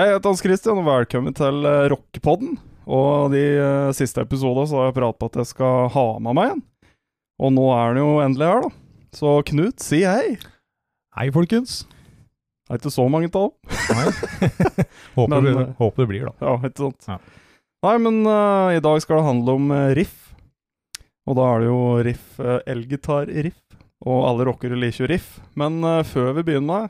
Hei, 0.00 0.06
jeg 0.08 0.16
heter 0.16 0.30
Hans 0.32 0.40
Christian, 0.40 0.78
og 0.80 0.86
velkommen 0.86 1.34
til 1.36 1.66
uh, 1.68 1.82
Rockepodden. 1.92 2.54
Og 2.88 3.34
de 3.34 3.40
uh, 3.60 3.90
siste 3.92 4.22
episodene 4.24 4.62
så 4.64 4.78
har 4.78 4.86
jeg 4.86 4.94
pratet 4.96 5.18
på 5.20 5.28
at 5.28 5.34
jeg 5.36 5.48
skal 5.50 5.90
ha 5.92 6.04
med 6.24 6.36
meg 6.38 6.52
en. 6.54 6.62
Og 7.36 7.50
nå 7.52 7.66
er 7.74 7.90
den 7.92 8.00
jo 8.00 8.14
endelig 8.24 8.46
her, 8.48 8.62
da. 8.64 8.70
Så 9.18 9.34
Knut, 9.50 9.84
si 9.84 9.98
hei. 10.08 10.38
Hei, 11.18 11.26
folkens. 11.34 11.82
Det 11.84 12.72
er 12.72 12.80
ikke 12.80 12.92
så 12.94 13.04
mange 13.12 13.28
tall. 13.34 13.50
Håper, 15.18 15.34
Men, 15.34 15.50
det, 15.50 15.52
eh, 15.66 15.74
håper 15.82 16.06
det 16.06 16.08
blir, 16.14 16.30
da. 16.30 16.48
Ja, 16.48 16.56
ikke 16.70 16.86
sant. 16.86 17.10
Ja. 17.10 17.18
Nei, 17.84 17.94
men 18.06 18.22
uh, 18.24 18.72
i 18.72 18.80
dag 18.80 19.04
skal 19.04 19.20
det 19.20 19.26
handle 19.28 19.58
om 19.60 19.74
riff. 20.00 20.30
Og 21.28 21.36
da 21.36 21.50
er 21.50 21.60
det 21.60 21.68
jo 21.68 21.82
riff, 22.08 22.24
uh, 22.40 22.56
elgitar-riff. 22.64 23.60
Og 24.08 24.24
alle 24.30 24.48
rockere 24.48 24.80
liker 24.80 25.04
jo 25.04 25.12
riff. 25.12 25.28
Men 25.60 25.82
uh, 25.84 25.98
før 26.08 26.32
vi 26.40 26.48
begynner, 26.48 26.88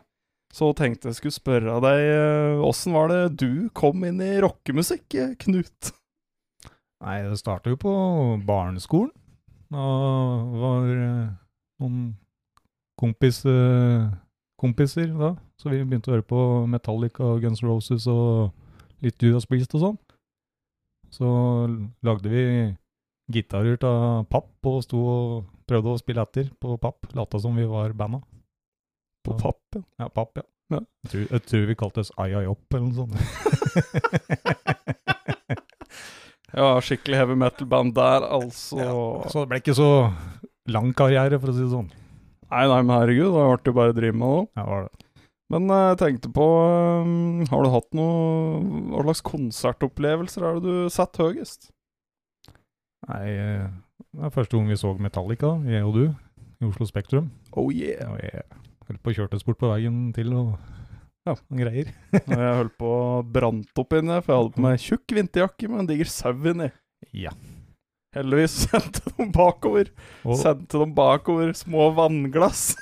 så 0.50 0.72
tenkte 0.74 1.10
jeg 1.10 1.20
skulle 1.20 1.36
spørre 1.36 1.78
deg 1.84 2.04
uh, 2.10 2.66
åssen 2.66 2.96
var 2.96 3.12
det 3.12 3.22
du 3.38 3.68
kom 3.76 4.02
inn 4.06 4.18
i 4.24 4.32
rockemusikk, 4.42 5.06
uh, 5.20 5.34
Knut? 5.40 5.92
Nei, 7.00 7.22
det 7.24 7.38
starta 7.40 7.72
jo 7.72 7.78
på 7.80 7.92
barneskolen. 8.44 9.12
Da 9.70 9.84
var 10.60 10.88
eh, 10.90 11.28
noen 11.80 12.00
kompis, 12.98 13.44
eh, 13.48 14.08
kompiser 14.60 15.12
da, 15.14 15.30
så 15.60 15.70
vi 15.70 15.84
begynte 15.84 16.10
å 16.10 16.16
høre 16.16 16.26
på 16.26 16.40
Metallica 16.68 17.24
og 17.24 17.44
Guns 17.44 17.62
Roses 17.64 18.08
og 18.10 18.50
litt 19.04 19.22
Judas 19.22 19.46
Priest 19.48 19.76
og 19.78 19.84
sånn. 19.84 20.00
Så 21.14 21.30
lagde 22.06 22.30
vi 22.30 22.44
gitarer 23.30 23.78
av 23.86 24.26
papp 24.30 24.68
og 24.68 24.82
sto 24.84 25.00
og 25.00 25.48
prøvde 25.70 25.94
å 25.94 26.02
spille 26.02 26.26
etter 26.26 26.50
på 26.60 26.76
papp. 26.82 27.08
Lata 27.16 27.40
som 27.40 27.56
vi 27.56 27.64
var 27.70 27.94
banda. 27.96 28.20
På 29.24 29.38
papp, 29.38 29.59
ja. 29.78 29.84
Ja, 30.02 30.08
papp, 30.08 30.36
ja. 30.40 30.46
Ja. 30.70 30.80
Jeg, 31.02 31.10
tror, 31.10 31.24
jeg 31.34 31.46
tror 31.50 31.64
vi 31.66 31.74
kalte 31.78 32.02
oss 32.04 32.12
Ai 32.22 32.30
Ai 32.38 32.46
Opp 32.46 32.76
eller 32.76 32.86
noe 32.86 32.94
sånt. 32.94 33.14
Ja, 36.50 36.80
skikkelig 36.82 37.18
heavy 37.20 37.36
metal-band 37.38 37.94
der, 37.94 38.24
altså. 38.26 38.86
Så 39.30 39.44
det 39.44 39.50
ble 39.52 39.60
ikke 39.62 39.76
så 39.78 39.90
lang 40.70 40.90
karriere, 40.98 41.38
for 41.38 41.52
å 41.52 41.54
si 41.54 41.62
det 41.62 41.70
sånn. 41.70 41.90
Nei, 42.50 42.64
nei, 42.66 42.80
men 42.82 42.96
herregud, 42.96 43.30
det 43.30 43.44
ble 43.46 43.70
jo 43.70 43.76
bare 43.76 43.94
å 43.94 43.96
drive 43.96 44.16
med 44.16 44.24
nå. 44.26 44.40
Ja, 44.58 44.64
var 44.66 44.88
det. 44.88 45.06
Men 45.50 45.66
eh, 45.74 45.84
jeg 45.92 45.98
tenkte 45.98 46.30
på 46.30 46.44
um, 47.02 47.40
Har 47.50 47.64
du 47.64 47.72
hatt 47.72 47.88
noe 47.98 48.60
Hva 48.92 49.02
slags 49.08 49.22
konsertopplevelser 49.26 50.44
er 50.46 50.60
det 50.60 50.62
du 50.62 50.92
setter 50.94 51.26
høyest? 51.26 51.72
Nei, 53.08 53.24
eh, 53.34 53.64
det 54.14 54.28
er 54.28 54.34
første 54.34 54.54
gang 54.54 54.70
vi 54.70 54.78
så 54.78 54.92
Metallica, 55.02 55.56
jeg 55.66 55.86
og 55.86 55.96
du, 55.98 56.04
i 56.62 56.68
Oslo 56.68 56.86
Spektrum. 56.86 57.32
Oh 57.58 57.70
yeah! 57.74 58.06
Oh 58.10 58.18
jeg 58.22 58.46
holdt 58.90 59.02
på 59.04 59.12
å 59.12 59.16
kjøre 59.16 59.40
bort 59.46 59.60
på 59.60 59.70
veien 59.70 60.02
til 60.16 60.34
og 60.36 60.52
ja, 61.28 61.34
noen 61.36 61.60
greier. 61.60 61.88
Jeg 62.16 62.52
holdt 62.58 62.76
på 62.80 62.90
å 62.90 63.22
brant 63.22 63.82
opp 63.82 63.96
inni, 63.98 64.20
for 64.24 64.32
jeg 64.32 64.40
hadde 64.40 64.54
på 64.54 64.62
meg 64.64 64.80
tjukk 64.80 65.16
vinterjakke 65.18 65.68
med 65.68 65.82
en 65.82 65.88
diger 65.90 66.08
sau 66.10 66.32
inni. 66.32 66.70
Ja. 67.12 67.34
Heldigvis 68.16 68.54
sendte 68.64 69.12
de 69.12 69.26
bakover. 69.34 69.92
Og, 70.24 70.38
Sendte 70.40 70.80
de 70.80 70.88
bakover 70.96 71.52
små 71.58 71.90
vannglass. 71.98 72.72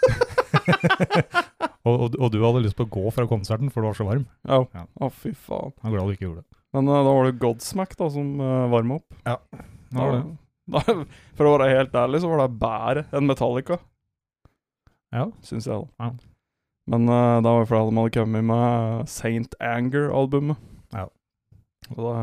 og, 1.89 1.93
og, 1.93 2.15
og 2.15 2.31
du 2.33 2.39
hadde 2.45 2.63
lyst 2.65 2.79
på 2.79 2.87
å 2.87 2.93
gå 2.95 3.11
fra 3.17 3.27
konserten, 3.29 3.73
for 3.75 3.83
du 3.83 3.91
var 3.91 3.99
så 3.99 4.07
varm. 4.09 4.25
Ja. 4.49 4.63
Ja. 4.77 4.87
Å, 4.87 5.11
fy 5.13 5.35
faen. 5.35 5.75
Jeg 5.83 5.91
er 5.91 5.97
glad 5.97 6.09
du 6.09 6.17
ikke 6.17 6.29
gjorde 6.29 6.45
det. 6.45 6.51
Men 6.77 6.91
uh, 6.93 7.01
da 7.01 7.13
var 7.19 7.27
det 7.27 7.39
Godsmack 7.43 7.95
da 7.99 8.11
som 8.13 8.33
uh, 8.39 8.69
varma 8.73 9.01
opp. 9.01 9.21
Det 9.27 9.99
var 9.99 10.15
det. 10.15 10.25
Da, 10.69 10.83
for 11.37 11.49
å 11.49 11.53
være 11.55 11.71
helt 11.73 11.95
ærlig, 11.97 12.21
så 12.23 12.31
var 12.31 12.43
det 12.43 12.61
bedre 12.61 13.05
enn 13.17 13.29
Metallica, 13.29 13.79
Ja. 15.15 15.29
syns 15.45 15.69
jeg. 15.69 15.79
da. 15.79 16.09
Ja. 16.09 16.11
Men 16.89 17.09
uh, 17.09 17.39
da 17.45 17.53
var 17.53 17.65
det 17.65 17.71
fordi 17.71 17.91
de 17.91 18.01
hadde 18.01 18.17
kommet 18.17 18.49
med 18.49 19.09
Saint 19.13 19.57
Anger-albumet. 19.61 20.61
Ja. 20.95 21.09
Og 21.95 22.01
da, 22.01 22.15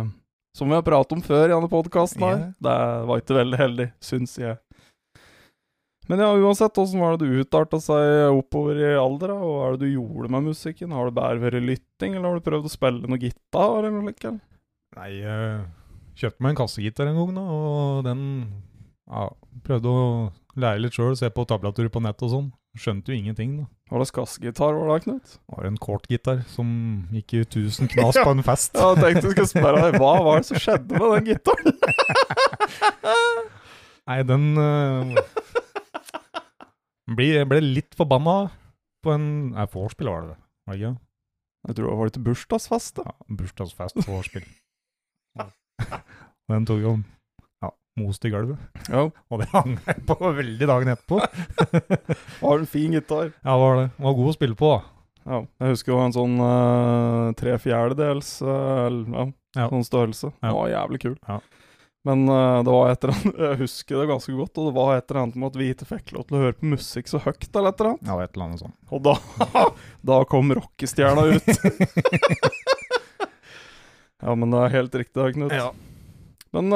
som 0.58 0.72
vi 0.72 0.78
har 0.78 0.86
pratet 0.86 1.18
om 1.18 1.24
før 1.26 1.48
i 1.48 1.54
denne 1.54 1.70
podkasten 1.70 2.24
her, 2.26 2.38
yeah. 2.40 2.54
det 2.66 2.78
var 3.10 3.22
ikke 3.22 3.38
veldig 3.38 3.60
heldig, 3.62 3.88
syns 4.04 4.38
jeg. 4.42 4.58
Men 6.10 6.22
ja, 6.22 6.28
uansett, 6.38 6.78
åssen 6.78 7.02
var 7.02 7.16
det 7.18 7.26
du 7.26 7.42
utarta 7.42 7.80
seg 7.82 8.30
oppover 8.30 8.78
i 8.78 8.92
alder, 8.94 9.34
da? 9.34 9.38
Hva 9.42 9.64
er 9.66 9.78
det 9.78 9.88
du 9.88 9.96
gjorde 9.96 10.30
med 10.36 10.52
musikken? 10.52 10.94
Har 10.94 11.10
det 11.10 11.16
bare 11.18 11.42
vært 11.42 11.66
lytting, 11.66 12.14
eller 12.14 12.30
har 12.30 12.38
du 12.38 12.46
prøvd 12.46 12.70
å 12.70 12.74
spille 12.74 13.10
noe 13.10 13.22
gitar, 13.22 13.80
eller 13.80 13.96
noe 13.96 14.12
like? 14.12 14.36
Nei, 14.96 15.10
jeg 15.18 15.64
kjøpte 16.22 16.46
meg 16.46 16.54
en 16.54 16.60
kassegitar 16.62 17.10
en 17.10 17.18
gang, 17.18 17.34
da, 17.40 17.46
og 17.58 18.06
den 18.06 18.22
ja, 19.10 19.26
Prøvde 19.66 19.92
å 19.92 20.06
lære 20.62 20.84
litt 20.84 20.96
sjøl, 20.98 21.18
se 21.18 21.30
på 21.34 21.46
tablaturer 21.50 21.90
på 21.94 22.02
nett 22.06 22.22
og 22.26 22.32
sånn. 22.32 22.48
Skjønte 22.76 23.14
jo 23.14 23.18
ingenting, 23.18 23.52
da. 23.62 23.66
Var 23.92 24.02
det 24.02 24.08
skassgitar 24.10 24.76
var 24.76 24.90
det, 24.90 25.04
Knut? 25.06 25.36
Var 25.54 25.68
en 25.70 25.78
kortgitar 25.80 26.42
som 26.52 26.68
gikk 27.14 27.36
i 27.38 27.44
tusen 27.48 27.88
knas 27.92 28.18
på 28.20 28.34
en 28.34 28.44
fest. 28.44 28.76
Ja, 28.76 28.92
jeg 28.92 29.16
tenkte 29.16 29.30
du 29.30 29.32
skulle 29.32 29.52
spørre 29.54 29.86
deg, 29.86 29.98
hva 30.02 30.12
var 30.26 30.42
det 30.42 30.50
som 30.50 30.60
skjedde 30.60 31.00
med 31.00 31.14
den 31.16 31.30
gitaren? 31.32 31.80
Nei, 34.10 34.20
den 34.28 34.44
uh, 34.60 35.16
ble, 37.16 37.30
ble 37.50 37.62
litt 37.64 37.96
forbanna 37.98 38.36
på 39.06 39.16
en 39.16 39.28
Nei, 39.56 39.66
vorspiel 39.72 40.12
var 40.12 40.28
det, 40.28 40.38
var 40.68 40.76
det 40.76 40.82
ikke? 40.82 40.94
Jeg 41.66 41.78
tror 41.78 41.88
det 41.88 41.98
var 41.98 42.12
litt 42.12 42.24
bursdagsfest, 42.28 43.00
da. 43.00 43.10
Ja, 43.10 43.36
bursdagsfest, 43.40 44.04
vorspiel. 44.06 44.46
Den 46.52 46.68
tok 46.70 46.84
jo 46.84 46.98
most 48.00 48.26
i 48.28 48.32
gulvet. 48.34 48.60
Ja, 48.92 49.06
Og 49.32 49.42
det 49.42 49.48
hang 49.54 49.78
jeg 49.86 50.04
på 50.08 50.18
veldig 50.20 50.68
dagen 50.68 50.92
etterpå. 50.92 51.22
var 52.44 52.60
en 52.60 52.68
fin 52.70 52.96
gitar. 52.96 53.32
Ja, 53.42 53.56
var 53.62 53.80
det. 53.82 53.88
Var 53.98 54.18
god 54.20 54.32
å 54.32 54.36
spille 54.36 54.58
på, 54.60 54.74
da. 54.76 54.92
Ja, 55.26 55.40
jeg 55.64 55.72
husker 55.74 55.96
jo 55.96 56.02
en 56.04 56.14
sånn 56.14 56.36
uh, 56.38 57.32
tre 57.40 57.56
fjerdedels 57.58 58.36
uh, 58.46 58.92
ja, 58.94 59.24
Ja. 59.58 59.70
sånn 59.72 59.86
størrelse. 59.88 60.30
Ja. 60.36 60.52
Den 60.52 60.58
var 60.60 60.68
jævlig 60.70 61.00
kul. 61.02 61.16
Ja. 61.26 61.40
Men 62.06 62.28
uh, 62.30 62.60
det 62.62 62.70
var 62.76 62.92
et 62.92 63.02
eller 63.08 63.16
annet 63.16 63.40
Jeg 63.48 63.60
husker 63.64 63.98
det 63.98 64.10
ganske 64.12 64.36
godt, 64.38 64.60
og 64.62 64.68
det 64.70 64.76
var 64.76 64.92
et 65.00 65.08
eller 65.10 65.22
annet 65.24 65.40
med 65.42 65.50
at 65.50 65.58
vi 65.58 65.70
ikke 65.74 65.88
fikk 65.96 66.14
lov 66.14 66.28
til 66.28 66.38
å 66.38 66.44
høre 66.44 66.58
på 66.60 66.70
musikk 66.76 67.10
så 67.10 67.24
høyt, 67.24 67.48
eller 67.56 67.72
et 67.72 67.82
eller 67.82 67.92
annet. 67.96 68.12
Ja, 68.12 68.20
et 68.22 68.36
eller 68.36 68.46
annet 68.52 68.62
sånt. 68.62 68.78
Og 68.94 69.02
da, 69.08 69.16
da 70.12 70.20
kom 70.30 70.54
rockestjerna 70.60 71.26
ut. 71.32 71.50
ja, 74.22 74.36
men 74.36 74.54
det 74.54 74.62
er 74.62 74.76
helt 74.78 75.00
riktig, 75.02 75.32
Knut. 75.40 75.56
Ja. 75.58 75.72
Men 76.54 76.70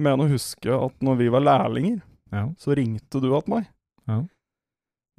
mener 0.00 0.24
å 0.24 0.32
huske 0.32 0.74
at 0.74 1.04
når 1.04 1.18
vi 1.20 1.30
var 1.32 1.44
lærlinger, 1.44 2.00
ja. 2.34 2.48
så 2.58 2.76
ringte 2.76 3.20
du 3.22 3.28
til 3.28 3.52
meg. 3.52 3.68
Ja. 4.10 4.22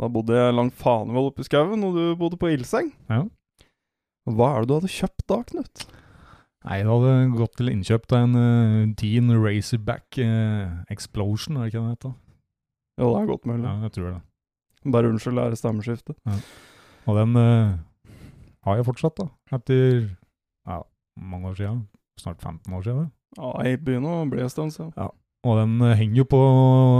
Da 0.01 0.09
bodde 0.11 0.35
jeg 0.35 0.55
langt 0.55 0.75
fanevoll 0.75 1.29
oppe 1.29 1.45
i 1.45 1.47
skauen, 1.47 1.83
og 1.87 1.95
du 1.95 2.03
bodde 2.19 2.39
på 2.39 2.51
Ildseng. 2.51 2.91
Ja. 3.07 3.23
Hva 4.25 4.51
er 4.51 4.63
det 4.63 4.69
du 4.69 4.75
hadde 4.79 4.91
kjøpt 4.91 5.25
da, 5.31 5.39
Knut? 5.47 5.85
Nei, 6.65 6.79
det 6.81 6.89
hadde 6.89 7.13
gått 7.37 7.59
til 7.59 7.69
innkjøp 7.69 8.07
av 8.09 8.23
en 8.23 8.37
uh, 8.39 8.93
Dean 8.97 9.29
Racerback 9.37 10.17
uh, 10.17 10.81
Explosion, 10.91 11.59
er 11.59 11.67
det 11.67 11.75
ikke 11.75 11.83
det 11.83 11.85
det 11.85 11.95
heter? 11.95 12.15
Ja, 12.95 13.05
det 13.05 13.19
er 13.19 13.29
godt 13.29 13.45
mulig. 13.45 13.65
Ja, 13.67 13.75
jeg 13.85 13.93
tror 13.95 14.07
det. 14.09 14.21
Bare 14.95 15.11
unnskyld, 15.11 15.37
det 15.37 15.45
er 15.45 15.59
stemmeskifte. 15.59 16.15
Og 17.05 17.19
den 17.19 17.37
uh, 17.37 17.75
har 18.65 18.79
jeg 18.79 18.87
fortsatt, 18.87 19.21
da. 19.21 19.29
Etter 19.53 20.07
ja, 20.65 20.79
mange 21.21 21.51
år 21.53 21.59
siden. 21.59 21.83
Snart 22.17 22.41
15 22.41 22.73
år 22.73 22.85
siden. 22.87 23.07
Ja, 23.37 23.51
jeg 23.67 23.81
begynner 23.83 24.21
å 24.23 24.25
bli 24.31 24.41
en 24.45 24.49
stund 24.51 24.71
siden. 24.75 24.93
Og 25.45 25.59
den 25.59 25.75
eh, 25.85 25.95
henger 25.99 26.23
jo 26.23 26.25
på 26.31 26.39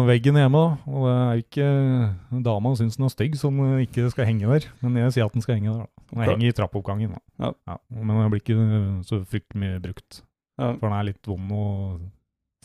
veggen 0.06 0.38
hjemme, 0.38 0.59
da. 0.62 0.91
Og 0.91 1.06
det 1.07 1.13
er 1.18 1.40
ikke 1.41 2.41
Dama 2.46 2.73
syns 2.78 2.97
den 3.00 3.07
er 3.07 3.13
stygg, 3.13 3.38
som 3.41 3.57
eh, 3.63 3.85
ikke 3.88 4.09
skal 4.13 4.28
henge 4.29 4.45
der. 4.51 4.68
Men 4.84 5.00
jeg 5.01 5.16
sier 5.16 5.25
at 5.25 5.34
den 5.34 5.41
skal 5.45 5.57
henge 5.57 5.72
der. 5.74 5.85
da. 5.88 6.06
Den 6.12 6.22
Ok. 6.22 6.29
henger 6.29 6.47
i 6.51 6.57
trappeoppgangen. 6.59 7.16
da. 7.40 7.53
Ja. 7.66 7.78
Men 7.90 8.19
den 8.19 8.29
blir 8.35 8.44
ikke 8.44 8.59
eh, 8.62 8.91
så 9.07 9.24
fryktelig 9.25 9.62
mye 9.63 9.79
brukt. 9.81 10.22
Ja. 10.62 10.74
For 10.78 10.85
den 10.88 10.97
er 11.00 11.07
litt 11.09 11.25
vond 11.28 11.51
å 11.57 11.63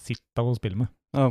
sitte 0.00 0.44
og 0.44 0.56
spille 0.60 0.76
med. 0.82 0.92
Ja. 1.16 1.30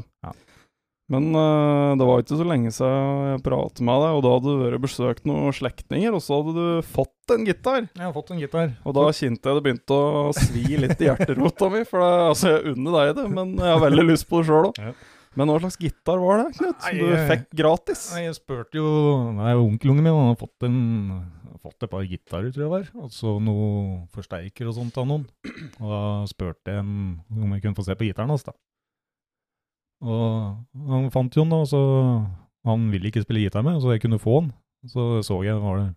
Men 1.09 1.31
uh, 1.33 1.97
det 1.97 2.05
var 2.05 2.21
ikke 2.21 2.37
så 2.37 2.45
lenge 2.45 2.71
siden 2.73 3.29
jeg 3.31 3.43
pratet 3.45 3.81
med 3.85 4.03
deg, 4.03 4.17
og 4.17 4.23
da 4.25 4.33
hadde 4.35 4.51
du 4.51 4.59
vært 4.61 4.83
besøkt 4.83 5.29
noen 5.29 5.55
slektninger, 5.57 6.13
og 6.13 6.21
så 6.21 6.37
hadde 6.37 6.53
du 6.57 6.89
fått 6.95 7.33
en 7.33 7.47
gitar. 7.49 7.87
Jeg 7.87 8.05
har 8.05 8.13
fått 8.13 8.29
en 8.35 8.41
gitar. 8.41 8.75
Og 8.85 8.97
da 8.97 9.07
kjente 9.09 9.49
jeg 9.49 9.57
det 9.57 9.63
begynte 9.65 9.97
å 9.97 10.27
svi 10.37 10.77
litt 10.83 11.01
i 11.01 11.09
hjerterota 11.09 11.71
mi, 11.73 11.81
for 11.89 12.05
det, 12.05 12.11
altså, 12.27 12.51
jeg 12.53 12.75
unner 12.75 12.99
deg 12.99 13.15
det, 13.21 13.25
men 13.33 13.55
jeg 13.57 13.73
har 13.73 13.81
veldig 13.87 14.05
lyst 14.11 14.29
på 14.29 14.43
det 14.43 14.51
sjøl 14.51 14.69
òg. 14.69 14.83
Ja. 14.85 14.93
Men 15.37 15.51
hva 15.51 15.59
slags 15.61 15.77
gitar 15.77 16.21
var 16.21 16.41
det, 16.41 16.47
Knut, 16.57 16.79
som 16.81 17.01
du 17.01 17.11
fikk 17.29 17.43
gratis? 17.57 18.05
Nei, 18.15 18.23
jeg 18.25 18.37
spurte 18.39 18.79
jo 18.79 18.87
Nei, 19.37 19.51
onkelungen 19.57 20.05
min 20.05 20.15
han 20.15 20.31
har 20.31 20.39
fått, 20.39 20.65
en, 20.65 20.79
fått 21.61 21.85
et 21.85 21.91
par 21.91 22.05
gitarer, 22.05 22.49
tror 22.53 22.65
jeg 22.65 22.71
var. 22.71 22.89
Altså 23.05 23.35
noe 23.43 23.69
forsterker 24.15 24.71
og 24.71 24.77
sånt 24.77 24.97
av 24.99 25.05
noen. 25.09 25.27
Og 25.79 25.85
da 25.93 26.01
spurte 26.29 26.73
jeg 26.73 26.81
om 26.85 27.53
jeg 27.53 27.65
kunne 27.65 27.77
få 27.77 27.85
se 27.85 27.97
på 27.97 28.09
gitaren 28.09 28.33
hans, 28.33 28.45
da. 28.47 28.57
Og 29.99 30.89
han 30.89 31.09
fant 31.11 31.35
jo 31.35 31.43
den, 31.43 31.53
da, 31.53 31.63
så 31.67 31.79
han 32.67 32.89
ville 32.93 33.09
ikke 33.09 33.23
spille 33.25 33.43
gitar 33.43 33.65
med, 33.65 33.81
så 33.83 33.93
jeg 33.93 34.03
kunne 34.03 34.21
få 34.21 34.41
den. 34.41 34.51
Så 34.87 35.07
så 35.27 35.41
jeg 35.43 35.59
var 35.59 35.81
det 35.81 35.89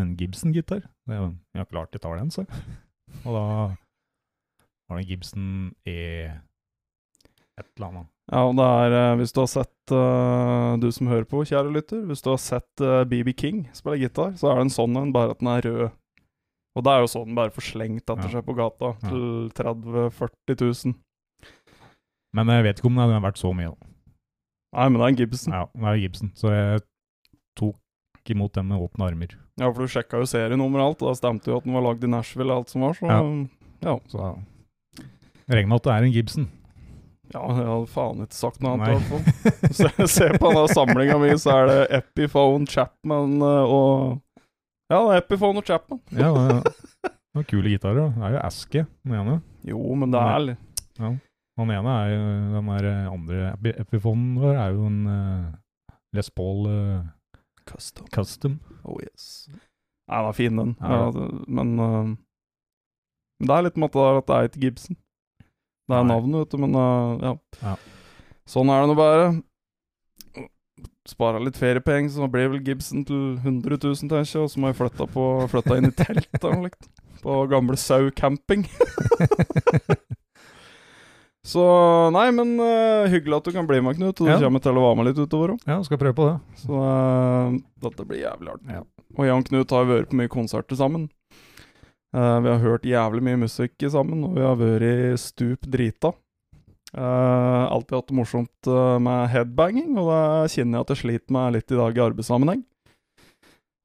en 0.00 0.14
Gibson-gitar. 0.16 0.84
Jeg, 1.10 1.32
jeg 1.56 1.68
klart 1.68 1.90
ikke 1.90 2.04
ta 2.06 2.14
den, 2.16 2.30
så. 2.32 2.46
Og 3.26 3.34
da 3.34 3.42
var 3.44 4.96
det 4.96 5.02
en 5.02 5.10
Gibson 5.10 5.50
E 5.88 5.98
et 7.60 7.66
eller 7.76 7.88
annet. 7.90 8.10
Ja, 8.30 8.44
og 8.46 8.54
det 8.56 8.64
er 8.64 8.94
eh, 8.94 9.16
Hvis 9.18 9.32
du 9.34 9.40
har 9.42 9.48
sett 9.50 9.92
eh, 9.92 10.76
Du 10.80 10.86
som 10.94 11.08
hører 11.10 11.26
på, 11.28 11.42
kjære 11.44 11.72
lytter, 11.74 12.04
hvis 12.06 12.22
du 12.22 12.30
har 12.30 12.38
sett 12.40 12.84
BB 13.10 13.34
King 13.36 13.64
spille 13.76 13.98
gitar, 14.00 14.36
så 14.38 14.52
er 14.52 14.60
det 14.60 14.68
en 14.68 14.72
sånn 14.72 14.96
en, 14.96 15.10
bare 15.12 15.34
at 15.34 15.42
den 15.42 15.50
er 15.50 15.66
rød. 15.66 15.82
Og 16.78 16.86
det 16.86 16.92
er 16.94 17.02
jo 17.02 17.10
sånn 17.10 17.26
den 17.28 17.36
bare 17.36 17.52
får 17.52 17.66
slengt 17.72 18.06
etter 18.14 18.30
seg 18.30 18.46
på 18.46 18.54
gata 18.56 18.92
til 19.02 19.50
30 19.58 19.90
000-40 20.14 20.60
000. 20.62 20.94
Men 22.36 22.46
jeg 22.52 22.62
vet 22.68 22.78
ikke 22.80 22.86
om 22.92 22.98
den 23.00 23.10
er 23.16 23.22
vært 23.24 23.40
så 23.40 23.50
mye. 23.56 23.72
da. 23.74 23.86
Nei, 24.76 24.88
men 24.88 25.00
det 25.00 25.04
er 25.06 25.08
en 25.14 25.16
Gibson. 25.18 25.52
Ja, 25.56 25.64
det 25.74 25.88
er 25.90 25.96
Gibson, 26.04 26.30
så 26.38 26.52
jeg 26.54 26.82
tok 27.58 28.30
imot 28.30 28.52
den 28.54 28.68
med 28.70 28.78
åpne 28.78 29.08
armer. 29.08 29.32
Ja, 29.58 29.66
for 29.72 29.82
du 29.82 29.90
sjekka 29.90 30.20
jo 30.22 30.28
serienummeret 30.30 30.84
og 30.84 30.88
alt, 30.92 31.02
og 31.02 31.08
da 31.10 31.14
stemte 31.18 31.50
jo 31.50 31.56
at 31.58 31.64
den 31.66 31.74
var 31.74 31.82
lagd 31.88 32.04
i 32.06 32.10
Nashville 32.12 32.52
og 32.54 32.62
alt 32.62 32.70
som 32.70 32.84
var, 32.86 32.94
så 32.94 33.08
Ja. 33.10 33.18
ja. 33.88 33.96
Så 34.06 34.18
ja. 34.22 35.04
regner 35.50 35.68
med 35.72 35.80
at 35.80 35.88
det 35.88 35.92
er 35.96 36.06
en 36.06 36.12
Gibson. 36.14 36.48
Ja, 37.34 37.42
jeg 37.46 37.66
hadde 37.66 37.86
faen 37.90 38.22
ikke 38.24 38.34
sagt 38.34 38.62
noe 38.62 38.72
annet 38.74 38.88
i 38.88 38.94
hvert 38.94 39.10
fall. 39.10 39.74
Se, 39.80 40.06
se 40.10 40.28
på 40.38 40.48
denne 40.50 40.68
samlinga 40.70 41.18
mi, 41.22 41.28
så 41.38 41.52
er 41.60 41.66
det 41.70 41.80
Epiphone, 42.00 42.66
Chapman 42.66 43.36
eh, 43.42 43.70
og 43.70 44.20
Ja, 44.90 44.98
det 45.06 45.12
er 45.14 45.20
Epiphone 45.24 45.58
og 45.62 45.66
Chapman. 45.66 46.00
Ja, 46.10 46.30
det 46.34 46.56
er- 46.56 47.10
det 47.30 47.44
er 47.44 47.46
kule 47.46 47.70
gitarer. 47.70 47.94
da. 47.94 48.08
Det 48.10 48.22
er 48.26 48.32
jo 48.34 48.40
Aske, 48.46 48.86
den 49.06 49.14
ene. 49.14 49.36
Jo, 49.62 49.94
men 49.94 50.10
det 50.10 50.18
er 50.20 50.40
litt 50.48 50.58
Han 51.60 51.72
ene 51.74 51.96
er 52.02 52.14
jo 52.14 52.20
den 52.54 52.70
der 52.72 52.86
andre 53.10 53.74
Epifonen 53.82 54.38
vår 54.40 54.56
er 54.56 54.76
jo 54.76 54.86
en 54.88 55.00
uh, 55.06 55.50
Les 56.16 56.30
Paul 56.32 56.64
uh, 56.66 57.02
custom. 57.68 58.08
Custom. 58.14 58.56
Oh 58.82 58.96
yes. 59.02 59.46
Nei, 60.08 60.16
den 60.16 60.30
er 60.30 60.36
fin, 60.38 60.56
den. 60.58 60.74
Ja. 60.80 61.04
Ja, 61.04 61.28
men 61.46 61.74
uh, 61.78 62.16
det 63.40 63.54
er 63.54 63.64
litt 63.64 63.78
med 63.80 63.88
at 63.88 64.26
det 64.26 64.36
er, 64.36 64.48
ikke 64.48 64.64
Gibson. 64.66 64.96
Det 65.88 65.96
er 65.96 66.04
Nei. 66.04 66.12
navnet, 66.12 66.42
vet 66.42 66.52
du, 66.52 66.58
men 66.60 66.76
eh, 66.76 67.22
ja. 67.24 67.32
Ja. 67.64 67.76
Sånn 68.48 68.72
er 68.72 68.82
det 68.82 68.90
nå 68.90 68.96
bare. 68.98 69.30
Spara 71.08 71.40
litt 71.42 71.56
feriepenger, 71.58 72.12
så 72.12 72.28
blir 72.30 72.52
vel 72.52 72.62
Gibson 72.66 73.06
til 73.08 73.40
100 73.40 73.80
000, 73.80 73.96
tenker 74.04 74.20
jeg. 74.20 74.44
Og 74.44 74.52
så 74.52 74.60
må 74.60 74.70
jeg 74.70 74.78
flytte, 74.82 75.08
på, 75.14 75.26
flytte 75.50 75.80
inn 75.80 75.88
i 75.88 75.94
telt 75.96 76.28
eller 76.36 76.58
noe 76.58 76.68
likt. 76.68 76.90
På 77.24 77.40
gamle 77.50 77.80
Sau 77.80 78.12
camping. 78.16 78.68
så 81.46 81.62
nei, 82.12 82.26
men 82.36 82.50
uh, 82.60 83.06
hyggelig 83.08 83.38
at 83.38 83.46
du 83.48 83.52
kan 83.54 83.66
bli 83.68 83.78
med, 83.80 83.96
Knut. 83.96 84.20
Og 84.20 84.26
du 84.26 84.32
Ja. 84.32 84.38
kommer 84.42 84.60
til 84.60 84.76
å 84.76 84.82
være 84.84 84.96
med 85.00 85.06
litt 85.08 85.20
utover 85.24 85.54
òg. 85.54 85.62
Ja, 85.66 85.78
skal 85.86 85.98
prøve 85.98 86.14
på 86.18 86.26
det. 86.28 86.36
Så 86.60 86.74
uh, 86.76 87.54
dette 87.80 88.04
blir 88.06 88.20
jævlig 88.26 88.52
artig. 88.52 88.68
Ja. 88.76 88.82
Og 89.16 89.24
jeg 89.24 89.34
og 89.38 89.46
Knut 89.48 89.70
har 89.72 89.88
vært 89.88 90.10
på 90.12 90.18
mye 90.20 90.28
konserter 90.32 90.76
sammen. 90.76 91.08
Uh, 92.14 92.40
vi 92.44 92.50
har 92.50 92.58
hørt 92.60 92.82
jævlig 92.84 93.22
mye 93.22 93.38
musikk 93.46 93.78
sammen, 93.88 94.24
og 94.26 94.34
vi 94.36 94.44
har 94.44 94.56
vært 94.60 94.82
i 94.84 95.16
stup 95.16 95.64
drita. 95.70 96.12
Uh, 96.90 97.70
alltid 97.70 97.94
hatt 98.00 98.08
det 98.10 98.16
morsomt 98.18 98.70
med 99.00 99.28
headbanging, 99.30 99.92
og 99.96 100.10
det 100.10 100.50
kjenner 100.56 100.80
jeg 100.80 100.84
at 100.84 100.92
jeg 100.96 101.00
sliter 101.04 101.32
med 101.36 101.52
litt 101.54 101.70
i 101.70 101.78
dag 101.78 101.96
i 101.96 102.02
arbeidssammenheng. 102.10 102.64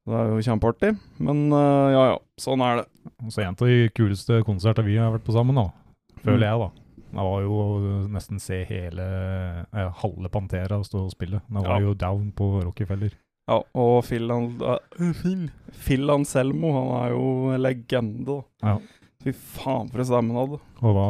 Det 0.05 0.13
er 0.13 0.27
jo 0.33 0.41
kjempeartig, 0.45 0.91
men 1.25 1.47
ja 1.49 2.01
ja, 2.11 2.17
sånn 2.37 2.61
er 2.61 2.81
det. 2.83 2.87
Så 3.33 3.41
en 3.41 3.55
av 3.55 3.61
de 3.65 3.87
kuleste 3.97 4.41
konsertene 4.45 4.85
vi 4.85 4.97
har 5.01 5.09
vært 5.15 5.23
på 5.25 5.33
sammen, 5.33 5.55
da. 5.57 5.69
Føler 6.21 6.43
Mm. 6.43 6.49
jeg, 6.49 6.59
da. 6.61 6.84
Det 7.15 7.23
var 7.23 7.41
jo 7.45 8.07
nesten 8.11 8.41
se 8.43 8.57
hele 8.67 9.03
eh, 9.71 9.91
halve 10.01 10.27
Pantera 10.33 10.81
stå 10.83 11.05
og 11.05 11.13
spille. 11.13 11.39
Det 11.47 11.61
var 11.63 11.79
Ja. 11.79 11.85
jo 11.87 11.93
down 11.93 12.31
på 12.35 12.49
Rockefeller. 12.65 13.13
Ja, 13.47 13.59
og 13.77 14.03
Phil, 14.03 14.27
Phil. 15.21 15.49
Phil 15.85 16.09
Anselmo, 16.09 16.71
han 16.73 16.89
er 17.03 17.11
jo 17.13 17.57
legende, 17.61 18.25
da. 18.25 18.37
Ja. 18.65 18.77
Fy 19.23 19.31
faen 19.31 19.89
for 19.91 20.01
en 20.01 20.05
stemme 20.09 20.33
han 20.33 20.41
hadde. 20.41 20.59
Og 20.81 20.97
da 20.97 21.05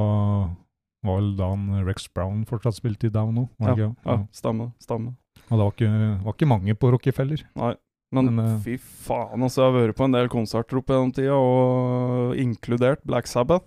var 1.05 1.19
vel 1.21 1.31
da 1.39 1.49
han 1.53 1.85
Rex 1.87 2.07
Brown 2.13 2.43
fortsatt 2.49 2.75
spilte 2.77 3.07
i 3.07 3.13
Down 3.13 3.37
òg, 3.45 3.49
Ja, 3.61 3.75
ja. 3.75 3.89
Ja, 4.05 4.17
stemme, 4.35 4.73
stemme. 4.81 5.15
Og 5.49 5.57
det 5.57 5.63
var 5.63 5.71
ikke, 5.75 6.23
var 6.25 6.33
ikke 6.33 6.47
mange 6.49 6.75
på 6.75 6.91
Rockefeller. 6.91 7.43
Nei, 7.55 7.73
men, 8.11 8.29
Men, 8.35 8.45
eh, 8.45 8.59
fy 8.63 8.77
faen, 8.77 9.41
altså. 9.41 9.61
Jeg 9.63 9.71
har 9.73 9.79
vært 9.87 9.95
på 9.99 10.05
en 10.05 10.11
del 10.11 10.27
konserter 10.29 10.77
opp 10.77 10.87
gjennom 10.87 11.13
tida, 11.13 11.33
og 11.35 12.35
inkludert 12.35 13.03
Black 13.05 13.27
Sabbath. 13.27 13.65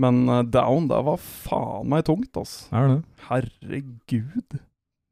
Men 0.00 0.22
eh, 0.28 0.42
Down, 0.48 0.86
det 0.88 1.00
var 1.04 1.18
faen 1.20 1.88
meg 1.92 2.04
tungt, 2.08 2.30
altså. 2.38 2.68
Er 2.72 2.86
det 2.88 2.94
det? 2.94 3.24
Herregud. 3.28 4.60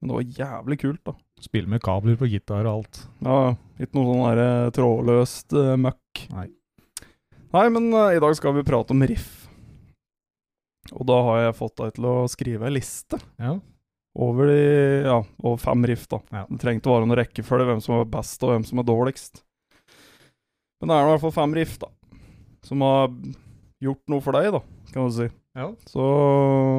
Men 0.00 0.08
det 0.08 0.16
var 0.16 0.38
jævlig 0.40 0.78
kult, 0.80 1.02
da. 1.04 1.14
Spille 1.40 1.68
med 1.72 1.82
kabler 1.84 2.16
på 2.20 2.28
gitar 2.28 2.64
og 2.68 2.78
alt. 2.80 3.02
Ja, 3.24 3.36
ikke 3.80 3.96
noe 3.96 4.08
sånn 4.14 4.24
derre 4.28 4.72
trådløst 4.76 5.54
uh, 5.56 5.74
møkk. 5.80 6.22
Nei. 6.32 6.46
Nei, 7.52 7.66
men 7.72 7.88
uh, 7.96 8.08
i 8.16 8.20
dag 8.22 8.36
skal 8.36 8.54
vi 8.56 8.64
prate 8.64 8.92
om 8.96 9.04
riff. 9.08 9.30
Og 10.96 11.04
da 11.08 11.18
har 11.26 11.42
jeg 11.46 11.58
fått 11.60 11.76
deg 11.80 11.92
til 11.98 12.08
å 12.08 12.14
skrive 12.32 12.66
ei 12.68 12.74
liste 12.78 13.18
Ja. 13.40 13.52
over 14.16 14.48
de 14.50 14.62
Ja, 15.06 15.18
over 15.44 15.60
fem 15.60 15.84
riff, 15.88 16.06
da. 16.10 16.18
Ja. 16.32 16.44
Det 16.48 16.60
trengte 16.64 16.88
å 16.90 16.96
være 16.96 17.06
noen 17.08 17.20
rekkefølge, 17.20 17.68
hvem 17.68 17.82
som 17.84 17.98
er 18.00 18.08
best 18.10 18.42
og 18.44 18.54
hvem 18.54 18.64
som 18.66 18.80
er 18.80 18.88
dårligst. 18.88 19.42
Men 20.80 20.88
det 20.90 20.96
er 20.96 21.04
i 21.04 21.10
hvert 21.12 21.24
fall 21.26 21.36
fem 21.36 21.54
riff, 21.60 21.76
da. 21.82 21.90
Som 22.64 22.84
har 22.84 23.12
gjort 23.84 24.02
noe 24.12 24.24
for 24.24 24.36
deg, 24.36 24.50
da, 24.54 24.60
kan 24.92 25.08
du 25.08 25.14
si. 25.16 25.28
Ja. 25.58 25.70
Så 25.90 26.04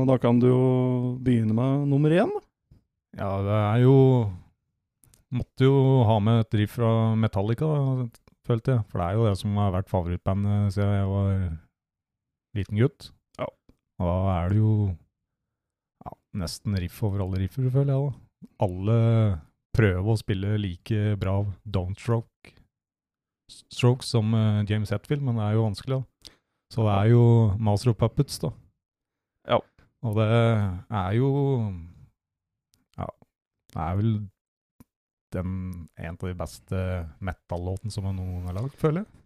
da 0.07 0.17
kan 0.21 0.39
du 0.39 0.47
jo 0.47 0.61
begynne 1.23 1.55
med 1.57 1.87
nummer 1.91 2.13
én. 2.15 2.31
da. 2.31 2.43
Ja, 3.19 3.31
det 3.43 3.57
er 3.57 3.81
jo 3.87 3.97
Måtte 5.31 5.63
jo 5.63 6.03
ha 6.03 6.17
med 6.19 6.41
et 6.41 6.55
riff 6.59 6.73
fra 6.75 7.15
Metallica, 7.15 7.63
da, 7.63 8.07
følte 8.43 8.73
jeg. 8.73 8.81
For 8.91 8.99
det 8.99 9.05
er 9.05 9.15
jo 9.15 9.27
det 9.29 9.37
som 9.39 9.53
har 9.61 9.69
vært 9.71 9.87
favorittbandet 9.87 10.73
siden 10.75 10.91
jeg 10.91 11.05
var 11.07 11.29
liten 12.59 12.81
gutt. 12.81 13.07
Ja. 13.39 13.47
Og 14.01 14.09
da 14.09 14.17
er 14.33 14.51
det 14.51 14.57
jo 14.59 14.73
ja, 14.91 16.11
nesten 16.43 16.75
riff 16.83 16.99
over 17.07 17.23
alle 17.23 17.39
riffer, 17.45 17.69
føler 17.71 17.93
jeg. 17.95 18.11
da. 18.11 18.51
Alle 18.67 18.97
prøver 19.71 20.11
å 20.11 20.19
spille 20.19 20.57
like 20.59 21.15
bra 21.21 21.37
downstroke 21.63 22.51
strokes 23.71 24.11
som 24.11 24.33
eh, 24.35 24.63
James 24.69 24.91
Hetfield, 24.91 25.23
men 25.23 25.39
det 25.39 25.47
er 25.47 25.57
jo 25.57 25.65
vanskelig. 25.65 26.01
da. 26.01 26.35
Så 26.71 26.85
det 26.87 26.91
er 26.95 27.09
jo 27.11 27.23
Master 27.59 27.91
of 27.91 27.99
Puppets, 27.99 28.39
da. 28.39 28.51
Ja. 29.49 29.59
Og 30.07 30.15
det 30.17 30.27
er 30.31 31.17
jo 31.17 31.31
Ja, 32.97 33.07
det 33.73 33.81
er 33.81 33.97
vel 33.99 34.13
den, 35.31 35.51
en 35.95 36.17
av 36.17 36.27
de 36.27 36.35
beste 36.35 36.79
metal-låtene 37.23 37.93
som 37.93 38.07
noen 38.09 38.47
har 38.49 38.57
lagd, 38.57 38.75
føler 38.79 39.03
jeg. 39.05 39.20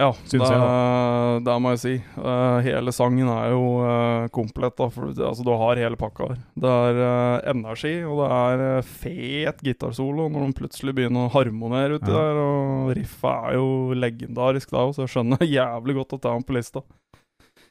Ja, 0.00 0.08
det, 0.24 0.38
jeg, 0.40 1.40
det 1.44 1.54
må 1.60 1.74
jeg 1.74 1.80
si. 1.82 1.90
Uh, 2.16 2.62
hele 2.64 2.94
sangen 2.96 3.28
er 3.28 3.50
jo 3.52 3.64
uh, 3.84 4.24
komplett. 4.32 4.72
Da, 4.78 4.86
for, 4.88 5.10
altså, 5.12 5.44
du 5.44 5.50
har 5.60 5.80
hele 5.82 5.98
pakka 6.00 6.30
her. 6.30 6.38
Det 6.64 6.70
er 6.88 7.00
uh, 7.02 7.50
energi, 7.52 7.92
og 8.08 8.22
det 8.22 8.30
er 8.38 8.88
fet 8.88 9.60
gitarsolo 9.66 10.30
når 10.32 10.46
de 10.48 10.56
plutselig 10.62 10.94
begynner 10.96 11.26
å 11.28 11.32
harmonere 11.34 12.00
uti 12.00 12.08
Ja. 12.08 12.16
der. 12.22 12.40
Og 12.40 12.94
riffet 12.96 13.28
er 13.50 13.58
jo 13.58 13.68
legendarisk 13.92 14.72
da 14.72 14.86
så 14.96 15.04
jeg 15.04 15.12
skjønner 15.12 15.44
jævlig 15.58 15.98
godt 16.00 16.16
at 16.16 16.24
det 16.24 16.32
er 16.32 16.38
han 16.40 16.48
på 16.48 16.56
lista. 16.56 16.84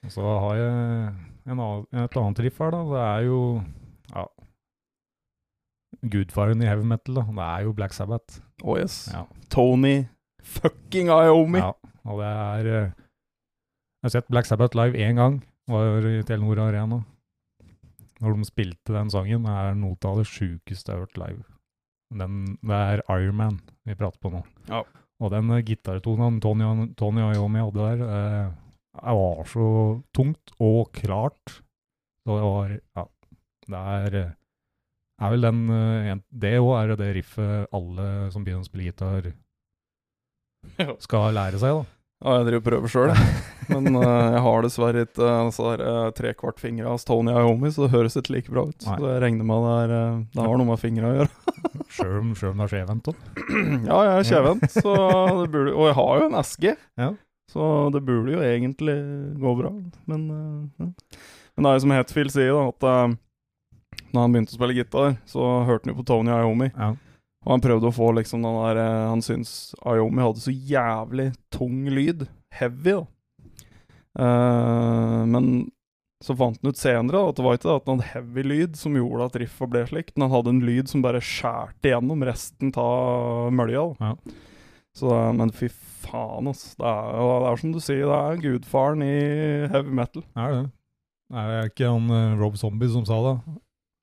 Og 0.05 0.13
så 0.13 0.37
har 0.45 0.61
jeg 0.61 0.71
en 1.49 1.57
annen, 1.57 1.89
et 2.05 2.21
annet 2.21 2.45
riff 2.45 2.61
her, 2.61 2.77
da. 2.77 2.85
Det 2.93 3.03
er 3.07 3.27
jo 3.31 3.41
ja, 4.13 4.27
Gudfaren 6.13 6.61
i 6.61 6.69
heavy 6.69 6.85
metal, 6.85 7.17
da. 7.17 7.25
Det 7.33 7.49
er 7.49 7.65
jo 7.65 7.73
Black 7.81 7.97
Sabbath. 7.97 8.43
Oh 8.61 8.77
yes. 8.77 9.07
Ja. 9.13 9.25
Tony 9.49 10.03
fucking 10.41 11.09
Iomi. 11.09 11.59
Ja, 11.61 11.73
og 12.07 12.21
det 12.21 12.29
er 12.31 12.69
eh, 12.71 12.91
Jeg 14.01 14.07
har 14.07 14.13
sett 14.15 14.29
Black 14.33 14.47
Sabbath 14.49 14.77
live 14.77 14.97
én 14.97 15.19
gang. 15.19 15.41
Var 15.69 16.07
i 16.09 16.21
Telenor 16.25 16.59
Arena. 16.63 17.03
Når 18.21 18.37
de 18.37 18.45
spilte 18.45 18.93
den 18.93 19.09
sangen, 19.13 19.45
er 19.49 19.75
noe 19.77 19.97
av 20.05 20.19
det 20.21 20.27
sjukeste 20.29 20.91
jeg 20.91 20.97
har 20.97 21.05
hørt 21.05 21.19
live. 21.21 21.43
Den, 22.11 22.57
det 22.65 22.75
er 22.77 23.03
Ironman 23.07 23.61
vi 23.87 23.95
prater 23.95 24.19
på 24.21 24.33
nå. 24.33 24.41
Ja. 24.69 24.81
Og 25.21 25.31
den 25.33 25.53
eh, 25.53 25.63
gitartonen 25.65 26.41
Tony, 26.43 26.65
Tony 26.99 27.23
Iommi 27.23 27.61
hadde 27.61 27.87
der, 27.87 28.03
eh, 28.07 28.51
det 28.97 29.15
var 29.21 29.47
så 29.47 29.65
tungt 30.17 30.53
og 30.59 30.91
klart. 30.97 31.61
Så 32.25 32.37
det 32.37 32.45
var 32.45 32.77
Ja. 32.97 33.07
Det 33.71 33.77
er, 33.79 34.15
eh, 34.17 34.31
er 35.21 35.29
vel 35.31 35.41
den 35.45 35.59
en, 35.69 36.23
Det 36.33 36.57
òg 36.59 36.71
er 36.81 36.95
det 36.97 37.15
riffet 37.15 37.67
alle 37.71 38.31
som 38.33 38.43
begynner 38.43 38.65
å 38.65 38.67
spille 38.67 38.89
gitar. 38.89 39.31
Skal 41.05 41.33
lære 41.35 41.61
seg, 41.61 41.81
da. 41.81 41.97
Ja, 42.21 42.35
jeg 42.37 42.51
driver 42.51 42.59
og 42.59 42.65
prøver 42.67 42.91
sjøl, 42.93 43.11
men 43.71 43.95
uh, 43.97 44.03
jeg 44.05 44.41
har 44.45 44.61
dessverre 44.61 45.05
ikke 45.07 45.23
uh, 45.25 45.39
altså, 45.47 45.71
uh, 45.81 46.09
trekvartfingre 46.13 46.91
av 46.91 47.01
Tony 47.07 47.33
Iommi, 47.33 47.71
så 47.73 47.87
det 47.87 47.95
høres 47.95 48.17
ikke 48.19 48.35
like 48.35 48.53
bra 48.53 48.67
ut. 48.69 48.77
Nei. 48.85 48.97
Så 48.99 49.09
jeg 49.09 49.23
regner 49.23 49.47
med 49.49 49.65
det, 49.65 49.71
er, 49.79 49.93
uh, 49.95 50.19
det 50.35 50.45
har 50.45 50.61
noe 50.61 50.69
med 50.69 50.81
fingra 50.83 51.09
å 51.09 51.15
gjøre. 51.17 51.55
Sjøl 51.95 52.19
om 52.19 52.29
du 52.37 52.45
er 52.45 52.71
skjevhendt 52.71 53.09
ja, 53.89 53.97
jeg 54.05 54.13
er 54.13 54.29
kjevhendt, 54.29 54.67
så 54.77 54.93
det 55.41 55.49
burde 55.51 55.73
Og 55.73 55.89
jeg 55.89 55.97
har 55.97 56.21
jo 56.21 56.27
en 56.29 56.37
SG, 56.45 56.69
Ja. 57.01 57.09
så 57.51 57.65
det 57.97 58.03
burde 58.05 58.37
jo 58.37 58.45
egentlig 58.45 58.97
gå 59.41 59.57
bra. 59.57 59.73
Men, 60.13 60.29
eh, 60.37 60.85
ja. 60.85 61.17
men 61.57 61.65
det 61.65 61.71
er 61.71 61.79
jo 61.79 61.83
som 61.87 61.95
Hetfield 61.97 62.35
sier, 62.37 62.53
da, 62.53 62.69
at 62.69 62.85
uh, 62.85 64.01
når 64.13 64.27
han 64.27 64.35
begynte 64.35 64.53
å 64.53 64.59
spille 64.59 64.77
gitar, 64.77 65.17
så 65.25 65.49
hørte 65.65 65.89
han 65.89 65.95
jo 65.95 66.03
på 66.03 66.07
Tony 66.13 66.37
Iommi. 66.37 66.69
Ja. 66.75 66.93
Og 67.45 67.55
han 67.55 67.63
prøvde 67.63 67.89
å 67.89 67.95
få 67.95 68.11
liksom 68.13 68.43
den 68.45 68.53
der 68.59 68.77
eh, 68.77 69.07
Han 69.09 69.23
syntes 69.25 69.71
Iommi 69.81 70.21
hadde 70.21 70.43
så 70.43 70.53
jævlig 70.53 71.31
tung 71.53 71.87
lyd. 71.89 72.27
Heavy, 72.53 72.99
da. 72.99 73.05
Uh, 74.11 75.23
men 75.31 75.45
så 76.21 76.35
fant 76.37 76.59
han 76.59 76.69
ut 76.73 76.77
senere 76.77 77.21
at 77.31 77.37
det 77.39 77.45
var 77.45 77.55
ikke 77.57 77.69
det 77.69 77.75
at 77.79 77.85
han 77.87 78.01
hadde 78.01 78.09
heavy 78.11 78.43
lyd 78.45 78.75
som 78.77 78.97
gjorde 78.99 79.29
at 79.29 79.37
riffa 79.41 79.65
ble 79.71 79.85
slik, 79.89 80.11
men 80.13 80.27
han 80.27 80.33
hadde 80.35 80.51
en 80.53 80.59
lyd 80.67 80.91
som 80.91 81.01
bare 81.01 81.21
skjærte 81.23 81.89
igjennom 81.89 82.25
resten 82.27 82.73
av 82.77 83.47
mølja. 83.57 83.85
Ja. 84.03 84.11
Så, 84.93 85.07
er- 85.15 85.33
men 85.39 85.53
fy 85.55 85.71
faen, 86.03 86.51
ass. 86.51 86.75
Det 86.77 86.85
er, 86.85 87.17
det 87.23 87.49
er 87.53 87.61
som 87.63 87.73
du 87.73 87.79
sier, 87.81 88.03
det 88.11 88.19
er 88.19 88.43
gudfaren 88.43 89.01
i 89.07 89.15
heavy 89.71 89.95
metal. 90.03 90.27
Er 90.35 90.57
det? 90.59 90.63
Er 91.31 91.49
det 91.55 91.59
ikke 91.71 91.89
han 91.95 92.11
eh, 92.11 92.35
Rob 92.43 92.59
Zombie 92.59 92.91
som 92.91 93.07
sa 93.07 93.17
det? 93.29 93.35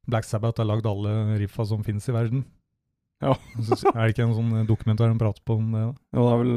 Black 0.09 0.25
Sabbath 0.25 0.59
har 0.63 0.67
lagd 0.73 0.89
alle 0.89 1.37
riffa 1.39 1.69
som 1.69 1.85
fins 1.85 2.09
i 2.09 2.17
verden. 2.17 2.47
Ja. 3.25 3.35
Er 3.95 4.03
det 4.05 4.13
ikke 4.15 4.27
en 4.29 4.35
sånn 4.37 4.53
eh, 4.61 4.67
dokumentar 4.69 5.11
de 5.11 5.19
prater 5.21 5.43
på 5.47 5.57
om 5.59 5.73
det? 5.75 5.85
da? 5.89 5.95
Jo, 6.15 6.27
det 6.27 6.35
er 6.35 6.43
vel 6.43 6.53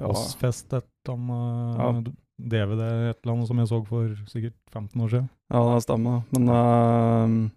ja. 0.00 0.08
Åsfest, 0.10 0.72
et 0.74 0.88
eller 1.08 1.18
annet 1.18 2.10
Ja. 2.10 2.16
DVD, 2.36 2.82
et 3.12 3.20
eller 3.22 3.32
annet 3.36 3.48
som 3.48 3.60
jeg 3.62 3.70
så 3.70 3.78
for 3.88 4.16
sikkert 4.28 4.56
15 4.74 5.04
år 5.06 5.12
siden. 5.14 5.28
Ja, 5.54 5.60
det 5.72 5.84
stemmer. 5.86 6.18
Men 6.36 6.50
uh, 6.52 7.52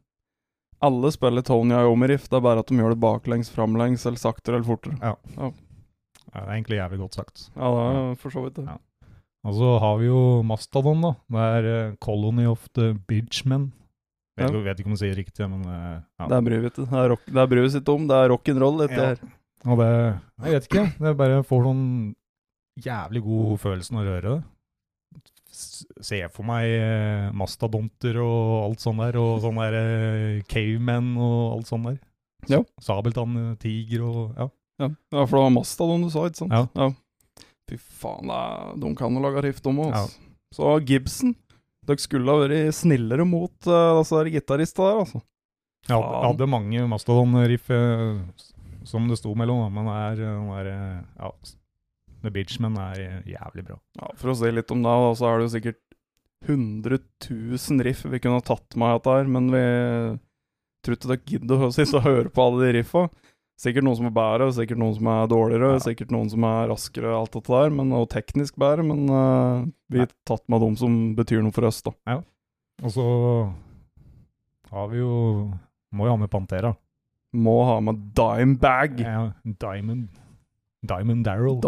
alle 0.87 1.11
spiller 1.11 1.43
Tony 1.43 1.75
Iommi-riff, 1.75 2.29
det 2.31 2.37
er 2.39 2.45
bare 2.45 2.63
at 2.63 2.69
de 2.71 2.77
gjør 2.79 2.93
det 2.95 3.01
baklengs, 3.03 3.49
framlengs, 3.51 4.05
eller 4.07 4.21
saktere 4.21 4.59
eller 4.59 4.69
fortere. 4.69 4.95
Ja, 5.01 5.17
det 5.49 6.37
er 6.37 6.53
egentlig 6.53 6.79
jævlig 6.79 7.01
godt 7.01 7.17
sagt. 7.19 7.49
Ja, 7.57 7.73
det 7.73 7.89
er 7.97 8.15
for 8.21 8.35
så 8.37 8.45
vidt 8.45 8.61
det. 8.61 8.69
Ja. 8.69 8.77
Og 9.47 9.55
så 9.55 9.73
har 9.79 9.99
vi 9.99 10.07
jo 10.09 10.21
Mastadon, 10.43 11.03
da. 11.03 11.11
Det 11.31 11.43
er 11.57 11.67
eh, 11.73 11.93
Colony 12.03 12.45
of 12.47 12.67
the 12.75 12.93
Bridgemen. 13.07 13.69
Ja. 14.39 14.51
Jeg 14.53 14.65
vet 14.67 14.79
ikke 14.81 14.89
om 14.91 14.95
du 14.95 15.01
sier 15.01 15.17
riktig, 15.17 15.49
men 15.51 15.65
eh, 15.65 15.97
ja. 16.19 16.27
Det 16.29 16.37
er 16.37 16.45
bryr. 16.45 16.67
Det 16.69 16.85
er, 16.87 17.09
rock, 17.13 17.25
det 17.27 17.43
er 17.43 17.69
sitt 17.73 17.91
om. 17.91 18.07
Det 18.09 18.15
er 18.17 18.31
rock'n'roll, 18.33 18.79
dette 18.85 18.99
Ja. 18.99 19.09
her. 19.13 19.35
Og 19.67 19.81
det 19.81 19.89
Jeg 20.45 20.53
vet 20.55 20.69
ikke. 20.69 20.85
Det 20.99 21.17
bare 21.19 21.43
får 21.43 21.65
sånn 21.67 21.83
jævlig 22.79 23.21
god 23.25 23.57
følelse 23.59 23.95
når 23.95 24.03
du 24.07 24.11
hører 24.13 24.29
det. 24.29 24.43
Se 25.99 26.21
for 26.31 26.47
meg 26.47 26.69
eh, 26.69 27.31
mastodonter 27.35 28.21
og 28.23 28.69
alt 28.69 28.83
sånt 28.83 29.01
der, 29.03 29.17
og 29.19 29.41
sånn 29.43 29.59
der 29.59 29.75
eh, 29.75 30.43
cavemen 30.47 31.17
og 31.17 31.57
alt 31.57 31.67
sånt 31.67 31.89
der. 31.89 31.99
Ja. 32.47 32.61
Sabeltann, 32.79 33.57
tiger 33.59 34.05
og 34.07 34.37
ja. 34.37 34.47
Ja, 34.79 34.87
ja 35.11 35.25
for 35.27 35.35
det 35.35 35.43
var 35.43 35.55
mastadon 35.57 36.05
du 36.05 36.09
sa, 36.13 36.23
ikke 36.29 36.45
sant? 36.45 36.55
Ja. 36.79 36.87
Fy 37.69 37.77
faen, 37.99 38.31
det 38.31 38.81
de 38.81 38.93
kan 38.97 39.13
jo 39.13 39.23
lage 39.25 39.43
rift 39.43 39.67
om 39.67 39.81
oss. 39.89 40.15
Så 40.55 40.77
Gibson 40.87 41.35
Dere 41.89 42.03
skulle 42.03 42.29
ha 42.31 42.45
vært 42.45 42.77
snillere 42.77 43.25
mot 43.25 43.67
uh, 43.67 43.97
altså, 43.99 44.21
der 44.21 44.37
der, 44.37 45.01
altså. 45.01 45.23
Jeg 45.87 45.95
hadde, 45.95 46.05
Faen. 46.05 46.25
hadde 46.27 46.47
mange 46.51 46.87
mastodon-riff 46.91 47.69
eh, 47.73 48.19
som 48.89 49.07
det 49.09 49.19
sto 49.19 49.33
mellom, 49.37 49.67
men 49.73 49.87
det 49.89 49.97
er, 49.97 50.21
eh, 50.27 50.73
eh, 50.73 51.01
ja, 51.19 51.31
The 52.23 52.31
Bitchman 52.35 52.77
er 52.81 53.01
eh, 53.03 53.31
jævlig 53.35 53.65
bra. 53.69 53.77
Ja, 53.99 54.11
For 54.19 54.33
å 54.33 54.37
si 54.37 54.51
litt 54.53 54.73
om 54.75 54.83
det, 54.85 54.95
så 55.19 55.29
er 55.29 55.37
det 55.39 55.47
jo 55.47 55.53
sikkert 55.55 55.83
100 56.47 56.99
000 57.29 57.85
riff 57.85 58.05
vi 58.07 58.21
kunne 58.23 58.43
tatt 58.45 58.77
med 58.79 58.95
dette 58.95 59.15
her, 59.17 59.27
men 59.27 59.49
vi 59.53 59.63
tror 60.83 60.95
ikke 60.95 61.11
dere 61.11 61.33
gidder 61.33 61.65
å 61.67 61.73
sitte 61.75 61.99
og 61.99 62.07
høre 62.07 62.31
på 62.31 62.45
alle 62.45 62.65
de 62.65 62.75
riffa. 62.79 63.07
Sikkert 63.59 63.83
noen 63.83 63.97
som 63.99 64.07
er 64.07 64.13
bedre, 64.15 64.45
sikkert 64.55 64.79
noen 64.79 64.93
som 64.95 65.07
er 65.11 65.25
dårligere, 65.27 65.73
Ja. 65.75 65.79
sikkert 65.83 66.11
noen 66.15 66.29
som 66.31 66.43
er 66.47 66.69
raskere, 66.71 67.09
alt 67.11 67.33
dette 67.35 67.51
der, 67.51 67.73
men, 67.75 67.89
og 67.91 68.05
teknisk 68.13 68.55
bedre, 68.55 68.85
men 68.87 69.01
uh, 69.11 69.65
vi 69.91 69.99
har 69.99 70.07
tatt 70.29 70.45
med 70.47 70.61
dem 70.63 70.77
som 70.79 70.93
betyr 71.17 71.43
noe 71.43 71.51
for 71.51 71.67
oss, 71.67 71.81
da. 71.83 71.91
Ja. 72.07 72.21
Og 72.79 72.93
så 72.95 73.03
har 74.71 74.87
vi 74.93 75.01
jo 75.01 75.51
Må 75.91 76.05
jo 76.05 76.13
ha 76.13 76.19
med 76.21 76.29
Pantera. 76.31 76.71
Må 77.33 77.57
ha 77.65 77.79
med 77.83 77.99
Dimebag. 78.15 78.99
Ja, 79.03 79.31
Diamond 79.43 80.07
Diamond 80.85 81.25
Darrell. 81.25 81.59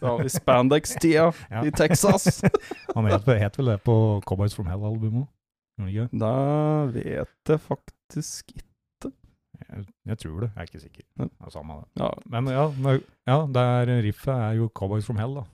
Da 0.00 0.12
har 0.12 0.20
vi 0.22 0.28
spandex-tida 0.30 1.32
Ja. 1.50 1.64
i 1.66 1.70
Texas. 1.74 2.42
Han 2.94 3.08
het, 3.08 3.24
het 3.26 3.56
vel 3.58 3.72
det 3.72 3.80
på 3.86 3.94
Cowboys 4.28 4.54
from 4.54 4.68
Hell-albumet? 4.70 5.26
Det 5.78 6.34
vet 6.94 7.50
jeg 7.50 7.60
faktisk 7.64 8.52
ikke. 8.54 8.67
Jeg, 10.08 10.18
tror 10.22 10.40
det, 10.40 10.48
jeg 10.54 10.62
er 10.62 10.68
ikke 10.70 10.80
sikker. 10.80 11.04
Det 11.20 11.28
er 11.46 11.50
samme 11.52 11.74
det. 11.82 12.02
Ja, 12.02 12.08
Men 12.32 12.46
ja, 12.52 12.64
men- 12.80 13.02
ja 13.28 13.38
der 13.52 13.90
riffet 14.06 14.32
er 14.34 14.52
jo 14.56 14.68
Cowboys 14.74 15.04
from 15.06 15.18
Hell, 15.20 15.34
da. 15.34 15.44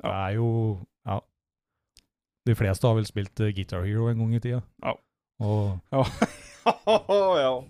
Det 0.00 0.10
er 0.14 0.30
jo 0.38 0.78
Ja. 1.06 1.18
De 2.46 2.54
fleste 2.56 2.86
har 2.88 2.94
vel 2.96 3.04
spilt 3.06 3.40
eh, 3.44 3.52
Guitar 3.54 3.84
Hero 3.84 4.08
en 4.08 4.18
gang 4.18 4.34
i 4.34 4.40
tida. 4.40 4.62
Ja. 4.84 4.94
Og, 5.40 5.78
ja. 5.92 6.02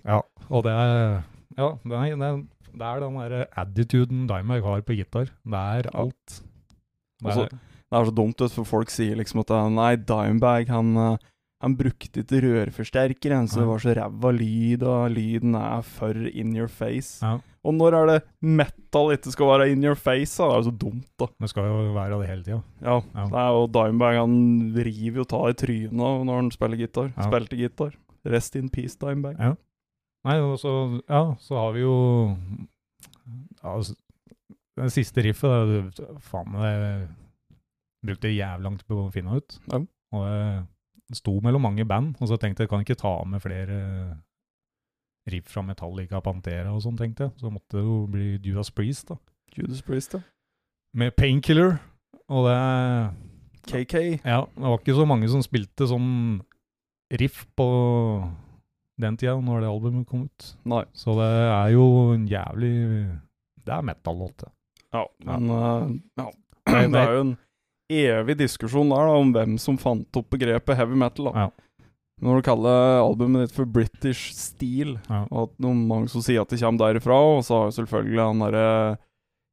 ja, 0.07 0.21
og 0.51 0.65
det 0.67 0.73
er 0.73 1.23
Ja, 1.59 1.69
det 1.85 1.97
er, 1.97 2.15
det 2.17 2.29
er, 2.29 2.39
det 2.71 2.87
er 2.87 3.01
den 3.03 3.19
derre 3.19 3.47
attituden 3.59 4.27
Dimebag 4.31 4.63
har 4.63 4.81
på 4.87 4.95
gitar. 4.97 5.27
Det 5.45 5.55
er 5.61 5.91
alt. 5.95 6.43
Det 7.21 7.29
er, 7.29 7.35
så- 7.35 7.45
er, 7.45 7.59
Det 7.91 7.99
er 7.99 8.05
så 8.07 8.15
dumt, 8.15 8.39
for 8.55 8.65
folk 8.65 8.91
sier 8.91 9.17
liksom 9.19 9.41
at 9.43 9.51
eh, 9.51 9.69
nei, 9.75 9.97
Dimebag, 9.97 10.69
han, 10.71 10.97
eh, 10.97 11.17
han 11.61 11.75
brukte 11.77 12.23
ikke 12.23 12.41
rørforsterker, 12.47 13.35
han, 13.37 13.49
så 13.51 13.61
det 13.61 13.69
var 13.69 13.79
så 13.83 13.93
ræva 13.99 14.31
lyd, 14.33 14.83
og 14.89 15.11
lyden 15.13 15.55
er 15.59 15.83
for 15.85 16.17
in 16.31 16.55
your 16.57 16.69
face. 16.73 17.19
ja, 17.21 17.35
Og 17.65 17.75
når 17.77 17.93
er 17.99 18.07
det 18.09 18.19
metal 18.41 19.11
ikke 19.13 19.33
skal 19.35 19.47
være 19.51 19.67
in 19.75 19.85
your 19.85 19.95
face? 19.95 20.39
Da? 20.41 20.47
Det 20.49 20.55
er 20.55 20.63
jo 20.63 20.69
så 20.71 20.77
dumt, 20.81 21.09
da. 21.21 21.27
det 21.41 21.51
skal 21.53 21.69
jo 21.69 21.93
være 21.93 22.21
det 22.23 22.29
hele 22.31 22.43
tida. 22.47 22.61
Ja, 22.81 22.95
Ja. 23.15 23.27
det 23.29 23.43
er 23.43 23.51
jo 23.59 23.67
Dimebag, 23.77 24.17
han 24.23 24.37
river 24.77 25.21
jo 25.21 25.25
ta 25.25 25.43
i 25.51 25.53
trynet 25.53 25.93
når 25.93 26.35
han 26.41 26.51
spiller 26.51 26.77
gitar. 26.81 27.13
Ja. 27.17 27.29
Spilte 27.29 27.57
gitar. 27.61 27.93
Rest 28.25 28.57
in 28.57 28.69
peace, 28.71 28.97
Dimebag. 29.01 29.37
Ja. 29.39 29.55
Nei, 30.25 30.39
og 30.41 30.59
så, 30.61 30.73
ja, 31.09 31.35
så 31.41 31.57
har 31.57 31.73
vi 31.73 31.81
jo 31.81 32.37
ja, 33.63 33.77
altså, 33.77 33.95
Det 34.77 34.91
siste 34.93 35.23
riffet 35.25 35.95
det, 35.97 36.09
Faen, 36.25 36.53
det 36.57 37.09
brukte 38.05 38.33
jævlig 38.33 38.65
lang 38.65 38.77
tid 38.81 38.87
på 38.89 38.99
å 39.07 39.13
finne 39.13 39.37
ut. 39.37 39.59
Ja. 39.73 39.81
Og 40.17 40.25
det 40.25 40.67
sto 41.17 41.37
mellom 41.43 41.65
mange 41.67 41.87
band, 41.89 42.15
og 42.21 42.31
så 42.31 42.39
tenkte 42.41 42.65
jeg 42.65 42.71
kan 42.73 42.85
ikke 42.85 42.99
ta 43.01 43.15
med 43.27 43.43
flere 43.43 43.79
riff 45.31 45.51
fra 45.53 45.63
Metallica, 45.67 46.21
Pantera 46.25 46.73
og 46.75 46.83
sånn, 46.85 46.99
tenkte 46.99 47.29
jeg. 47.29 47.37
Så 47.43 47.51
måtte 47.53 47.79
det 47.79 47.85
jo 47.85 47.97
bli 48.11 48.29
Judas 48.45 48.71
Priest, 48.75 49.11
da. 49.13 49.19
Judas 49.57 49.83
Priest, 49.87 50.17
ja. 50.17 50.23
Med 50.97 51.15
Painkiller. 51.19 51.77
Og 52.31 52.47
det 52.47 52.57
KK. 53.71 53.95
Ja, 54.25 54.45
det 54.47 54.63
var 54.65 54.79
ikke 54.79 54.97
så 54.97 55.07
mange 55.09 55.29
som 55.31 55.43
spilte 55.45 55.87
sånn 55.91 56.41
riff 57.21 57.43
på 57.59 57.67
den 59.01 59.17
tida, 59.19 59.37
når 59.43 59.65
det 59.65 59.71
albumet 59.71 60.09
kom 60.09 60.25
ut. 60.29 60.49
Nei. 60.69 60.85
Så 60.97 61.15
det 61.19 61.29
er 61.51 61.75
jo 61.75 61.85
en 62.15 62.27
jævlig 62.31 62.73
Det 63.65 63.75
er 63.75 63.85
metal-låt, 63.87 64.45
det. 64.45 64.51
Ja, 64.95 65.05
men 65.27 65.51
eh, 65.55 65.93
ja. 66.21 66.27
Nei, 66.75 66.83
Det 66.91 67.01
er 67.01 67.15
jo 67.15 67.23
en 67.27 67.37
evig 67.91 68.37
diskusjon 68.41 68.89
der 68.93 69.09
da, 69.11 69.17
om 69.19 69.33
hvem 69.35 69.59
som 69.61 69.77
fant 69.81 70.17
opp 70.21 70.31
begrepet 70.33 70.79
heavy 70.79 70.97
metal. 70.99 71.31
da. 71.33 71.47
Ja. 71.49 71.87
Når 72.21 72.37
du 72.37 72.45
kaller 72.45 73.01
albumet 73.01 73.47
ditt 73.49 73.57
for 73.57 73.65
British 73.65 74.35
Steel, 74.37 74.99
Ja. 75.09 75.23
og 75.31 75.47
at 75.49 75.55
noen 75.65 75.87
mange 75.89 76.11
som 76.13 76.21
sier 76.25 76.43
at 76.43 76.51
det 76.53 76.61
kommer 76.61 76.83
derifra, 76.93 77.17
og 77.17 77.45
så 77.47 77.57
har 77.57 77.71
jo 77.71 77.77
selvfølgelig 77.81 78.27
han 78.27 78.43
derre 78.45 78.67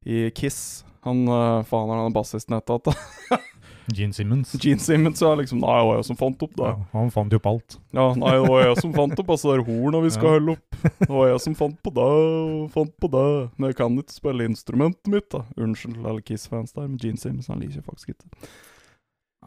i 0.08 0.30
Kiss 0.36 0.84
Han 1.08 1.24
uh, 1.28 1.64
faen 1.64 1.90
er 1.94 2.02
han 2.04 2.14
bassisten 2.16 2.58
etter 2.58 2.76
at 2.82 2.90
Gene 3.96 4.12
Simmons. 4.14 4.52
Gene 4.60 4.80
Simmons 4.84 5.22
ja, 5.24 5.30
liksom 5.40 5.60
Nei, 5.64 5.76
det 5.80 5.86
var 5.88 5.96
jeg 6.02 6.06
som 6.10 6.18
fant 6.20 6.42
opp 6.44 6.56
det. 6.60 6.68
Ja, 6.68 6.86
han 6.92 7.12
fant 7.14 7.32
jo 7.32 7.38
opp 7.40 7.46
alt. 7.48 7.78
Ja, 7.96 8.08
nei, 8.20 8.32
det 8.36 8.50
var 8.52 8.62
jeg 8.66 8.78
som 8.82 8.94
fant 8.94 9.20
opp 9.24 9.30
altså, 9.36 9.54
det 9.56 9.64
horna 9.70 10.02
vi 10.04 10.10
skal 10.12 10.28
Ja. 10.28 10.34
holde 10.40 10.56
opp. 10.58 10.80
Det 11.00 11.10
var 11.10 11.28
jeg 11.32 11.40
som 11.46 11.56
fant 11.56 11.78
på 11.88 11.94
det 11.96 12.08
og 12.08 12.72
fant 12.74 12.94
på 13.00 13.10
det. 13.14 13.26
Men 13.58 13.70
jeg 13.72 13.78
kan 13.80 13.96
ikke 14.02 14.12
spille 14.18 14.48
instrumentet 14.50 15.08
mitt, 15.14 15.30
da. 15.32 15.46
Unnskyld 15.56 16.04
alle 16.06 16.22
Kiss-fans 16.22 16.74
der, 16.76 16.88
men 16.90 16.98
Gene 17.00 17.18
Simmons 17.18 17.48
han 17.48 17.60
liker 17.64 17.82
faktisk 17.88 18.12
ikke. 18.16 18.28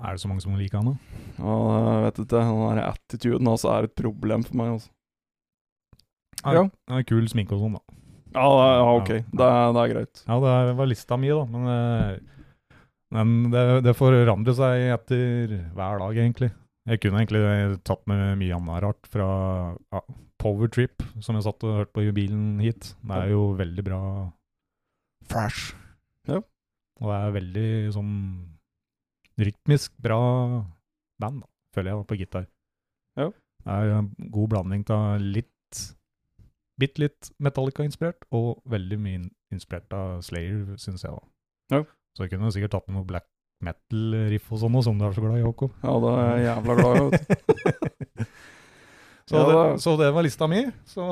Er 0.01 0.17
det 0.17 0.23
så 0.23 0.29
mange 0.31 0.41
som 0.41 0.57
liker 0.57 0.81
han, 0.81 0.95
da? 0.95 1.21
Ja, 1.37 1.55
jeg 2.01 2.03
vet 2.07 2.23
ikke. 2.25 2.41
Den 2.41 2.65
der 2.65 2.83
attituden 2.89 3.47
hans 3.53 3.65
er 3.69 3.85
et 3.91 3.95
problem 3.99 4.43
for 4.49 4.57
meg, 4.57 4.73
altså. 4.79 4.89
Ja. 6.47 6.53
Ja. 6.57 6.65
Er 6.97 7.05
kul 7.05 7.27
sminke 7.29 7.53
og 7.53 7.61
sånn, 7.67 7.77
da. 7.77 7.85
Ja, 8.33 8.47
det 8.49 8.65
er- 8.65 8.79
ja 8.81 8.91
ok. 8.97 9.09
Det 9.37 9.45
er, 9.45 9.73
det 9.77 9.81
er 9.85 9.93
greit. 9.95 10.23
Ja, 10.27 10.41
det 10.41 10.77
var 10.79 10.87
lista 10.87 11.17
mi, 11.19 11.29
da. 11.29 11.45
Men, 11.45 11.67
eh, 11.69 12.19
men 13.15 13.51
det, 13.51 13.63
det 13.87 13.97
forandrer 13.99 14.57
seg 14.57 14.89
etter 14.95 15.55
hver 15.75 16.03
dag, 16.03 16.19
egentlig. 16.25 16.51
Jeg 16.91 17.03
kunne 17.03 17.21
egentlig 17.21 17.81
tatt 17.87 18.03
med 18.09 18.39
mye 18.41 18.57
annet 18.57 18.83
rart 18.85 19.09
fra 19.13 19.27
ja, 19.77 20.01
Power 20.41 20.71
Trip, 20.73 21.03
som 21.21 21.37
jeg 21.37 21.45
satt 21.45 21.67
og 21.67 21.77
hørte 21.83 21.95
på 21.97 22.07
i 22.07 22.15
bilen 22.17 22.61
hit. 22.63 22.95
Det 23.05 23.19
er 23.19 23.35
jo 23.35 23.51
veldig 23.59 23.85
bra 23.87 24.01
fresh. 25.31 25.75
Ja. 26.31 26.41
Og 27.01 27.13
det 27.13 27.19
er 27.19 27.37
veldig 27.37 27.69
sånn 27.97 28.15
rytmisk 29.41 29.95
bra 30.03 30.21
band, 31.21 31.45
da, 31.45 31.49
føler 31.77 31.93
jeg, 31.93 32.01
da, 32.01 32.09
på 32.09 32.19
gitar. 32.21 32.49
Ja. 33.21 33.29
Det 33.61 33.77
er 33.77 33.95
en 33.99 34.11
god 34.33 34.53
blanding 34.55 34.87
av 34.95 35.21
litt 35.21 35.49
Bitte 36.81 37.03
litt 37.03 37.27
Metallica-inspirert, 37.45 38.25
og 38.33 38.63
veldig 38.73 38.97
mye 39.05 39.19
inspirert 39.53 39.93
av 39.93 40.23
Slayer, 40.25 40.63
syns 40.81 41.03
jeg. 41.05 41.13
da. 41.13 41.77
Ja. 41.77 41.81
Så 42.17 42.25
jeg 42.27 42.33
kunne 42.35 42.51
sikkert 42.55 42.75
tatt 42.75 42.89
med 42.89 42.99
noe 42.99 43.09
black 43.09 43.27
metal-riff 43.65 44.49
og 44.55 44.63
sånn, 44.63 44.79
som 44.85 45.01
du 45.01 45.05
er 45.07 45.17
så 45.17 45.25
glad 45.25 45.41
i, 45.41 45.45
Håkon. 45.45 45.73
Ja, 45.85 45.97
det 46.03 46.13
er 46.13 46.31
jeg 46.31 46.47
jævla 46.47 46.77
glad 46.79 46.97
i, 46.97 47.03
vet 47.05 47.13
du. 47.21 48.25
så, 49.31 49.35
Ja, 49.37 49.43
det, 49.51 49.65
så 49.85 49.97
det 50.01 50.09
var 50.17 50.27
lista 50.27 50.49
mi. 50.51 50.63
Så 50.89 51.05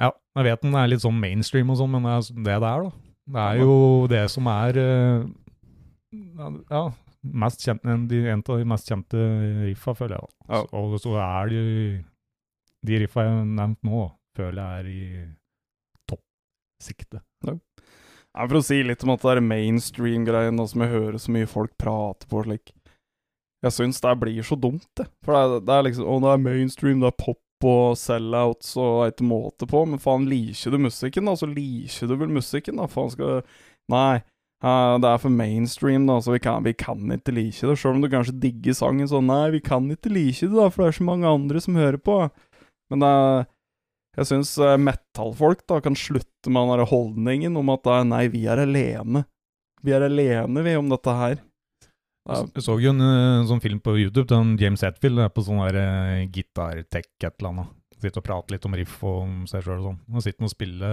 Ja, 0.00 0.10
jeg 0.40 0.48
vet 0.48 0.64
den 0.64 0.78
er 0.80 0.88
litt 0.90 1.04
sånn 1.04 1.20
mainstream 1.20 1.72
og 1.72 1.80
sånn, 1.80 1.92
men 1.92 2.08
det 2.08 2.16
er 2.16 2.30
det 2.32 2.58
det 2.64 2.72
er, 2.72 2.88
da. 2.88 2.90
Det 3.30 3.46
er 3.46 3.60
jo 3.60 3.74
det 4.10 4.24
som 4.32 4.48
er 4.50 4.78
eh, 4.80 5.26
Ja, 6.72 6.84
mest 7.44 7.62
kjent, 7.62 7.84
en, 7.84 8.08
av 8.08 8.62
de 8.62 8.68
mest 8.72 8.88
kjente 8.90 9.26
riffa, 9.68 9.94
føler 9.98 10.16
jeg. 10.16 10.24
da. 10.24 10.56
Ja. 10.56 10.62
Og 10.80 10.96
så 11.02 11.12
er 11.20 11.52
de 11.52 11.60
De 12.88 13.02
riffa 13.04 13.26
jeg 13.26 13.36
har 13.36 13.44
nevnt 13.44 13.84
nå, 13.84 14.06
føler 14.38 14.62
jeg 14.62 14.80
er 14.80 14.88
i 14.88 15.26
topp 16.08 16.24
sikte. 16.82 17.20
Nei, 18.40 18.48
For 18.48 18.56
å 18.56 18.64
si 18.64 18.80
litt 18.86 19.04
om 19.04 19.12
at 19.12 19.24
det 19.24 19.36
er 19.36 19.44
mainstream-greien 19.44 20.60
som 20.64 20.84
jeg 20.84 20.94
hører 20.94 21.20
så 21.20 21.32
mye 21.34 21.48
folk 21.50 21.74
prate 21.80 22.28
på 22.30 22.44
slik 22.46 22.72
Jeg 23.60 23.76
syns 23.76 24.00
det 24.00 24.16
blir 24.22 24.46
så 24.46 24.56
dumt, 24.56 24.88
det. 24.96 25.10
For 25.26 25.36
det 25.36 25.42
er, 25.42 25.64
det 25.68 25.76
er 25.76 25.86
liksom 25.90 26.08
Å, 26.08 26.18
det 26.24 26.32
er 26.32 26.44
mainstream, 26.46 27.02
det 27.04 27.10
er 27.10 27.18
pop 27.20 27.40
og 27.68 27.98
sellouts 28.00 28.72
og 28.80 29.02
et 29.04 29.20
måte 29.20 29.68
på. 29.68 29.82
Men 29.84 30.00
faen, 30.00 30.24
liker 30.30 30.72
du 30.72 30.78
musikken, 30.80 31.28
da, 31.28 31.36
så 31.36 31.44
liker 31.50 32.08
du 32.08 32.16
vel 32.16 32.32
musikken, 32.32 32.80
da. 32.80 32.88
Faen 32.88 33.12
skal 33.12 33.42
Nei. 33.92 34.22
Uh, 34.60 34.96
det 35.00 35.08
er 35.08 35.20
for 35.20 35.32
mainstream, 35.32 36.06
da, 36.08 36.18
så 36.20 36.34
vi 36.34 36.40
kan, 36.44 36.64
vi 36.64 36.72
kan 36.76 37.12
ikke 37.12 37.32
like 37.36 37.68
det. 37.68 37.76
Sjøl 37.80 37.98
om 37.98 38.02
du 38.04 38.10
kanskje 38.12 38.36
digger 38.40 38.76
sangen 38.76 39.08
sånn 39.08 39.28
Nei, 39.28 39.46
vi 39.54 39.60
kan 39.64 39.86
ikke 39.92 40.12
like 40.12 40.48
det, 40.48 40.56
da, 40.56 40.68
for 40.72 40.84
det 40.84 40.90
er 40.90 40.98
så 40.98 41.06
mange 41.08 41.28
andre 41.28 41.60
som 41.64 41.76
hører 41.80 42.00
på. 42.00 42.16
Men 42.92 43.04
det 43.04 43.12
er 43.20 43.48
jeg 44.18 44.28
syns 44.28 44.54
uh, 44.58 44.74
metallfolk 44.80 45.62
da 45.70 45.78
kan 45.84 45.96
slutte 45.98 46.50
med 46.50 46.66
den 46.66 46.80
der 46.80 46.90
holdningen 46.90 47.58
om 47.60 47.70
at 47.74 47.84
da, 47.86 48.00
nei, 48.06 48.24
vi 48.32 48.46
er 48.50 48.62
alene. 48.64 49.24
Vi 49.84 49.94
er 49.96 50.04
alene, 50.04 50.64
vi, 50.66 50.74
om 50.76 50.90
dette 50.90 51.14
her. 51.16 51.38
Jeg 52.30 52.62
så 52.62 52.76
jo 52.78 52.92
en 52.92 53.00
en 53.00 53.46
sånn 53.48 53.62
film 53.64 53.78
på 53.82 53.94
YouTube, 53.96 54.28
den 54.30 54.56
James 54.60 54.82
Hetfield 54.84 55.22
er 55.22 55.30
på 55.32 55.44
sånn 55.46 55.62
der 55.62 55.78
uh, 55.80 56.24
gitar-tech 56.32 57.08
et 57.22 57.30
eller 57.30 57.52
annet. 57.52 57.76
Sitter 58.00 58.22
og 58.22 58.26
prater 58.26 58.56
litt 58.56 58.66
om 58.66 58.76
riff 58.78 58.96
og 59.04 59.22
om 59.26 59.32
seg 59.50 59.64
sjøl 59.64 59.80
og 59.80 59.86
sånn. 59.90 60.02
Han 60.14 60.24
sitter 60.24 60.46
og 60.46 60.52
spiller 60.54 60.92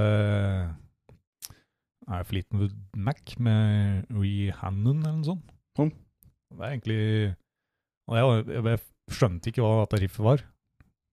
Er 2.07 2.25
Fleetwood 2.27 2.73
Mac 2.99 3.37
med 3.39 4.09
Rehannon 4.11 5.05
eller 5.05 5.19
noe 5.21 5.29
sånt? 5.29 5.53
Mm. 5.79 5.93
Det 6.51 6.63
er 6.65 6.73
egentlig 6.73 6.99
og 8.07 8.15
jeg, 8.15 8.43
jeg, 8.55 8.63
jeg 8.71 9.17
skjønte 9.17 9.51
ikke 9.51 9.63
hva 9.63 9.81
dette 9.81 10.01
riffet 10.03 10.25
var. 10.25 10.43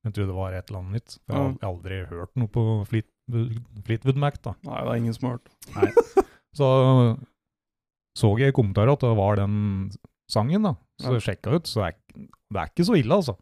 Jeg 0.04 0.12
trodde 0.12 0.28
det 0.28 0.36
var 0.36 0.52
et 0.52 0.68
eller 0.70 0.80
annet 0.82 0.92
nytt. 0.98 1.18
Jeg 1.28 1.36
har 1.36 1.48
Mm. 1.48 1.58
aldri 1.62 2.06
hørt 2.06 2.30
noe 2.36 2.48
på 2.48 2.64
Fleetwood, 2.86 3.62
Fleetwood 3.86 4.16
Mac, 4.20 4.34
da. 4.42 4.52
Nei, 4.64 4.80
det 4.84 4.90
er 4.90 4.96
ingen 5.00 5.14
som 5.14 5.28
har 5.30 5.38
hørt. 5.38 6.24
Så 6.54 6.68
så 8.16 8.38
jeg 8.38 8.52
i 8.52 8.52
kommentarer 8.54 8.92
at 8.92 9.00
det 9.00 9.16
var 9.16 9.36
den 9.36 9.90
sangen, 10.30 10.62
da. 10.62 10.74
Så 11.00 11.14
Ja. 11.14 11.18
sjekka 11.20 11.54
ut, 11.56 11.64
så 11.66 11.82
det 11.82 11.94
er, 11.94 12.28
det 12.52 12.60
er 12.60 12.68
ikke 12.70 12.84
så 12.86 12.94
ille, 12.96 13.10
altså. 13.14 13.36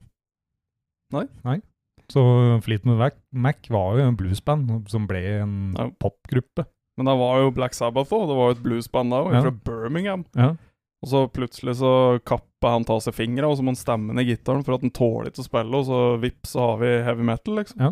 Nei. 1.12 1.26
Nei. 1.45 1.61
Så 2.09 2.23
Fleetwood 2.62 2.99
Mac, 2.99 3.12
Mac 3.33 3.69
var 3.69 3.99
jo 3.99 4.07
en 4.09 4.16
bluesband 4.16 4.88
som 4.88 5.07
ble 5.07 5.40
en 5.42 5.75
Ja. 5.76 5.90
popgruppe. 6.00 6.66
Men 6.97 7.07
det 7.07 7.19
var 7.19 7.40
jo 7.40 7.50
Black 7.50 7.73
Sabbath 7.75 8.11
òg. 8.12 8.28
Det 8.28 8.37
var 8.37 8.52
jo 8.52 8.57
et 8.57 8.62
bluesband 8.62 9.11
da, 9.11 9.31
Ja. 9.33 9.42
fra 9.42 9.50
Birmingham. 9.50 10.25
Ja. 10.37 10.57
Og 11.02 11.11
så 11.11 11.25
plutselig 11.35 11.75
så 11.80 11.92
kapper 12.23 12.76
han 12.76 12.85
ta 12.87 13.00
seg 13.02 13.16
fingra, 13.16 13.49
og 13.50 13.59
så 13.59 13.64
må 13.66 13.73
han 13.73 13.80
stemme 13.80 14.14
ned 14.14 14.28
gitaren 14.28 14.62
for 14.62 14.76
at 14.76 14.85
han 14.85 14.94
tåler 14.94 15.32
ikke 15.32 15.42
å 15.42 15.49
spille, 15.49 15.80
og 15.80 15.88
så 15.88 15.99
vips, 16.23 16.52
så 16.54 16.66
har 16.68 16.76
vi 16.82 16.92
heavy 17.09 17.26
metal, 17.26 17.59
liksom. 17.59 17.82
Ja. 17.82 17.90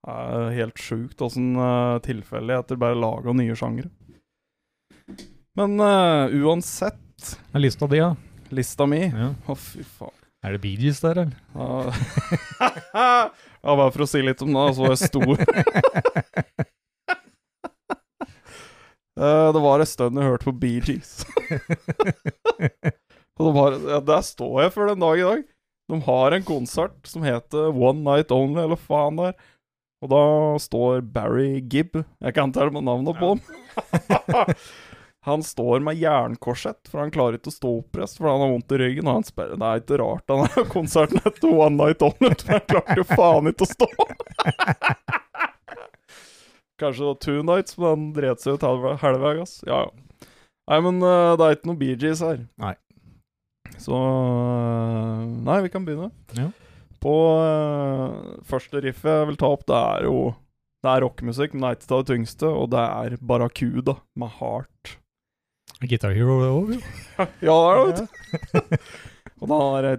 Det 0.00 0.14
er 0.16 0.54
helt 0.56 0.78
sjukt 0.80 1.20
åssen 1.26 1.50
uh, 1.58 1.98
tilfeldigheter 2.04 2.78
bare 2.80 2.96
lager 2.96 3.34
nye 3.36 3.56
sjangere. 3.58 3.90
Men 5.58 5.74
uh, 5.82 6.30
uansett, 6.30 7.02
Det 7.18 7.58
er 7.58 7.64
lista 7.66 7.90
di, 7.90 7.98
ja. 7.98 8.14
lista 8.54 8.86
mi 8.88 9.02
ja. 9.02 9.34
Å, 9.44 9.58
fy 9.58 9.82
faen. 9.84 10.14
Er 10.40 10.54
det 10.56 10.62
Bee 10.62 10.78
Gees 10.80 11.02
der, 11.04 11.18
eller? 11.20 11.36
Ja, 11.52 13.26
bare 13.76 13.90
for 13.92 14.06
å 14.06 14.08
si 14.08 14.22
litt 14.24 14.40
om 14.40 14.54
det, 14.56 14.62
så 14.78 14.86
var 14.86 14.94
jeg 14.94 15.10
stor. 15.10 15.36
uh, 19.20 19.48
det 19.58 19.64
var 19.66 19.84
en 19.84 19.90
stund 19.90 20.16
jeg 20.16 20.30
hørte 20.30 20.48
på 20.48 20.56
Bee 20.62 20.80
Gees. 20.86 21.18
Og 23.40 23.46
det 23.46 23.52
var, 23.56 23.76
ja, 23.94 24.00
der 24.04 24.22
står 24.26 24.56
jeg 24.66 24.72
for 24.74 24.90
den 24.90 25.00
dag 25.00 25.18
i 25.20 25.24
dag. 25.26 25.46
De 25.90 25.98
har 26.06 26.34
en 26.36 26.44
konsert 26.46 27.08
som 27.08 27.24
heter 27.26 27.70
One 27.72 28.04
Night 28.04 28.30
Only, 28.34 28.60
eller 28.66 28.78
faen 28.78 29.16
der. 29.18 29.32
Og 30.00 30.08
da 30.12 30.20
står 30.62 31.02
Barry 31.12 31.58
Gibb 31.68 31.98
Jeg 31.98 32.32
kan 32.36 32.48
ikke 32.52 32.56
telle 32.60 32.80
navnet 32.84 33.18
på 33.20 33.32
ham. 33.34 33.40
han 35.28 35.42
står 35.44 35.82
med 35.84 35.98
jernkorsett, 36.00 36.88
for 36.88 37.02
han 37.02 37.10
klarer 37.12 37.36
ikke 37.36 37.50
å 37.52 37.56
stå 37.56 37.72
oppreist 37.82 38.16
for 38.20 38.30
han 38.30 38.40
har 38.44 38.52
vondt 38.54 38.72
i 38.76 38.78
ryggen. 38.80 39.08
Og 39.10 39.18
han 39.18 39.26
spør 39.28 39.56
Det 39.56 39.66
er 39.72 39.82
ikke 39.82 39.98
rart 40.00 40.32
han 40.32 40.44
har 40.46 40.70
konserten 40.76 41.20
etter 41.24 41.48
One 41.52 41.76
Night 41.80 42.04
Only, 42.06 42.32
for 42.44 42.54
han 42.56 42.68
klarte 42.70 43.00
jo 43.02 43.08
faen 43.10 43.50
ikke 43.52 43.66
å 43.66 43.72
stå. 43.72 43.90
Kanskje 46.80 47.02
det 47.02 47.10
var 47.10 47.18
Two 47.26 47.42
Nights, 47.44 47.76
men 47.80 47.88
han 47.92 48.06
dret 48.16 48.40
seg 48.40 48.56
ut 48.56 48.64
halvve- 48.64 48.96
halvveis. 49.02 49.58
Ja, 49.68 49.82
ja. 49.88 49.90
Nei, 50.70 50.78
men 50.86 51.02
uh, 51.02 51.34
det 51.34 51.46
er 51.46 51.56
ikke 51.56 51.70
noe 51.72 51.80
Bee 51.80 51.98
Gees 51.98 52.22
her. 52.22 52.44
Nei. 52.62 52.76
Så 53.80 53.96
uh, 53.96 55.24
Nei, 55.48 55.58
vi 55.66 55.72
kan 55.72 55.86
begynne. 55.86 56.12
Ja. 56.38 56.46
På 57.02 57.14
uh, 57.42 58.38
første 58.46 58.82
riffet 58.84 59.10
jeg 59.10 59.28
vil 59.32 59.40
ta 59.40 59.50
opp, 59.50 59.66
det 59.66 59.76
er 59.76 60.06
jo 60.06 60.16
Det 60.84 60.90
er 60.92 61.02
rockemusikk, 61.04 61.52
men 61.56 61.64
det 61.64 61.70
er 61.70 61.78
ikke 61.80 61.90
det 61.92 62.10
tyngste, 62.12 62.48
og 62.48 62.70
det 62.72 62.80
er 62.80 63.16
Barracuda 63.20 63.98
med 64.16 64.36
Heart. 64.38 64.96
Guitar 65.80 66.14
Hero, 66.16 66.38
det 66.40 66.50
òg, 66.54 66.72
jo. 66.76 66.80
ja, 67.48 67.56
det 67.56 67.80
er 67.80 67.94
det. 67.98 68.80
Og 69.40 69.48
da 69.48 69.58
er 69.78 69.86
det 69.86 69.92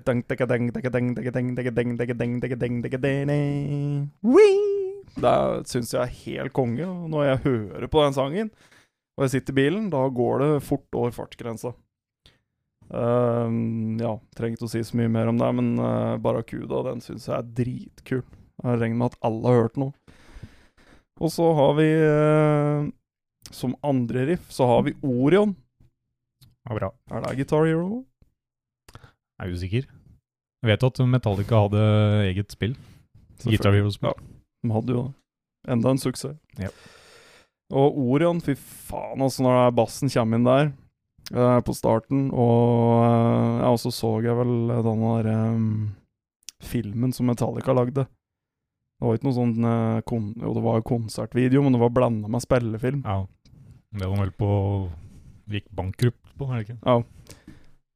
Det 5.22 5.38
syns 5.70 5.94
jeg 5.96 6.02
er 6.02 6.20
helt 6.22 6.54
konge. 6.54 6.86
Og 6.86 7.10
når 7.10 7.26
jeg 7.26 7.42
hører 7.48 7.88
på 7.92 8.04
den 8.06 8.14
sangen, 8.16 8.52
og 9.18 9.26
jeg 9.26 9.34
sitter 9.36 9.56
i 9.56 9.60
bilen, 9.62 9.88
da 9.94 10.04
går 10.10 10.44
det 10.44 10.50
fort 10.66 10.98
over 10.98 11.14
fartsgrensa. 11.16 11.74
Uh, 12.92 13.48
ja, 14.02 14.16
trenger 14.36 14.58
ikke 14.58 14.68
å 14.68 14.72
si 14.74 14.82
så 14.84 14.98
mye 15.00 15.12
mer 15.12 15.30
om 15.32 15.38
det, 15.40 15.50
men 15.56 15.74
uh, 15.80 16.20
Barracuda 16.20 16.82
den 16.90 17.04
syns 17.04 17.30
jeg 17.30 17.38
er 17.38 17.52
dritkul. 17.62 18.24
Jeg 18.62 18.82
regner 18.82 19.00
med 19.00 19.14
at 19.14 19.22
alle 19.26 19.48
har 19.48 19.64
hørt 19.64 19.80
noe. 19.80 20.18
Og 21.22 21.32
så 21.32 21.46
har 21.54 21.76
vi 21.78 21.86
uh, 22.02 22.90
Som 23.54 23.76
andre 23.86 24.26
riff 24.32 24.48
så 24.54 24.66
har 24.70 24.84
vi 24.88 24.96
Orion. 25.06 25.54
Ja, 26.68 26.76
bra. 26.78 26.92
Er 27.12 27.24
det 27.26 27.36
Guitar 27.40 27.66
Hero? 27.66 28.04
Jeg 28.94 29.48
er 29.48 29.56
usikker. 29.56 29.88
Jeg 30.62 30.70
vet 30.70 30.84
at 30.86 31.00
Metallica 31.10 31.64
hadde 31.64 31.86
eget 32.28 32.54
spill. 32.54 32.76
Guitar 33.42 33.74
Hero-spill. 33.74 34.14
Ja, 34.14 34.34
de 34.62 34.74
hadde 34.76 34.94
jo 34.94 35.06
det. 35.08 35.14
Enda 35.74 35.94
en 35.94 36.02
suksess. 36.02 36.38
Ja. 36.62 36.70
Og 37.72 37.98
Orion, 38.12 38.42
fy 38.44 38.56
faen, 38.60 39.22
altså, 39.24 39.46
når 39.46 39.74
bassen 39.78 40.12
kommer 40.12 40.40
inn 40.40 40.48
der 40.48 40.72
uh, 41.36 41.60
på 41.64 41.76
starten, 41.78 42.30
og 42.36 43.02
uh, 43.02 43.62
jeg 43.62 43.76
også 43.78 43.92
så 43.96 44.16
jeg 44.26 44.38
vel 44.40 44.56
denne 44.88 45.14
der 45.24 45.46
um, 45.56 45.70
filmen 46.62 47.14
som 47.16 47.32
Metallica 47.32 47.76
lagde. 47.76 48.06
Det 49.02 49.08
var 49.08 49.18
ikke 49.18 49.30
noe 49.30 49.38
sånn 49.38 49.66
uh, 49.66 50.02
kon 50.06 50.28
Jo, 50.38 50.52
det 50.58 50.66
var 50.66 50.84
konsertvideo, 50.86 51.64
men 51.66 51.74
det 51.74 51.82
var 51.82 51.94
blanda 51.96 52.30
med 52.30 52.44
spillefilm. 52.44 53.06
Ja. 53.08 53.24
Det 53.92 54.08
var 54.08 54.22
vel 54.22 54.36
på 54.40 54.52
Gikk 55.52 55.66
bankrupt 55.76 56.36
på, 56.38 56.48
er 56.48 56.62
det 56.62 56.68
ikke? 56.68 56.78
Ja. 56.86 57.02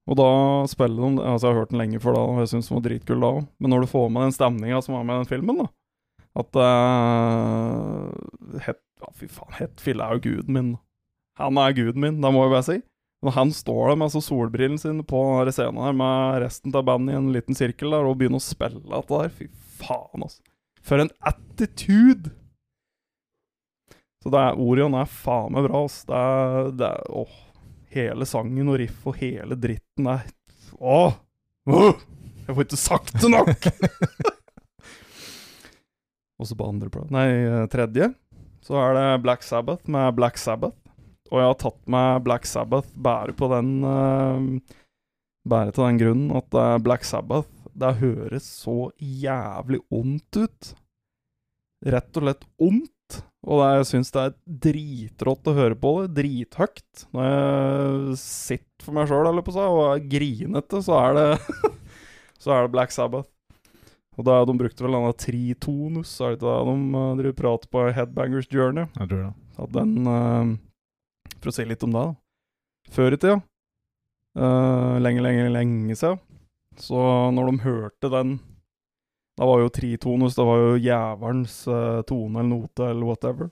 Og 0.05 0.17
da 0.19 0.29
spiller 0.69 1.01
de 1.01 1.23
Altså, 1.23 1.47
jeg 1.47 1.53
har 1.53 1.61
hørt 1.61 1.71
den 1.71 1.81
lenge 1.81 2.01
før 2.03 2.17
da, 2.17 2.23
og 2.25 2.41
jeg 2.43 2.51
syns 2.51 2.69
den 2.69 2.77
var 2.77 2.85
dritkul 2.87 3.21
da 3.21 3.31
òg. 3.37 3.45
Men 3.59 3.73
når 3.73 3.85
du 3.85 3.91
får 3.93 4.09
med 4.11 4.27
den 4.27 4.35
stemninga 4.35 4.81
som 4.85 4.97
var 4.97 5.05
med 5.07 5.21
den 5.21 5.29
filmen, 5.29 5.61
da 5.61 5.67
At 6.35 6.59
uh, 6.59 8.11
het, 8.65 8.81
ja, 9.01 9.11
Fy 9.17 9.29
faen, 9.31 9.55
Hetfield 9.59 10.03
er 10.03 10.17
jo 10.17 10.25
guden 10.29 10.55
min. 10.55 10.73
Han 11.39 11.59
er 11.59 11.75
guden 11.75 12.01
min, 12.01 12.21
det 12.23 12.31
må 12.31 12.45
jeg 12.45 12.55
bare 12.55 12.67
si. 12.67 12.77
Når 13.25 13.35
han 13.35 13.51
står 13.55 13.89
der 13.89 13.97
med 13.97 14.09
altså 14.09 14.21
solbrillene 14.21 14.79
sine 14.79 15.03
på 15.07 15.19
den 15.47 15.55
scenen 15.55 15.81
her 15.81 15.95
med 15.97 16.41
resten 16.43 16.75
av 16.75 16.85
bandet 16.87 17.15
i 17.15 17.17
en 17.17 17.31
liten 17.33 17.57
sirkel 17.57 17.95
der 17.95 18.05
og 18.05 18.19
begynner 18.19 18.41
å 18.41 18.45
spille 18.45 18.83
dette 18.83 19.21
der, 19.21 19.31
fy 19.33 19.47
faen, 19.79 20.27
altså. 20.27 20.43
For 20.85 21.01
en 21.01 21.09
attitude! 21.25 22.33
Så 24.21 24.31
det 24.33 24.41
er, 24.41 24.59
Orion 24.61 24.95
er 24.97 25.09
faen 25.09 25.53
meg 25.53 25.65
bra, 25.67 25.83
ass. 25.85 25.99
Det 26.05 26.17
er, 26.17 26.71
det 26.77 26.91
er 26.91 27.11
Åh. 27.13 27.41
Hele 27.95 28.25
sangen 28.27 28.73
og 28.73 28.79
riff 28.81 29.05
og 29.07 29.15
hele 29.21 29.55
dritten 29.55 30.09
er 30.11 30.25
Åh! 30.75 31.15
Åh! 31.71 32.01
Jeg 32.45 32.53
får 32.53 32.67
ikke 32.67 32.77
sagt 32.77 33.13
det 33.21 33.29
nok! 33.31 33.49
og 36.37 36.49
så 36.49 36.57
på 36.57 36.67
plan. 36.93 37.07
Nei, 37.13 37.27
eh, 37.47 37.65
tredje 37.71 38.11
så 38.65 38.79
er 38.81 38.95
det 38.97 39.21
Black 39.25 39.45
Sabbath 39.45 39.89
med 39.91 40.15
Black 40.17 40.39
Sabbath. 40.41 40.77
Og 41.31 41.41
jeg 41.41 41.49
har 41.49 41.59
tatt 41.61 41.81
med 41.89 42.23
Black 42.25 42.47
Sabbath 42.49 42.89
bare 43.01 43.33
på 43.37 43.49
den 43.53 43.69
uh, 43.81 44.73
Bare 45.45 45.73
til 45.73 45.85
den 45.85 45.99
grunnen 46.01 46.33
at 46.37 46.57
uh, 46.57 46.77
Black 46.81 47.05
Sabbath 47.05 47.49
Det 47.73 47.95
høres 48.01 48.45
så 48.63 48.89
jævlig 48.97 49.81
ondt 49.93 50.41
ut. 50.41 50.73
Rett 51.85 52.17
og 52.17 52.25
slett 52.25 52.45
ondt. 52.61 52.91
Og 53.45 53.61
det, 53.61 53.69
jeg 53.77 53.87
syns 53.91 54.13
det 54.13 54.21
er 54.23 54.35
dritrått 54.65 55.49
å 55.51 55.57
høre 55.57 55.77
på 55.77 55.91
det. 55.99 56.13
Drithøgt. 56.21 57.05
Når 57.13 57.29
jeg 57.29 58.19
sitter 58.21 58.87
for 58.87 58.97
meg 58.97 59.11
sjøl 59.11 59.29
og 59.29 59.81
er 59.91 60.07
grinete, 60.09 60.81
så 60.85 60.97
er 61.03 61.19
det 61.19 61.29
Så 62.41 62.53
er 62.53 62.65
det 62.65 62.73
Black 62.73 62.93
Sabbath. 62.93 63.29
Og 64.15 64.23
da 64.27 64.37
de 64.47 64.55
brukte 64.55 64.85
vel 64.85 64.95
denne 64.95 65.15
tritonus, 65.19 66.13
er 66.23 66.33
det 66.33 66.39
ikke 66.39 66.47
det 66.47 66.67
de 66.69 66.75
uh, 66.95 67.15
driver 67.19 67.33
og 67.33 67.39
prater 67.41 67.71
på 67.71 67.83
Headbangers 67.97 68.47
Journey? 68.51 68.87
Jeg 68.95 69.09
tror 69.11 69.23
det. 69.25 69.33
At 69.65 69.73
den 69.75 70.07
uh, 70.07 70.53
For 71.41 71.51
å 71.51 71.55
si 71.55 71.67
litt 71.67 71.83
om 71.83 71.95
det, 71.95 72.03
da. 72.05 72.93
Før 72.95 73.15
i 73.15 73.19
tida, 73.19 73.39
uh, 74.39 74.95
lenge, 75.03 75.23
lenge, 75.25 75.49
lenge 75.51 75.97
siden, 75.99 76.21
så 76.79 77.01
når 77.31 77.49
de 77.49 77.63
hørte 77.63 78.09
den 78.11 78.33
Det 79.39 79.47
var 79.47 79.61
jo 79.61 79.71
tritonus, 79.71 80.35
det 80.35 80.43
var 80.47 80.61
jo 80.61 80.75
jævelens 80.79 81.55
uh, 81.67 82.03
tone 82.07 82.39
eller 82.39 82.51
note 82.51 82.87
eller 82.87 83.09
whatever. 83.09 83.49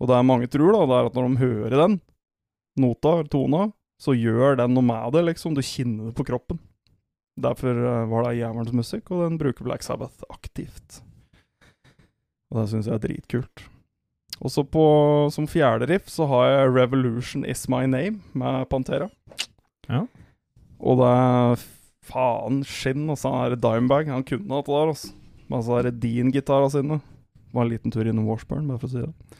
Og 0.00 0.08
det 0.08 0.16
er 0.16 0.24
mange 0.24 0.48
tror, 0.48 0.72
da, 0.72 0.86
det 0.88 0.96
er 0.96 1.10
at 1.10 1.18
når 1.18 1.28
de 1.28 1.42
hører 1.44 1.76
den 1.82 1.98
nota, 2.80 3.18
eller 3.18 3.28
tona, 3.28 3.66
så 4.00 4.14
gjør 4.16 4.56
den 4.56 4.72
noe 4.72 4.86
med 4.86 5.12
det, 5.12 5.26
liksom. 5.26 5.52
Du 5.52 5.60
kjenner 5.60 6.08
det 6.08 6.16
på 6.16 6.24
kroppen. 6.30 6.56
Derfor 7.40 7.72
eh, 7.72 8.06
var 8.10 8.26
det 8.26 8.38
jævelens 8.38 8.76
musikk, 8.76 9.10
og 9.10 9.24
den 9.24 9.38
bruker 9.40 9.66
Black 9.66 9.86
Sabbath 9.86 10.24
aktivt. 10.30 11.00
Og 12.50 12.62
det 12.62 12.70
syns 12.72 12.88
jeg 12.90 12.96
er 12.98 13.04
dritkult. 13.04 13.66
Og 14.40 14.52
så 14.52 14.64
på, 14.64 14.82
som 15.34 15.48
fjerde 15.50 15.88
riff 15.90 16.08
så 16.08 16.26
har 16.30 16.46
jeg 16.48 16.72
'Revolution 16.72 17.44
Is 17.44 17.68
My 17.68 17.84
Name' 17.84 18.22
med 18.32 18.68
Pantera. 18.68 19.10
Ja. 19.88 20.06
Og 20.80 20.96
det 21.00 21.10
er 21.12 21.64
faen 22.10 22.62
skinn, 22.64 23.08
altså. 23.10 23.30
Han 23.30 23.52
er 23.52 23.56
Dimebag. 23.60 24.08
Han 24.08 24.24
kunne 24.24 24.54
hatt 24.54 24.66
det 24.66 24.74
der, 24.74 24.92
altså. 24.94 25.12
Med 25.48 25.58
altså 25.58 25.78
er 25.78 25.90
Dean-gitara 25.90 26.70
sine. 26.70 27.00
Var 27.52 27.62
en 27.62 27.72
liten 27.72 27.90
tur 27.90 28.06
innom 28.06 28.28
Washburn, 28.30 28.68
bare 28.68 28.78
for 28.78 28.88
å 28.88 28.92
si 28.94 29.04
det. 29.04 29.38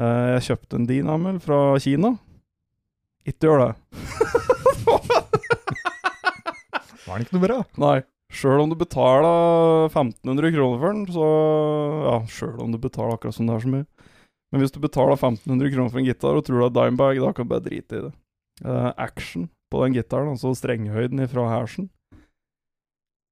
Eh, 0.00 0.28
jeg 0.34 0.46
kjøpte 0.50 0.80
en 0.80 0.86
Dean 0.88 1.10
Hamel 1.12 1.40
fra 1.44 1.78
Kina. 1.78 2.16
Ikke 3.28 3.50
gjør 3.50 3.66
det. 3.66 3.74
Var 7.10 7.18
den 7.18 7.26
ikke 7.26 7.36
noe 7.36 7.46
bra? 7.48 7.60
Nei. 7.82 7.98
Sjøl 8.30 8.60
om 8.62 8.70
du 8.70 8.76
betaler 8.78 9.88
1500 9.90 10.52
kroner 10.54 10.78
for 10.78 10.94
den, 10.94 11.06
så 11.10 11.28
Ja, 12.06 12.16
sjøl 12.30 12.60
om 12.62 12.70
du 12.70 12.78
betaler 12.78 13.16
akkurat 13.16 13.34
som 13.34 13.48
det 13.50 13.56
er 13.56 13.64
så 13.64 13.72
mye. 13.72 13.86
Men 14.50 14.62
hvis 14.62 14.74
du 14.74 14.78
betaler 14.82 15.18
1500 15.18 15.72
kroner 15.74 15.90
for 15.90 15.98
en 15.98 16.06
gitar 16.06 16.38
og 16.38 16.44
tror 16.46 16.60
du 16.60 16.66
er 16.68 16.76
Dimebag, 16.76 17.18
da 17.22 17.32
kan 17.34 17.46
du 17.48 17.50
bare 17.50 17.64
drite 17.66 17.98
i 17.98 18.04
det. 18.06 18.12
Uh, 18.62 18.90
action 18.94 19.48
på 19.72 19.82
den 19.82 19.96
gitaren, 19.96 20.34
altså 20.34 20.52
strenghøyden 20.54 21.22
ifra 21.24 21.46
hersen 21.48 21.86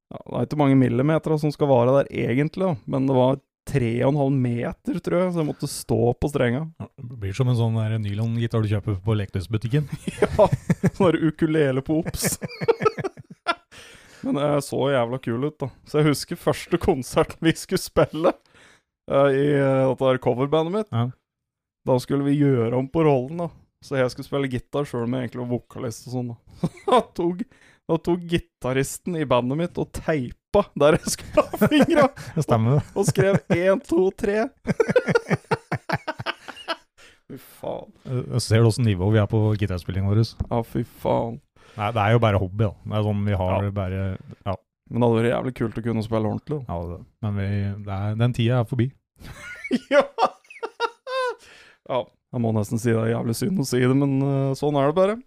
ja, 0.09 0.21
Det 0.25 0.39
er 0.39 0.47
ikke 0.47 0.61
mange 0.63 0.79
millimeter 0.81 1.35
som 1.37 1.53
skal 1.53 1.69
vare 1.69 1.99
der 1.99 2.09
egentlig, 2.31 2.65
da, 2.65 2.77
men 2.89 3.09
det 3.11 3.17
var 3.19 3.41
3,5 3.69 4.39
meter, 4.41 5.01
tror 5.05 5.19
jeg, 5.21 5.33
så 5.35 5.43
jeg 5.43 5.49
måtte 5.51 5.69
stå 5.69 5.99
på 6.17 6.31
strenga. 6.33 6.63
Ja, 6.81 6.87
Det 6.97 7.19
blir 7.21 7.37
som 7.37 7.51
en 7.53 7.59
sånn 7.59 7.77
nylongitar 8.01 8.65
du 8.65 8.71
kjøper 8.71 8.97
på 9.05 9.19
leketøysbutikken. 9.21 9.91
Ja, 10.23 10.49
sånn 10.97 11.21
ukulele 11.29 11.85
på 11.85 12.01
Ops. 12.01 12.39
Men 14.27 14.41
jeg 14.43 14.65
så 14.67 14.81
jævla 14.93 15.21
kul 15.23 15.47
ut, 15.47 15.57
da. 15.61 15.71
Så 15.89 16.01
jeg 16.01 16.11
husker 16.11 16.41
første 16.41 16.81
konserten 16.89 17.49
vi 17.49 17.55
skulle 17.59 17.83
spille 17.83 18.35
uh, 18.35 19.31
i 19.31 19.47
eh, 19.55 19.95
dette 19.95 20.19
coverbandet 20.25 20.75
mitt. 20.75 20.93
Ja. 20.93 21.09
Da 21.89 21.97
skulle 22.03 22.27
vi 22.27 22.37
gjøre 22.41 22.77
om 22.77 22.89
på 22.93 23.05
rollen, 23.07 23.45
da. 23.47 23.49
Så 23.85 23.97
jeg 24.01 24.11
skulle 24.11 24.27
spille 24.27 24.51
gitar 24.51 24.87
sjøl 24.89 25.07
om 25.07 25.15
jeg 25.15 25.29
egentlig 25.29 25.45
var 25.45 25.53
vokalist 25.55 26.09
og 26.09 26.17
sånn. 26.17 26.33
da. 26.35 26.39
Da 26.89 27.01
tok, 27.15 27.45
da 27.89 27.99
tok 28.03 28.25
gitaristen 28.33 29.17
i 29.21 29.27
bandet 29.29 29.61
mitt 29.61 29.79
og 29.79 29.93
teipa 29.95 30.65
der 30.75 30.99
jeg 30.99 31.15
skulle 31.15 31.45
ha 31.45 31.61
fingra, 31.71 32.07
stemmer, 32.43 32.81
det. 32.81 32.87
og 32.99 33.07
skrev 33.07 33.39
1, 33.55 33.85
2, 33.87 34.03
3. 34.25 34.39
Fy 37.29 37.37
faen. 37.61 37.91
Jeg 38.09 38.41
ser 38.41 38.63
du 38.65 38.71
åssen 38.71 38.87
nivå 38.89 39.11
vi 39.13 39.21
er 39.21 39.29
på 39.29 39.43
gitarspillinga 39.61 40.09
vår. 40.09 40.23
Ja, 40.49 40.63
fy 40.65 40.83
faen. 41.03 41.39
Nei, 41.77 41.91
det 41.95 42.03
er 42.03 42.15
jo 42.17 42.19
bare 42.23 42.39
hobby, 42.43 42.65
da. 42.65 42.73
Det 42.85 42.97
er 42.99 43.05
sånn 43.07 43.25
vi 43.27 43.37
har 43.39 43.63
Ja. 43.65 43.71
bare 43.71 44.01
Ja, 44.47 44.55
Men 44.91 45.01
det 45.01 45.09
hadde 45.09 45.19
vært 45.21 45.33
jævlig 45.35 45.55
kult 45.59 45.79
å 45.79 45.83
kunne 45.85 46.03
spille 46.07 46.29
ordentlig. 46.33 46.59
da. 46.67 46.75
ja 46.75 46.97
det. 46.97 47.01
men 47.23 47.37
vi, 47.37 47.49
det 47.85 47.99
er, 47.99 48.15
den 48.23 48.33
tida 48.33 48.61
er 48.61 48.65
forbi. 48.71 48.87
ja! 49.93 50.03
ja, 51.89 52.01
jeg 52.33 52.41
må 52.45 52.53
nesten 52.57 52.81
si 52.81 52.91
det 52.93 53.01
er 53.03 53.13
jævlig 53.15 53.37
synd 53.39 53.61
å 53.63 53.67
si 53.69 53.81
det, 53.83 53.95
men 53.97 54.17
uh, 54.23 54.55
sånn 54.59 54.77
er 54.81 54.91
det 54.91 54.97
bare. 54.99 55.19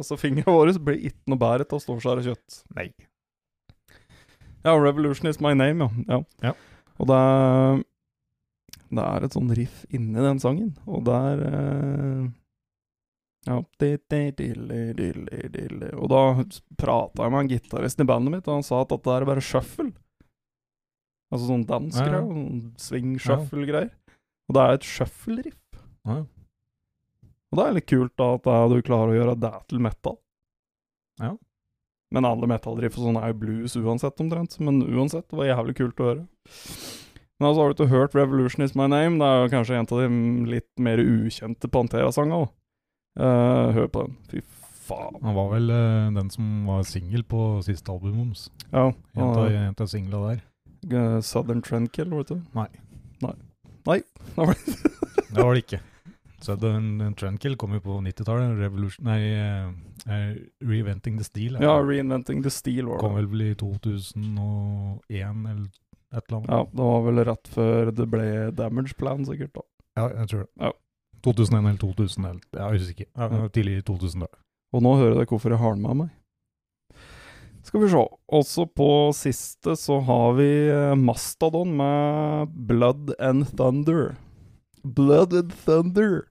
Altså, 0.00 0.16
fingrene 0.20 0.54
våre 0.54 0.72
blir 0.80 0.98
ikke 1.10 1.28
noe 1.32 1.40
bedre 1.40 1.66
av 1.68 1.76
å 1.76 1.82
stå 1.82 1.96
og 1.98 2.02
skjære 2.04 2.24
kjøtt. 2.30 2.60
Nei. 2.78 2.88
Ja, 4.64 4.74
'Revolution 4.76 5.28
Is 5.30 5.40
My 5.40 5.54
Name', 5.56 5.88
ja. 6.08 6.16
ja. 6.16 6.50
Ja. 6.50 6.52
Og 7.00 7.08
det 7.08 7.16
er, 7.16 7.80
det 8.92 9.04
er 9.06 9.24
et 9.24 9.32
sånn 9.36 9.52
riff 9.56 9.84
inni 9.88 10.20
den 10.20 10.40
sangen, 10.42 10.74
og 10.86 11.04
det 11.08 11.14
er 11.16 11.44
eh, 11.48 12.24
Ja. 13.48 13.62
Og 13.62 13.66
da 16.12 16.22
prata 16.76 17.24
jeg 17.24 17.32
med 17.32 17.40
en 17.40 17.48
gitarist 17.48 18.02
i 18.02 18.08
bandet 18.08 18.34
mitt, 18.34 18.48
og 18.48 18.58
han 18.58 18.66
sa 18.66 18.82
at 18.84 18.92
dette 18.92 19.14
er 19.14 19.28
bare 19.28 19.44
shuffle. 19.44 19.92
Altså 21.30 21.46
sånn 21.46 21.68
dansk 21.68 22.02
Ja, 22.02 22.18
ja. 22.18 22.22
Sånn 22.26 22.74
swing-shuffle-greier. 22.84 23.92
Og 24.50 24.56
det 24.56 24.62
er 24.64 24.76
et 24.76 24.88
shuffle-riff. 24.88 25.62
Ja. 26.08 26.18
Og 27.50 27.58
det 27.58 27.66
er 27.66 27.76
litt 27.78 27.90
kult 27.90 28.14
da 28.18 28.26
at 28.36 28.74
du 28.74 28.80
klarer 28.86 29.14
å 29.14 29.16
gjøre 29.16 29.36
det 29.40 29.56
til 29.70 29.78
metal. 29.82 30.16
Ja. 31.22 31.32
Men 32.10 32.26
alle 32.26 32.50
metal-riff 32.50 32.98
og 32.98 33.04
sånn 33.06 33.20
er 33.22 33.30
jo 33.30 33.40
blues 33.44 33.72
uansett, 33.78 34.22
omtrent. 34.22 34.52
Men 34.58 34.74
uansett, 34.82 35.28
det 35.30 35.38
var 35.38 35.52
jævlig 35.52 35.74
kult 35.78 36.02
å 36.02 36.08
høre. 36.10 36.24
Men 37.40 37.48
altså, 37.48 37.60
har 37.62 37.70
du 37.70 37.74
ikke 37.78 37.94
hørt 37.94 38.14
'Revolution 38.14 38.64
Is 38.64 38.74
My 38.74 38.86
Name'? 38.90 39.18
Det 39.22 39.26
er 39.26 39.38
jo 39.40 39.52
kanskje 39.54 39.76
en 39.78 39.86
av 39.86 39.98
de 40.02 40.08
litt 40.50 40.72
mer 40.78 40.98
ukjente 40.98 41.66
Pantera-sangene. 41.70 42.50
Eh, 43.18 43.72
hør 43.74 43.88
på 43.90 44.06
den. 44.06 44.16
Fy 44.30 44.42
faen. 44.90 45.18
Han 45.22 45.36
var 45.36 45.50
vel 45.54 45.70
uh, 45.70 46.12
den 46.14 46.30
som 46.32 46.48
var 46.68 46.86
singel 46.88 47.24
på 47.26 47.60
siste 47.66 47.92
album 47.92 48.18
hans. 48.24 48.48
Ja. 48.70 48.90
Jenta 49.16 49.86
og, 49.86 49.94
en 49.98 50.10
der. 50.14 50.42
Uh, 50.90 51.20
Southern 51.20 51.62
Trendkill, 51.62 52.10
vet 52.14 52.32
du. 52.32 52.40
Nei. 52.56 52.68
Nei. 53.24 53.36
Nei. 53.88 54.00
Det 54.36 55.42
var 55.44 55.54
det 55.54 55.64
ikke. 55.64 55.82
Southern 56.40 57.14
Trendkill 57.20 57.56
kom 57.60 57.74
jo 57.76 57.82
på 57.84 57.98
90-tallet. 58.06 58.56
Revolution 58.62 59.10
Nei, 59.10 59.20
uh, 60.06 60.32
Reinventing 60.64 61.18
the 61.20 61.26
Steel. 61.26 61.58
Ja, 61.60 61.76
'Reinventing 61.82 62.42
the 62.42 62.52
Steel' 62.52 62.88
var 62.88 63.02
det. 63.02 63.14
vel 63.18 63.30
vel 63.34 63.42
i 63.50 63.54
2001 63.54 65.46
eller 65.50 65.68
et 66.10 66.24
eller 66.24 66.38
annet. 66.38 66.48
Ja, 66.50 66.62
det 66.72 66.86
var 66.86 67.02
vel 67.06 67.24
rett 67.28 67.50
før 67.54 67.90
det 67.94 68.06
ble 68.10 68.28
Damage 68.56 68.96
Plan, 68.98 69.26
sikkert. 69.26 69.52
da. 69.54 69.66
Ja, 69.98 70.08
jeg 70.22 70.30
tror 70.32 70.46
det. 70.46 70.50
Ja. 70.60 70.72
2001 71.24 71.58
eller 71.60 71.80
2000, 71.82 72.24
eller, 72.30 72.40
jeg 72.54 72.62
er 72.64 72.80
usikker. 72.80 73.08
Ja, 73.16 73.48
tidlig 73.52 73.84
2000, 73.88 74.24
da. 74.24 74.30
Og 74.74 74.82
nå 74.86 74.94
hører 75.00 75.14
dere 75.18 75.30
hvorfor 75.30 75.50
jeg 75.54 75.60
har 75.60 75.76
den 75.76 75.84
med 75.84 75.96
meg. 76.04 76.10
Skal 77.66 77.82
vi 77.82 77.90
se. 77.92 78.02
Også 78.32 78.64
på 78.72 78.88
siste 79.14 79.76
så 79.76 80.00
har 80.06 80.32
vi 80.38 80.50
Mastadon 80.96 81.74
med 81.76 82.54
Blood 82.70 83.12
and 83.20 83.46
Thunder. 83.52 84.16
Blood 84.82 85.36
and 85.36 85.52
Thunder. 85.66 86.22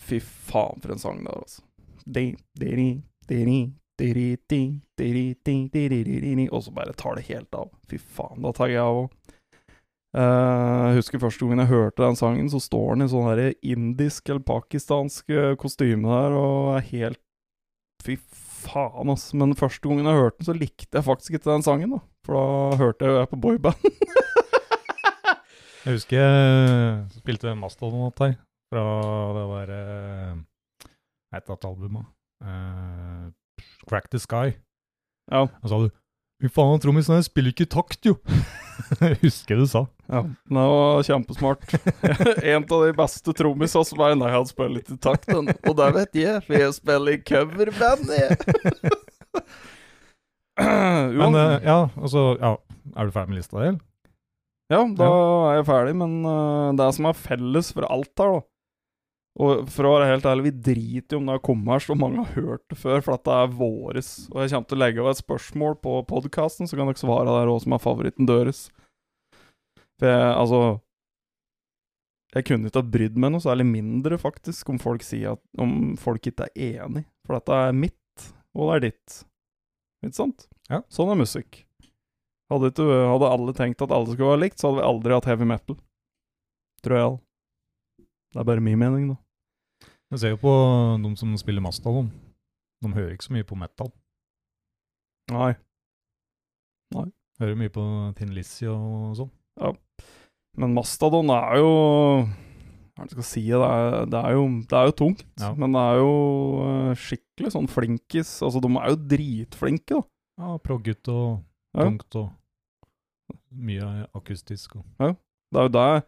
Fy 0.00 0.20
faen, 0.22 0.80
for 0.80 0.94
en 0.94 1.02
sang 1.02 1.20
det 1.24 1.32
er, 1.32 1.42
altså. 1.44 1.62
Og 6.50 6.62
så 6.64 6.72
bare 6.74 6.96
tar 6.96 7.20
det 7.20 7.28
helt 7.28 7.54
av. 7.54 7.68
Fy 7.90 7.98
faen, 8.00 8.40
da 8.42 8.52
tar 8.56 8.72
jeg 8.72 8.80
av 8.80 9.04
òg 9.04 9.12
jeg 10.10 10.96
husker 10.98 11.22
første 11.22 11.44
gangen 11.44 11.62
jeg 11.62 11.70
hørte 11.70 12.02
den 12.02 12.18
sangen, 12.18 12.48
så 12.50 12.58
står 12.62 12.96
den 12.96 13.06
i 13.06 13.10
sånn 13.12 13.42
indisk 13.62 14.28
eller 14.28 14.42
pakistansk 14.42 15.30
eh, 15.30 15.52
kostyme 15.60 16.08
der, 16.10 16.34
og 16.34 16.78
er 16.78 16.88
helt 16.90 17.20
Fy 18.00 18.14
faen, 18.16 19.10
ass. 19.12 19.26
Men 19.36 19.52
første 19.58 19.84
gangen 19.84 20.08
jeg 20.08 20.16
hørte 20.16 20.40
den, 20.40 20.46
så 20.48 20.54
likte 20.56 20.96
jeg 20.96 21.04
faktisk 21.04 21.34
ikke 21.36 21.50
den 21.50 21.64
sangen, 21.66 21.92
da. 21.92 21.98
For 22.24 22.36
da 22.38 22.78
hørte 22.80 23.04
jeg 23.04 23.12
jo 23.12 23.18
jeg 23.20 23.30
på 23.30 23.40
boyband. 23.44 23.84
Jeg 25.80 25.96
husker 25.96 26.18
jeg 26.20 27.20
spilte 27.22 27.54
Mastodon 27.56 28.10
her, 28.20 28.34
fra 28.68 28.82
det 29.32 29.44
der 29.48 29.70
Hva 31.32 31.38
het 31.38 31.46
det 31.48 31.68
albumet? 31.70 32.10
Uh. 32.44 32.50
Eh, 32.50 33.64
Crack 33.88 34.10
the 34.12 34.20
Sky. 34.20 34.52
ja. 35.32 35.46
Og 35.48 35.68
sa 35.72 35.78
du 35.80 35.88
Fy 36.40 36.48
faen, 36.48 36.80
trommisen 36.80 37.18
her 37.18 37.24
spiller 37.26 37.52
ikke 37.52 37.68
takt, 37.68 38.06
jo! 38.08 38.14
jeg 39.02 39.18
husker 39.20 39.58
du 39.60 39.66
sa. 39.68 39.82
Ja, 40.08 40.22
det 40.24 40.62
var 40.72 41.02
kjempesmart. 41.04 41.66
en 42.54 42.64
av 42.64 42.84
de 42.86 42.94
beste 42.96 43.34
trommisene 43.36 43.84
som 43.84 44.00
er 44.06 44.16
Nei, 44.16 44.30
han 44.32 44.48
spiller 44.48 44.78
litt 44.78 44.88
i 44.94 44.96
takt, 44.96 45.28
den. 45.28 45.52
Og 45.68 45.76
det 45.76 45.90
vet 45.98 46.16
jeg, 46.22 46.40
for 46.46 46.56
jeg 46.56 46.76
spiller 46.78 47.18
i 47.18 47.20
coverband, 47.28 48.14
jeg. 48.16 48.38
Men 51.20 51.36
eh, 51.36 51.54
ja, 51.64 51.78
altså 51.96 52.34
ja. 52.36 52.56
Er 52.96 53.06
du 53.06 53.14
ferdig 53.14 53.30
med 53.30 53.38
lista 53.38 53.60
di? 53.60 53.68
eller? 53.68 53.80
Ja, 54.70 54.80
da 54.96 55.10
er 55.50 55.54
jeg 55.58 55.66
ferdig, 55.66 55.92
men 55.98 56.12
uh, 56.22 56.70
det 56.78 56.86
som 56.94 57.08
er 57.10 57.16
felles 57.18 57.70
for 57.74 57.86
alt 57.90 58.22
her, 58.22 58.36
da 58.36 58.40
Og 59.38 59.68
for 59.70 59.86
å 59.86 59.92
være 59.94 60.08
helt 60.10 60.26
ærlig, 60.26 60.48
vi 60.48 60.72
driter 60.72 61.14
jo 61.14 61.20
om 61.20 61.28
det 61.28 61.36
har 61.36 61.42
kommet 61.46 61.70
her, 61.76 61.84
så 61.84 61.94
mange 61.98 62.24
har 62.24 62.34
hørt 62.34 62.64
det 62.72 62.78
før, 62.80 62.98
for 63.04 63.14
dette 63.14 63.36
er 63.38 63.52
våres. 63.60 64.10
Og 64.32 64.42
jeg 64.42 64.52
kommer 64.52 64.68
til 64.68 64.78
å 64.78 64.82
legge 64.82 65.02
over 65.04 65.14
et 65.14 65.22
spørsmål 65.22 65.76
på 65.86 65.94
podkasten, 66.10 66.66
så 66.66 66.78
kan 66.78 66.90
dere 66.90 67.00
svare 67.00 67.30
der 67.30 67.52
òg, 67.52 67.60
som 67.62 67.76
er 67.76 67.82
favoritten 67.84 68.28
deres. 68.28 68.66
For 70.00 70.08
jeg, 70.08 70.30
altså 70.32 70.60
Jeg 72.32 72.46
kunne 72.46 72.70
ikke 72.70 72.80
ha 72.80 72.90
brydd 72.94 73.16
meg 73.20 73.32
noe 73.34 73.42
særlig 73.42 73.66
mindre, 73.68 74.18
faktisk, 74.18 74.68
om 74.70 74.78
folk 74.80 75.02
sier 75.02 75.34
at 75.34 75.40
Om 75.60 75.96
folk 76.00 76.26
ikke 76.30 76.46
er 76.46 76.84
enig. 76.84 77.02
For 77.26 77.38
dette 77.38 77.62
er 77.68 77.74
mitt, 77.76 78.28
og 78.54 78.70
det 78.70 78.76
er 78.76 78.84
ditt. 78.88 79.16
Ikke 80.04 80.16
sant? 80.16 80.46
Ja. 80.70 80.82
Sånn 80.90 81.10
er 81.12 81.18
musikk. 81.20 81.64
Hadde, 82.50 82.70
ikke, 82.72 82.86
hadde 83.12 83.30
alle 83.30 83.54
tenkt 83.54 83.82
at 83.84 83.92
alle 83.94 84.10
skulle 84.10 84.32
være 84.32 84.44
likt, 84.48 84.58
så 84.58 84.70
hadde 84.70 84.80
vi 84.80 84.88
aldri 84.90 85.14
hatt 85.14 85.28
heavy 85.30 85.46
metal. 85.46 85.76
Tror 86.82 86.96
jeg. 86.98 87.18
Det 88.30 88.40
er 88.40 88.46
bare 88.46 88.62
min 88.62 88.78
mening, 88.78 89.08
da. 89.10 89.16
Jeg 90.10 90.18
ser 90.22 90.32
jo 90.34 90.40
på 90.42 90.52
de 91.02 91.10
som 91.18 91.32
spiller 91.38 91.62
Mastadon. 91.62 92.10
De 92.82 92.90
hører 92.94 93.12
ikke 93.14 93.26
så 93.28 93.34
mye 93.36 93.46
på 93.46 93.58
metal. 93.58 93.90
Nei. 95.30 95.52
Nei. 96.94 97.06
Hører 97.40 97.58
mye 97.60 97.72
på 97.72 97.82
Tin 98.18 98.32
Lizzie 98.34 98.70
og 98.70 99.14
sånn. 99.18 99.30
Ja. 99.60 99.72
Men 100.58 100.74
Mastadon 100.74 101.30
er 101.30 101.60
jo 101.60 101.68
Hva 102.26 103.04
er 103.04 103.06
det 103.06 103.14
jeg 103.14 103.16
skal 103.16 103.28
si? 103.28 103.42
Det 103.48 103.60
er, 103.64 103.94
det 104.10 104.18
er, 104.20 104.32
jo, 104.36 104.42
det 104.68 104.76
er 104.76 104.88
jo 104.90 104.96
tungt, 104.98 105.22
Ja. 105.40 105.52
men 105.56 105.72
det 105.76 105.80
er 105.86 106.00
jo 106.02 106.10
eh, 106.66 106.90
skikkelig 107.00 107.52
sånn 107.54 107.68
flinkis. 107.70 108.32
Altså, 108.44 108.60
de 108.60 108.68
er 108.76 108.90
jo 108.92 108.98
dritflinke, 109.14 110.00
da. 110.00 110.02
Ja, 110.42 110.56
proggutt 110.58 111.08
og 111.08 111.38
Ja. 111.76 111.84
tungt 111.86 112.16
og 112.18 112.32
mye 113.54 114.06
akustisk. 114.16 114.76
Og. 114.76 114.84
Det 114.98 115.58
er 115.62 115.68
jo 115.68 115.72
der, 115.78 116.02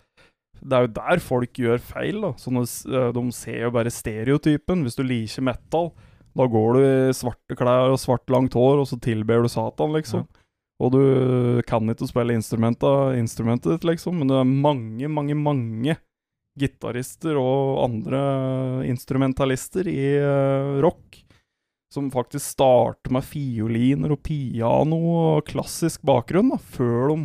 det 0.61 0.77
er 0.77 0.87
jo 0.87 0.93
der 0.99 1.23
folk 1.25 1.53
gjør 1.59 1.81
feil, 1.81 2.21
da. 2.23 2.33
Sånne, 2.39 2.63
s- 2.69 2.85
eh, 2.87 3.11
de 3.13 3.23
ser 3.33 3.61
jo 3.65 3.71
bare 3.75 3.91
stereotypen. 3.91 4.83
Hvis 4.85 4.97
du 4.99 5.03
liker 5.03 5.43
metal, 5.43 5.93
da 6.37 6.47
går 6.47 6.75
du 6.75 6.81
i 6.83 7.13
svarte 7.17 7.57
klær 7.59 7.91
og 7.93 7.99
svart 7.99 8.29
langt 8.31 8.55
hår, 8.55 8.81
og 8.81 8.87
så 8.87 9.01
tilber 9.01 9.43
du 9.43 9.49
Satan, 9.49 9.93
liksom. 9.93 10.27
Og 10.83 10.91
du 10.93 11.63
kan 11.67 11.87
ikke 11.93 12.09
spille 12.09 12.35
instrumentet 12.35 13.71
ditt, 13.71 13.85
liksom, 13.85 14.19
men 14.19 14.29
det 14.29 14.39
er 14.41 14.45
mange, 14.49 15.09
mange, 15.09 15.35
mange 15.39 15.97
gitarister 16.59 17.37
og 17.39 17.85
andre 17.85 18.23
instrumentalister 18.91 19.87
i 19.89 20.17
eh, 20.19 20.81
rock 20.83 21.21
som 21.93 22.11
faktisk 22.11 22.45
starter 22.57 23.13
med 23.13 23.23
fioliner 23.25 24.13
og 24.15 24.23
piano 24.25 24.99
og 25.37 25.45
klassisk 25.47 26.03
bakgrunn, 26.09 26.51
da, 26.55 26.57
før 26.57 27.13
de 27.13 27.17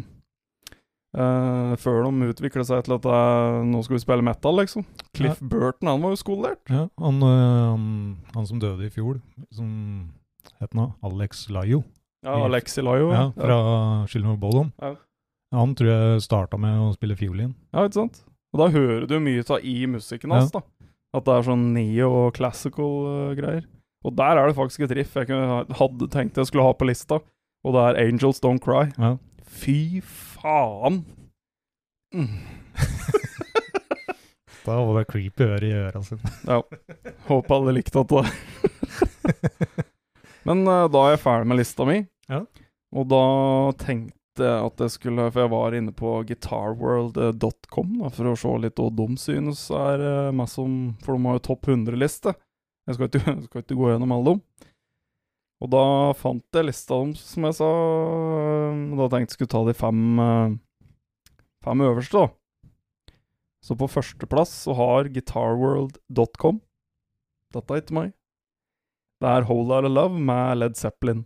eh, 1.16 1.74
før 1.80 2.08
de 2.08 2.30
utvikla 2.32 2.66
seg 2.68 2.86
til 2.88 2.98
at 2.98 3.08
uh, 3.08 3.64
nå 3.68 3.82
skal 3.86 3.98
vi 3.98 4.04
spille 4.04 4.26
metal, 4.26 4.60
liksom. 4.60 4.86
Cliff 5.16 5.40
Burton, 5.42 5.92
han 5.92 6.04
var 6.04 6.16
jo 6.16 6.22
skolert. 6.22 6.62
Ja, 6.72 6.88
han, 7.04 7.22
uh, 7.24 7.76
han, 8.36 8.48
som 8.50 8.62
døde 8.64 8.88
i 8.88 8.94
fjor, 8.94 9.20
som 9.54 9.70
het 10.62 10.74
nå 10.78 10.92
Alex 11.06 11.48
Lajo, 11.54 11.84
Ja, 12.26 12.40
Alexi 12.48 12.82
Lajo. 12.82 13.12
ja, 13.14 13.28
fra 13.36 13.58
Children 14.10 14.34
of 14.34 14.40
Bodom. 14.42 14.72
Ja. 14.82 14.96
Han 15.56 15.76
tror 15.80 15.92
jeg 15.94 16.24
starta 16.26 16.58
med 16.60 16.80
å 16.82 16.90
spille 16.96 17.16
fiolin. 17.16 17.54
Ja, 17.72 17.86
ikke 17.86 18.02
sant? 18.02 18.24
Og 18.52 18.64
da 18.64 18.68
hører 18.74 19.06
du 19.08 19.20
mye 19.24 19.46
av 19.48 19.64
i 19.64 19.86
musikken 19.88 20.34
hans, 20.34 20.52
da. 20.52 20.64
At 21.16 21.28
det 21.28 21.38
er 21.38 21.46
sånn 21.48 21.70
neo 21.76 22.28
og 24.08 24.16
der 24.16 24.40
er 24.40 24.48
det 24.48 24.56
faktisk 24.56 24.86
et 24.86 24.94
riff 25.00 25.16
jeg 25.18 25.28
kunne, 25.30 25.66
hadde 25.80 26.08
tenkt 26.14 26.38
jeg 26.38 26.50
skulle 26.50 26.66
ha 26.68 26.76
på 26.78 26.88
lista, 26.88 27.20
og 27.66 27.76
det 27.76 27.84
er 27.84 28.02
Angels 28.06 28.40
Don't 28.44 28.64
Cry. 28.64 28.88
Ja. 28.98 29.16
Fy 29.48 30.02
faen! 30.02 30.27
Mm. 32.16 32.38
Da 34.68 34.76
var 34.84 34.98
det 35.00 35.06
creepy 35.08 35.46
øre 35.48 35.64
i 35.64 35.72
øra 35.80 36.02
sine. 36.04 36.28
Håper 37.30 37.54
alle 37.56 37.72
likte 37.78 38.02
at 38.04 38.10
det 38.12 38.24
Men 40.48 40.64
uh, 40.68 40.90
da 40.92 41.04
er 41.06 41.14
jeg 41.16 41.22
ferdig 41.24 41.48
med 41.48 41.60
lista 41.62 41.86
mi, 41.88 42.02
Ja. 42.28 42.42
og 42.96 43.08
da 43.12 43.22
tenkte 43.80 44.44
jeg 44.44 44.66
at 44.68 44.84
jeg 44.84 44.92
skulle 44.94 45.30
For 45.32 45.42
jeg 45.46 45.52
var 45.54 45.74
inne 45.78 45.94
på 45.96 46.12
guitarworld.com 46.30 47.94
da, 48.04 48.12
for 48.14 48.30
å 48.30 48.36
se 48.38 48.52
litt 48.66 48.78
hva 48.80 48.90
de 49.00 49.08
synes 49.24 49.64
er 49.72 50.04
uh, 50.04 50.36
meg 50.36 50.52
som 50.52 50.76
For 51.04 51.16
de 51.16 51.26
har 51.32 51.40
jo 51.40 51.46
topp 51.48 51.72
100-liste. 51.72 52.36
Jeg 52.88 53.00
skal 53.00 53.08
ikke, 53.10 53.38
skal 53.48 53.64
ikke 53.64 53.80
gå 53.80 53.90
gjennom 53.94 54.14
alle 54.18 54.36
dem. 54.36 54.44
Og 55.58 55.72
da 55.74 55.84
fant 56.18 56.44
jeg 56.54 56.68
lista 56.68 56.98
dem, 57.02 57.16
som 57.18 57.48
jeg 57.48 57.58
sa. 57.58 57.68
Og 57.68 59.00
da 59.00 59.08
tenkte 59.10 59.34
jeg 59.34 59.38
skulle 59.40 59.54
ta 59.54 59.64
de 59.66 59.74
fem, 59.78 60.02
eh, 60.22 60.58
fem 61.66 61.82
øverste, 61.88 62.28
da. 62.28 62.28
Så 63.66 63.76
på 63.76 63.90
førsteplass 63.90 64.54
så 64.68 64.76
har 64.78 65.10
guitarworld.com. 65.10 66.62
Dette 67.56 67.74
er 67.74 67.82
ikke 67.82 67.98
meg. 67.98 68.14
Det 69.18 69.32
er 69.32 69.48
Whole 69.50 69.80
of 69.82 69.90
Love 69.90 70.20
med 70.20 70.60
Led 70.60 70.78
Zeppelin. 70.78 71.26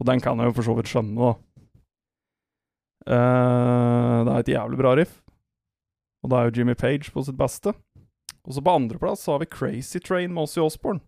Og 0.00 0.06
den 0.06 0.20
kan 0.20 0.38
jeg 0.38 0.50
jo 0.50 0.56
for 0.58 0.68
så 0.68 0.76
vidt 0.76 0.90
skjønne, 0.90 1.16
da. 1.16 1.32
Eh, 3.08 4.18
det 4.26 4.32
er 4.32 4.42
et 4.42 4.52
jævlig 4.52 4.78
bra 4.78 4.94
riff. 4.98 5.22
Og 6.22 6.30
det 6.30 6.38
er 6.38 6.44
jo 6.44 6.56
Jimmy 6.60 6.74
Page 6.74 7.10
på 7.10 7.24
sitt 7.24 7.38
beste. 7.38 7.72
Og 8.44 8.54
så 8.54 8.62
på 8.62 8.74
andreplass 8.74 9.24
har 9.30 9.40
vi 9.40 9.46
Crazy 9.46 9.98
Train 9.98 10.34
med 10.34 10.44
Ossie 10.44 10.62
Osbourne. 10.62 11.00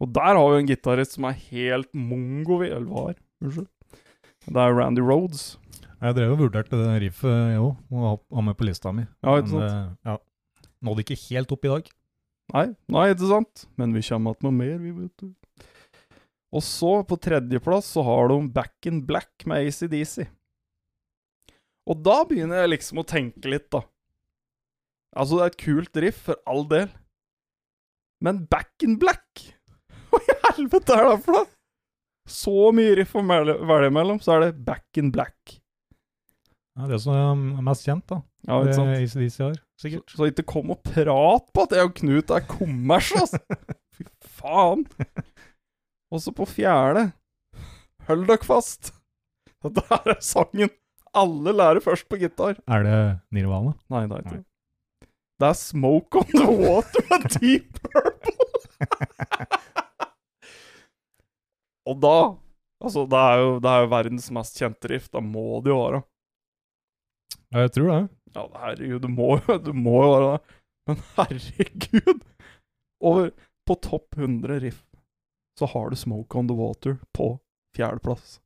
Og 0.00 0.08
der 0.16 0.32
har 0.38 0.46
vi 0.54 0.60
en 0.62 0.68
gitarist 0.70 1.16
som 1.18 1.26
er 1.28 1.36
helt 1.50 1.90
mongo, 1.94 2.60
eller 2.64 2.86
var. 2.88 3.14
Unnskyld. 3.44 3.68
Det 4.46 4.56
er 4.62 4.72
Randy 4.78 5.02
Rhodes. 5.04 5.58
Jeg 6.00 6.16
drev 6.16 6.32
og 6.32 6.38
vurderte 6.46 6.78
det 6.80 6.94
riffet, 7.02 7.34
jeg 7.52 7.60
òg, 7.60 7.74
og 7.92 8.04
ha- 8.32 8.42
med 8.46 8.56
på 8.56 8.64
lista 8.64 8.92
mi. 8.96 9.04
Ja, 9.20 9.34
ikke 9.36 9.50
sant? 9.52 9.66
det 9.66 10.08
ja, 10.08 10.14
nådde 10.88 11.04
ikke 11.04 11.18
helt 11.28 11.52
opp 11.52 11.64
i 11.68 11.72
dag. 11.74 11.90
Nei, 12.54 12.64
nei, 12.88 13.04
ikke 13.12 13.28
sant? 13.28 13.66
Men 13.76 13.92
vi 13.92 14.00
kommer 14.08 14.32
igjen 14.34 14.48
med 14.48 14.56
mer, 14.64 14.78
vi, 14.80 14.94
vet 15.02 15.16
du. 15.20 15.34
Og 16.56 16.64
så, 16.66 16.94
på 17.06 17.20
tredjeplass, 17.20 17.92
så 17.94 18.02
har 18.02 18.32
de 18.32 18.40
Back 18.56 18.88
in 18.88 19.02
Black 19.06 19.44
med 19.46 19.68
ACDC. 19.68 20.24
Og 21.86 22.00
da 22.02 22.24
begynner 22.24 22.64
jeg 22.64 22.72
liksom 22.72 22.98
å 23.02 23.06
tenke 23.06 23.52
litt, 23.52 23.68
da. 23.70 23.84
Altså, 25.14 25.36
det 25.36 25.44
er 25.44 25.52
et 25.52 25.60
kult 25.60 26.00
riff, 26.02 26.24
for 26.30 26.40
all 26.48 26.64
del. 26.70 26.88
Men 28.24 28.46
Back 28.50 28.72
in 28.82 28.96
Black? 28.98 29.44
Hva 30.10 30.20
i 30.24 30.36
helvete 30.50 30.96
er 30.96 31.08
det 31.08 31.16
for 31.24 31.38
noe? 31.38 31.48
Så 32.30 32.54
mye 32.76 32.94
riff 32.98 33.16
å 33.18 33.22
velge 33.26 33.90
mellom, 33.94 34.20
så 34.22 34.36
er 34.36 34.44
det 34.46 34.64
Back 34.66 35.00
in 35.00 35.10
Black. 35.14 35.56
Ja, 36.78 36.86
det 36.86 37.00
som 37.02 37.16
er 37.16 37.62
mest 37.66 37.84
kjent, 37.88 38.04
da. 38.08 38.20
Ja, 38.48 38.60
ikke 38.62 38.76
sant? 38.78 38.92
Det 38.94 39.00
ACDC 39.04 39.38
har, 39.42 39.56
Så, 39.76 39.82
sikkert. 39.84 40.12
så 40.16 40.28
ikke 40.30 40.44
kom 40.48 40.70
og 40.72 40.80
prat 40.86 41.48
på 41.52 41.64
at 41.66 41.74
jeg 41.76 41.88
og 41.90 41.96
Knut 41.98 42.30
er 42.32 42.44
kommers, 42.48 43.10
altså. 43.18 43.40
Fy 43.96 44.06
faen. 44.38 44.86
Også 46.14 46.32
på 46.34 46.46
fjerde 46.48 47.10
Hold 48.08 48.24
dere 48.30 48.46
fast. 48.46 48.92
Dette 49.62 49.84
er 49.98 50.16
sangen 50.24 50.72
alle 51.14 51.52
lærer 51.52 51.82
først 51.84 52.06
på 52.08 52.18
gitar. 52.20 52.56
Er 52.70 52.86
det 52.86 52.98
Nirvana? 53.34 53.74
Nei, 53.90 54.04
det 54.06 54.16
er 54.16 54.24
ikke 54.24 54.38
det. 54.38 54.44
Det 55.40 55.48
er 55.48 55.56
Smoke 55.58 56.20
on 56.20 56.32
the 56.36 56.46
Water 56.62 57.04
med 57.10 57.26
Deep 57.40 57.78
Purple. 57.82 58.36
Og 61.90 61.98
da 62.02 62.14
Altså, 62.80 63.02
det 63.12 63.18
er, 63.20 63.34
jo, 63.42 63.48
det 63.60 63.68
er 63.68 63.82
jo 63.82 63.88
verdens 63.92 64.30
mest 64.32 64.56
kjente 64.56 64.88
riff. 64.88 65.10
Da 65.12 65.20
må 65.20 65.58
det 65.60 65.68
jo 65.68 65.82
være. 65.82 65.98
Ja, 67.52 67.66
Jeg 67.66 67.72
tror 67.76 67.90
det. 67.90 67.98
Ja, 68.32 68.44
herregud, 68.62 69.02
det 69.02 69.10
må 69.12 69.26
det 69.66 69.74
må 69.76 69.96
jo 70.00 70.12
være 70.14 70.30
det. 70.30 70.54
Men 70.88 71.02
herregud! 71.18 72.22
Over 73.04 73.28
på 73.68 73.76
topp 73.84 74.16
100 74.16 74.60
riff 74.64 74.80
så 75.60 75.68
har 75.68 75.90
du 75.92 75.96
Smoke 76.00 76.38
on 76.40 76.48
the 76.48 76.56
Water 76.56 76.96
på 77.12 77.34
fjerdeplass. 77.76 78.38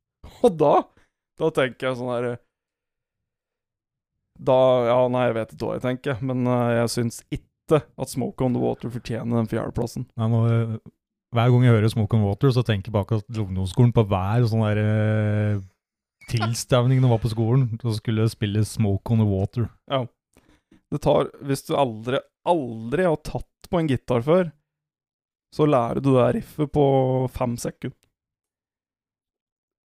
Og 0.43 0.59
da 0.59 0.73
Da 1.39 1.51
tenker 1.55 1.89
jeg 1.93 1.99
sånn 2.01 2.11
herre 2.11 2.35
Da 4.41 4.57
Ja, 4.89 4.99
nei, 5.13 5.29
jeg 5.29 5.37
vet 5.39 5.55
ikke 5.55 5.69
hva 5.69 5.77
jeg 5.79 5.85
tenker, 5.85 6.19
men 6.27 6.43
eh, 6.51 6.73
jeg 6.81 6.91
syns 6.97 7.21
ikke 7.31 7.85
at 7.85 8.11
Smoke 8.11 8.43
on 8.45 8.57
the 8.57 8.63
Water 8.63 8.91
fortjener 8.93 9.39
den 9.39 9.51
fjerdeplassen. 9.53 10.09
Nei, 10.19 10.29
nå, 10.33 10.41
eh, 10.51 10.75
hver 11.35 11.51
gang 11.53 11.65
jeg 11.67 11.75
hører 11.75 11.91
Smoke 11.93 12.17
on 12.17 12.25
Water, 12.29 12.53
så 12.55 12.63
tenker 12.67 12.91
jeg 12.91 12.97
bak 12.97 13.13
at 13.17 13.39
ungdomsskolen 13.43 13.93
på 13.97 14.05
hver 14.11 14.45
sånn 14.51 14.63
der 14.65 14.81
eh, 14.83 15.63
tilstavning 16.31 17.01
jeg 17.03 17.11
var 17.11 17.23
på 17.23 17.33
skolen. 17.33 17.67
Så 17.83 17.97
skulle 17.99 18.25
jeg 18.25 18.35
spille 18.37 18.63
Smoke 18.69 19.13
on 19.15 19.23
the 19.25 19.27
Water. 19.29 19.69
Det 20.95 21.01
tar 21.03 21.31
Hvis 21.43 21.65
du 21.67 21.75
aldri, 21.77 22.21
aldri 22.47 23.07
har 23.09 23.19
tatt 23.27 23.69
på 23.71 23.81
en 23.81 23.91
gitar 23.91 24.23
før, 24.23 24.53
så 25.55 25.67
lærer 25.67 26.01
du 26.03 26.13
det 26.15 26.31
riffet 26.39 26.71
på 26.75 26.85
fem 27.35 27.57
sekunder. 27.59 27.99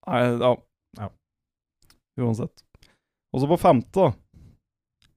Nei, 0.09 0.23
ja. 0.41 0.55
Ja. 0.97 1.09
Uansett. 2.25 2.63
Og 3.35 3.43
så 3.43 3.49
på 3.51 3.59
femte, 3.61 4.07
da. 4.07 5.09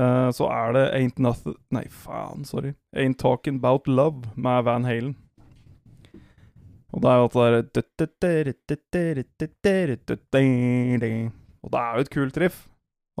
eh, 0.00 0.30
så 0.32 0.48
er 0.48 0.72
det 0.72 0.84
Ain't 0.96 1.20
Nothing 1.20 1.56
Nei, 1.76 1.84
faen, 1.92 2.44
sorry. 2.48 2.72
Ain't 2.96 3.18
Talking 3.20 3.58
About 3.60 3.88
Love 3.88 4.32
med 4.36 4.64
Van 4.64 4.88
Halen. 4.88 5.14
Og 6.96 7.02
det 7.04 7.10
er 7.12 7.18
jo 7.20 7.26
at 7.28 7.34
det 7.36 7.42
er 7.44 7.58
Og 11.60 11.72
det 11.74 11.80
er 11.82 11.92
jo 11.92 12.04
et 12.06 12.14
kult 12.14 12.38
riff. 12.40 12.62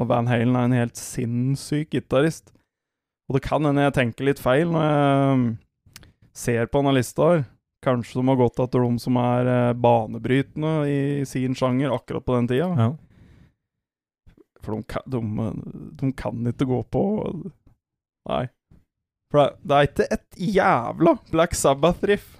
Og 0.00 0.08
Van 0.08 0.28
Halen 0.28 0.56
er 0.56 0.68
en 0.68 0.76
helt 0.76 0.96
sinnssyk 0.96 1.90
gitarist. 1.92 2.52
Og 3.28 3.36
det 3.36 3.42
kan 3.44 3.64
hende 3.66 3.84
jeg 3.84 3.96
tenker 3.96 4.28
litt 4.28 4.40
feil 4.40 4.70
når 4.70 4.86
jeg 4.86 5.36
um, 5.36 5.44
ser 6.36 6.70
på 6.70 6.80
denne 6.80 6.94
lista 6.96 7.28
her. 7.32 7.44
Kanskje 7.84 8.20
de 8.20 8.24
har 8.30 8.38
gått 8.40 8.62
etter 8.64 8.82
de 8.82 9.02
som 9.02 9.18
er 9.20 9.48
eh, 9.50 9.74
banebrytende 9.78 10.72
i 10.90 11.00
sin 11.28 11.54
sjanger 11.54 11.92
akkurat 11.94 12.24
på 12.24 12.38
den 12.38 12.48
tida. 12.50 12.70
Ja. 12.72 12.88
For 14.64 14.74
de 14.74 14.86
kan, 14.90 15.04
de, 15.12 15.20
de 16.00 16.10
kan 16.16 16.48
ikke 16.50 16.66
gå 16.66 16.80
på 16.90 17.02
Nei. 18.26 18.46
For 19.30 19.38
det, 19.38 19.46
det 19.62 19.76
er 19.76 19.90
ikke 19.90 20.08
et 20.16 20.40
jævla 20.56 21.14
Black 21.30 21.54
Sabbath-riff 21.54 22.35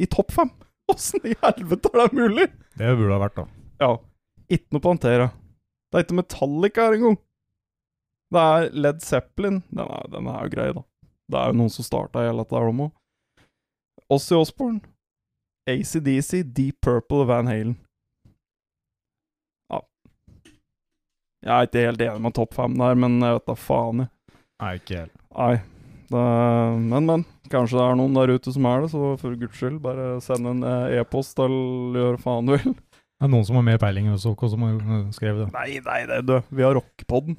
i 0.00 0.08
topp 0.10 0.32
fem! 0.36 0.50
Åssen 0.92 1.24
i 1.26 1.34
helvete 1.42 1.90
er 1.92 2.02
det 2.04 2.14
mulig? 2.14 2.46
Det 2.78 2.92
burde 2.98 3.14
ha 3.14 3.22
vært, 3.24 3.38
da. 3.40 3.46
Ja. 3.82 3.94
Ikke 4.52 4.76
noe 4.76 4.84
Pantera. 4.84 5.30
Det 5.90 5.98
er 5.98 6.04
ikke 6.06 6.18
Metallica 6.20 6.84
her 6.86 6.98
engang. 6.98 7.16
Det 8.34 8.42
er 8.42 8.68
Led 8.74 9.00
Zeppelin. 9.02 9.62
Den 9.70 9.86
er, 9.86 10.06
den 10.12 10.30
er 10.30 10.44
jo 10.46 10.52
grei, 10.52 10.68
da. 10.76 10.84
Det 11.26 11.40
er 11.40 11.50
jo 11.50 11.58
noen 11.58 11.72
som 11.74 11.86
starta 11.86 12.22
hele 12.22 12.44
dette 12.44 12.54
her 12.54 12.70
òg. 12.70 12.84
Ossie 14.14 14.38
Osborne, 14.38 14.78
ACDC, 15.66 16.44
Deep 16.54 16.78
Purple 16.84 17.24
og 17.24 17.30
Van 17.32 17.50
Halen. 17.50 17.74
Ja. 19.72 19.80
Jeg 21.42 21.54
er 21.56 21.66
ikke 21.66 21.86
helt 21.88 22.04
enig 22.06 22.22
med 22.28 22.36
topp 22.38 22.54
fem 22.54 22.76
der, 22.78 22.94
men 23.02 23.18
jeg 23.24 23.40
vet 23.40 23.48
da 23.50 23.56
faen, 23.58 24.04
jeg. 24.04 24.12
Nei, 24.62 24.76
ikke 24.78 25.00
helt. 25.00 25.16
Nei. 25.34 25.56
Det, 26.06 26.24
men, 26.86 27.06
men. 27.08 27.24
Kanskje 27.50 27.78
det 27.78 27.84
er 27.84 27.96
noen 27.98 28.14
der 28.16 28.32
ute 28.36 28.52
som 28.54 28.66
er 28.70 28.84
det, 28.84 28.90
så 28.92 29.14
for 29.20 29.38
guds 29.38 29.58
skyld, 29.58 29.78
bare 29.82 30.16
send 30.24 30.48
en 30.50 30.62
eh, 30.66 30.98
e-post 31.00 31.38
eller 31.42 31.98
gjør 32.00 32.20
faen 32.22 32.50
du 32.50 32.54
vil. 32.56 32.76
Det 33.16 33.26
er 33.26 33.32
noen 33.32 33.46
som 33.48 33.56
har 33.58 33.64
mer 33.64 33.80
peiling 33.80 34.10
enn 34.10 34.18
oss, 34.18 34.26
som 34.26 34.66
har 34.66 34.76
eh, 34.76 35.08
skrevet 35.16 35.46
det. 35.46 35.48
Nei, 35.54 35.80
nei, 35.86 36.00
det 36.10 36.20
er 36.20 36.28
død. 36.28 36.52
Vi 36.58 36.66
har 36.66 36.76
rockepodden. 36.78 37.38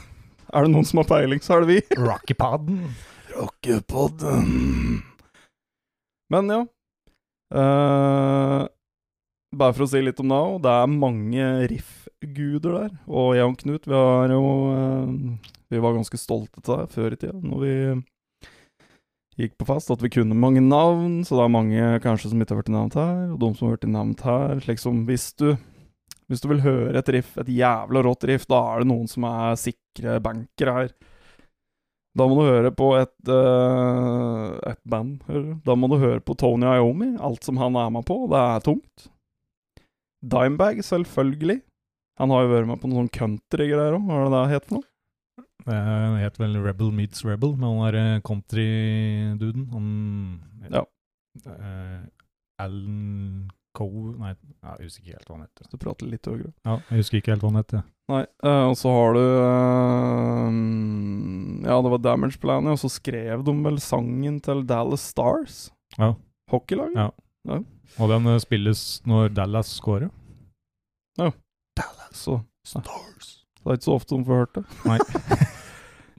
er 0.54 0.66
det 0.66 0.74
noen 0.74 0.88
som 0.88 1.02
har 1.02 1.10
peiling, 1.10 1.42
så 1.42 1.56
er 1.56 1.64
det 1.64 1.70
vi. 1.72 1.80
Rockepodden. 2.10 2.78
Rockepodden. 3.34 5.02
Men 6.34 6.54
ja. 6.54 6.62
Uh, 7.54 8.64
bare 9.54 9.74
for 9.76 9.86
å 9.86 9.90
si 9.90 10.02
litt 10.02 10.20
om 10.22 10.30
det 10.30 10.38
òg. 10.38 10.54
Det 10.64 10.74
er 10.74 10.92
mange 10.92 11.48
riff-guder 11.72 12.78
der. 12.78 12.94
Og 13.08 13.34
jeg 13.38 13.48
og 13.48 13.58
Knut, 13.60 13.88
vi 13.88 13.96
har 13.96 14.34
jo 14.34 14.44
eh, 14.74 15.52
Vi 15.74 15.82
var 15.82 15.96
ganske 15.96 16.20
stolte 16.20 16.62
av 16.64 16.84
det 16.84 16.94
før 16.94 17.14
i 17.14 17.20
tida, 17.20 17.36
når 17.42 17.62
vi 17.64 17.74
gikk 19.42 19.56
på 19.58 19.66
fest, 19.66 19.90
at 19.90 20.02
vi 20.02 20.12
kunne 20.14 20.38
mange 20.38 20.62
navn. 20.62 21.22
Så 21.26 21.36
det 21.36 21.44
er 21.44 21.54
mange 21.54 21.92
kanskje 22.04 22.30
som 22.30 22.42
ikke 22.42 22.54
har 22.54 22.62
vært 22.62 22.74
nevnt 22.74 22.98
her, 22.98 23.22
og 23.34 23.40
de 23.42 23.52
som 23.54 23.68
har 23.68 23.76
vært 23.76 23.88
nevnt 23.90 24.26
her. 24.28 24.60
Slik 24.64 24.82
som 24.82 25.02
hvis 25.08 25.32
du 25.40 25.48
hvis 26.30 26.40
du 26.40 26.48
vil 26.48 26.62
høre 26.64 26.96
et 26.96 27.10
riff, 27.12 27.34
et 27.40 27.50
jævla 27.52 28.00
rått 28.04 28.24
riff, 28.28 28.46
da 28.48 28.62
er 28.72 28.82
det 28.82 28.88
noen 28.88 29.08
som 29.10 29.26
er 29.28 29.58
sikre 29.60 30.16
bankere 30.24 30.76
her. 30.78 30.94
Da 32.14 32.26
må 32.30 32.38
du 32.38 32.46
høre 32.46 32.70
på 32.72 32.92
et, 32.96 33.14
uh, 33.28 34.54
et 34.70 34.80
band. 34.88 35.18
eller? 35.28 35.58
Da 35.66 35.74
må 35.76 35.90
du 35.90 35.98
høre 35.98 36.22
på 36.24 36.36
Tony 36.38 36.68
Iommi, 36.70 37.16
alt 37.18 37.44
som 37.44 37.58
han 37.60 37.76
er 37.76 37.90
med 37.92 38.06
på. 38.08 38.22
Det 38.30 38.40
er 38.40 38.64
tungt. 38.64 39.08
Dimebag, 40.24 40.80
selvfølgelig. 40.86 41.60
Han 42.22 42.30
har 42.30 42.44
jo 42.44 42.52
vært 42.54 42.70
med 42.70 42.80
på 42.80 42.88
noen 42.88 43.04
sånn 43.04 43.16
country-greier 43.18 43.98
òg. 43.98 44.06
Hva 44.06 44.20
er 44.20 44.28
det 44.30 44.34
det 44.36 44.44
het 44.54 44.68
for 44.68 44.78
noe? 44.78 44.88
Det 45.64 45.76
het 46.20 46.40
vel 46.40 46.58
Rebel 46.60 46.90
Meets 46.92 47.24
Rebel, 47.24 47.54
med 47.56 47.68
han 47.68 47.84
derre 47.86 48.04
eh, 48.16 48.22
country-duden. 48.26 49.68
Han 49.72 49.86
Ja. 50.70 50.84
Uh, 51.44 52.04
Alan 52.62 53.48
Coe 53.74 54.12
Nei, 54.20 54.36
jeg 54.62 54.86
husker 54.86 55.02
ikke 55.02 55.16
helt 55.16 55.30
hva 55.30 55.34
han 55.34 55.46
heter. 55.48 55.66
Du 55.72 55.80
prater 55.82 56.06
litt 56.06 56.28
høyere. 56.30 56.52
Ja, 56.62 56.76
jeg 56.92 57.02
husker 57.02 57.18
ikke 57.18 57.32
helt 57.34 57.42
hva 57.42 57.50
han 57.50 57.58
heter. 57.58 57.82
Nei, 58.12 58.20
uh, 58.44 58.66
og 58.68 58.76
så 58.78 58.92
har 58.94 59.16
du 59.16 59.22
uh, 59.24 60.50
Ja, 61.64 61.78
det 61.82 61.92
var 61.96 62.04
Damage 62.04 62.38
Planet, 62.42 62.76
og 62.76 62.82
så 62.84 62.92
skrev 62.92 63.42
de 63.46 63.56
vel 63.66 63.80
sangen 63.82 64.38
til 64.44 64.62
Dallas 64.68 65.08
Stars. 65.14 65.56
Ja. 65.96 66.12
Hockeylaget. 66.52 67.16
Ja. 67.48 67.58
Og 68.00 68.08
den 68.10 68.26
eh, 68.30 68.40
spilles 68.42 69.02
når 69.08 69.34
Dallas 69.36 69.72
scorer. 69.76 70.10
Så 72.14 72.38
Stars. 72.64 73.44
Det 73.58 73.66
er 73.66 73.78
ikke 73.78 73.88
så 73.88 73.96
ofte 73.98 74.14
de 74.14 74.24
får 74.24 74.40
hørt 74.44 74.54
det. 74.54 74.64
Nei. 74.86 74.98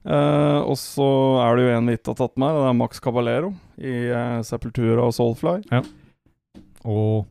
Eh, 0.05 0.59
og 0.61 0.75
så 0.77 1.05
er 1.41 1.57
det 1.57 1.63
jo 1.65 1.77
en 1.79 1.87
vi 1.89 1.95
ikke 1.97 2.13
har 2.13 2.19
tatt 2.19 2.35
med, 2.41 2.57
det 2.57 2.65
er 2.69 2.75
Max 2.77 2.99
Caballero 3.01 3.53
i 3.81 3.93
uh, 4.13 4.41
Sepultura 4.45 5.07
og 5.07 5.15
Soulfly. 5.17 5.63
Ja. 5.71 5.81
Og 6.85 7.25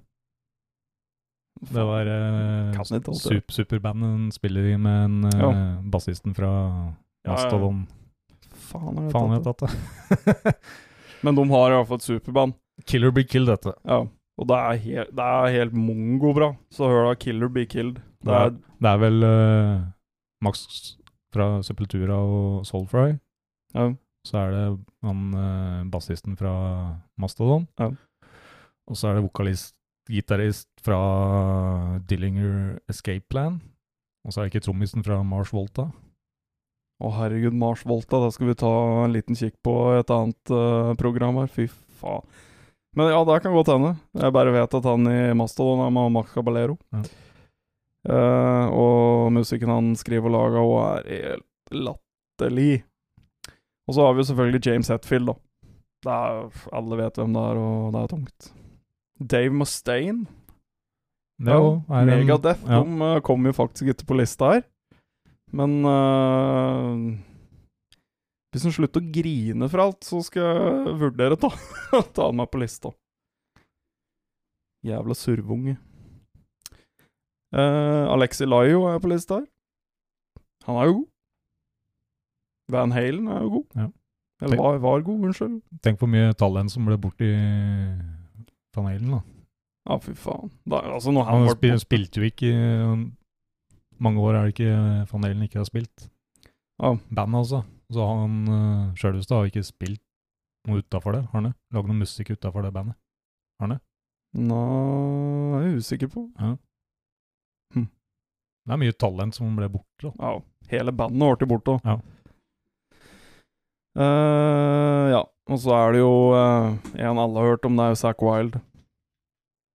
det 1.70 1.84
var 1.86 2.08
det. 2.08 3.14
sup 3.16 3.54
Superbandet 3.54 4.34
spiller 4.34 4.72
i 4.72 4.74
med 4.76 5.04
en 5.04 5.28
uh, 5.30 5.38
Ja. 5.38 5.52
bassisten 5.90 6.34
fra 6.34 6.50
ja. 7.24 7.30
Mastodon. 7.30 7.86
Faen, 8.64 8.98
har 9.14 9.36
jeg 9.36 9.44
tatt 9.46 9.64
det? 9.64 10.54
Men 11.24 11.38
de 11.38 11.46
har 11.54 11.70
i 11.70 11.78
hvert 11.78 11.88
fall 11.88 12.02
et 12.02 12.08
superband. 12.10 12.58
Killer 12.90 13.14
Be 13.14 13.22
Killed, 13.24 13.48
dette. 13.54 13.72
Ja. 13.86 14.02
Og 14.34 14.48
det 14.50 14.58
er, 14.58 14.78
helt, 14.82 15.14
det 15.14 15.24
er 15.30 15.54
helt 15.60 15.76
mongo 15.78 16.34
bra. 16.34 16.50
Så 16.74 16.90
hør 16.90 17.06
da 17.06 17.14
'Killer 17.14 17.48
Be 17.48 17.64
Killed'. 17.70 18.02
Det 18.24 18.34
er, 18.34 18.50
Det 18.82 18.90
er 18.90 18.98
vel 18.98 19.22
uh, 19.22 19.84
Max 20.42 20.66
fra 21.34 21.48
Sepultura 21.66 22.16
og 22.22 22.64
Soulfry. 22.68 23.18
ja, 23.74 23.90
Så 24.24 24.38
er 24.40 24.54
det 24.54 24.64
han 25.04 25.34
eh, 25.34 25.84
bassisten 25.92 26.36
fra 26.38 26.54
Mastodon. 27.20 27.66
Ja. 27.78 27.90
Og 28.88 28.96
så 28.96 29.10
er 29.10 29.18
det 29.18 29.26
vokalist, 29.26 29.74
gitarist 30.08 30.68
fra 30.84 31.98
Dillinger 32.08 32.78
Escape 32.88 33.24
Plan. 33.28 33.60
Og 34.24 34.32
så 34.32 34.40
er 34.40 34.46
det 34.46 34.54
ikke 34.54 34.66
trommisen 34.68 35.04
fra 35.04 35.20
Mars 35.24 35.52
Volta. 35.52 35.90
Å 37.04 37.10
herregud, 37.18 37.56
Mars 37.58 37.82
Volta, 37.84 38.20
da 38.22 38.30
skal 38.32 38.52
vi 38.52 38.56
ta 38.60 38.70
en 39.04 39.12
liten 39.12 39.36
kikk 39.36 39.56
på 39.66 39.74
et 39.98 40.12
annet 40.14 40.52
uh, 40.54 40.92
program 41.00 41.40
her. 41.42 41.50
Fy 41.52 41.66
faen. 41.98 42.24
Men 42.94 43.10
ja, 43.10 43.18
det 43.26 43.40
kan 43.42 43.52
godt 43.56 43.72
hende. 43.72 43.96
Jeg 44.14 44.32
bare 44.36 44.52
vet 44.54 44.76
at 44.78 44.86
han 44.86 45.08
i 45.10 45.18
Mastodon 45.36 45.82
er 45.82 45.90
med 45.90 46.28
Caballero. 46.30 46.76
Ja. 46.94 47.02
Eh, 48.04 48.66
og 48.76 49.30
musikken 49.32 49.70
han 49.72 49.94
skriver 49.96 50.28
og 50.28 50.34
lager, 50.34 50.60
og 50.60 51.08
er 51.08 51.08
helt 51.32 51.72
latterlig. 51.72 52.82
Og 53.88 53.96
så 53.96 54.04
har 54.06 54.14
vi 54.16 54.22
jo 54.22 54.28
selvfølgelig 54.30 54.62
James 54.66 54.90
Hetfield, 54.92 55.32
da. 55.32 55.36
Er, 56.04 56.48
alle 56.76 56.98
vet 57.00 57.16
hvem 57.20 57.32
det 57.32 57.42
er, 57.48 57.60
og 57.64 57.92
det 57.94 58.00
er 58.02 58.10
tungt. 58.12 58.48
Dave 59.34 59.54
Mustaine. 59.56 60.26
Er 61.44 61.60
en- 62.02 62.10
Megadeth. 62.10 62.62
ja. 62.68 62.82
De 62.84 62.98
uh, 63.16 63.20
kom 63.24 63.46
jo 63.48 63.52
faktisk 63.56 63.88
ikke 63.90 64.06
på 64.06 64.18
lista 64.20 64.52
her. 64.52 64.66
Men 65.54 65.80
uh, 65.86 67.14
hvis 68.52 68.66
han 68.68 68.74
slutter 68.74 69.00
å 69.02 69.10
grine 69.14 69.68
for 69.70 69.82
alt, 69.84 70.04
så 70.06 70.20
skal 70.26 70.44
jeg 70.44 70.94
vurdere 71.00 71.38
ta, 71.40 71.50
ta 72.14 72.28
han 72.28 72.36
meg 72.38 72.50
på 72.52 72.60
lista. 72.62 72.92
Jævla 74.84 75.16
survunge. 75.16 75.78
Uh, 77.54 78.10
Alexi 78.10 78.46
Laio 78.48 78.88
er 78.90 78.98
på 78.98 79.10
lista 79.12 79.38
her. 79.38 79.44
Han 80.66 80.80
er 80.80 80.88
jo 80.88 80.94
god. 80.96 81.10
Van 82.74 82.94
Halen 82.96 83.28
er 83.28 83.44
jo 83.44 83.50
god. 83.58 83.66
Ja. 83.78 83.90
Eller 84.42 84.58
var, 84.58 84.78
var 84.82 85.04
god, 85.06 85.26
unnskyld. 85.28 85.60
Tenk 85.84 86.00
hvor 86.00 86.10
mye 86.10 86.32
talent 86.40 86.72
som 86.72 86.88
ble 86.88 86.96
borti 86.98 87.28
Van 88.74 88.88
Halen, 88.88 89.12
da. 89.14 89.20
Ja, 89.84 89.98
fy 90.00 90.16
faen. 90.16 90.50
Da, 90.64 90.80
altså, 90.96 91.12
han 91.12 91.44
Han 91.44 91.52
spil, 91.52 91.76
spilte 91.82 92.22
jo 92.22 92.30
ikke 92.30 92.50
Mange 94.00 94.22
år 94.24 94.38
er 94.38 94.46
det 94.48 94.54
ikke 94.54 94.72
Van 95.12 95.28
Halen 95.28 95.46
ikke 95.46 95.60
har 95.60 95.68
spilt. 95.68 96.08
Ja. 96.82 96.96
Bandet, 97.14 97.44
altså. 97.44 97.62
Så 97.92 98.08
han 98.08 98.38
uh, 98.48 98.94
sjølveste 98.98 99.36
har 99.36 99.46
ikke 99.46 99.62
spilt 99.62 100.02
noe 100.66 100.80
utafor 100.80 101.14
det, 101.14 101.26
har 101.28 101.38
han 101.38 101.50
det? 101.50 101.56
Lagd 101.76 101.90
noe 101.90 102.00
musikk 102.00 102.32
utafor 102.32 102.64
det 102.64 102.72
bandet? 102.74 102.96
har 103.60 103.68
han 103.68 103.82
Nå 104.34 104.60
er 105.60 105.66
jeg 105.68 105.82
usikker 105.84 106.08
på. 106.10 106.24
Det 108.64 108.72
er 108.72 108.80
mye 108.80 108.96
talent 108.96 109.36
som 109.36 109.56
ble 109.58 109.68
borte, 109.68 110.08
da. 110.08 110.12
Ja, 110.16 110.36
hele 110.72 110.92
bandet 110.96 111.40
ble 111.42 111.48
borte. 111.50 111.76
Ja. 111.84 111.98
Uh, 113.94 115.10
ja, 115.12 115.20
og 115.52 115.60
så 115.60 115.74
er 115.76 115.92
det 115.94 116.00
jo 116.00 116.14
uh, 116.34 116.72
en 116.96 117.20
alle 117.20 117.42
har 117.42 117.52
hørt 117.52 117.68
om, 117.68 117.76
det 117.76 117.84
er 117.84 117.92
jo 117.92 118.00
Zack 118.00 118.24
Wild. 118.24 118.56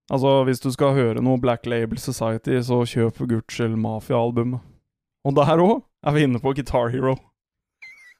Altså, 0.10 0.44
hvis 0.48 0.64
du 0.64 0.72
skal 0.74 0.98
høre 0.98 1.22
noe 1.22 1.38
Black 1.38 1.70
Label 1.70 2.02
Society, 2.02 2.58
så 2.66 2.82
kjøp 2.82 3.22
for 3.22 3.30
guds 3.30 3.54
skyld 3.54 3.78
Mafia-albumet. 3.78 4.66
Og 5.28 5.36
der 5.38 5.62
òg 5.62 5.84
er 6.08 6.16
vi 6.16 6.26
inne 6.26 6.42
på 6.42 6.56
Guitar 6.58 6.90
Hero. 6.90 7.14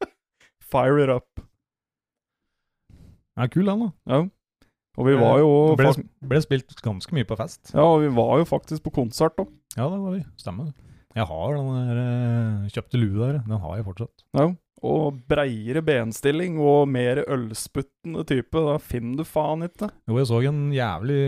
Fire 0.72 1.02
it 1.02 1.10
up. 1.10 1.42
Det 3.34 3.48
er 3.48 3.50
kul, 3.56 3.66
den, 3.66 3.88
da. 3.88 3.90
Ja. 4.14 4.22
Og 5.00 5.08
vi 5.08 5.16
var 5.16 5.40
jo 5.40 5.50
ble, 5.80 5.92
ble 6.28 6.42
spilt 6.44 6.82
ganske 6.84 7.16
mye 7.16 7.26
på 7.26 7.38
fest. 7.40 7.72
Ja, 7.72 7.88
og 7.88 8.04
vi 8.04 8.12
var 8.14 8.38
jo 8.42 8.46
faktisk 8.46 8.86
på 8.86 8.94
konsert, 9.00 9.40
da. 9.40 9.48
Ja, 9.78 9.86
det 9.90 10.00
var 10.02 10.16
vi. 10.16 10.24
Stemmer. 10.40 10.72
Jeg 11.18 11.26
har 11.26 11.54
den 11.58 11.70
der 11.90 12.00
eh, 12.02 12.70
kjøpte 12.74 13.00
lue 13.02 13.20
der. 13.20 13.40
Den 13.46 13.60
har 13.64 13.76
jeg 13.80 13.86
fortsatt. 13.88 14.26
Ja. 14.38 14.48
Og 14.90 15.18
breiere 15.28 15.82
benstilling 15.84 16.56
og 16.64 16.86
mer 16.88 17.20
ølsputtende 17.28 18.24
type. 18.30 18.62
Da 18.70 18.78
finner 18.80 19.20
du 19.20 19.26
faen 19.28 19.66
ikke. 19.68 19.90
Jo, 20.08 20.18
jeg 20.22 20.30
så 20.30 20.40
en 20.48 20.62
jævlig 20.74 21.20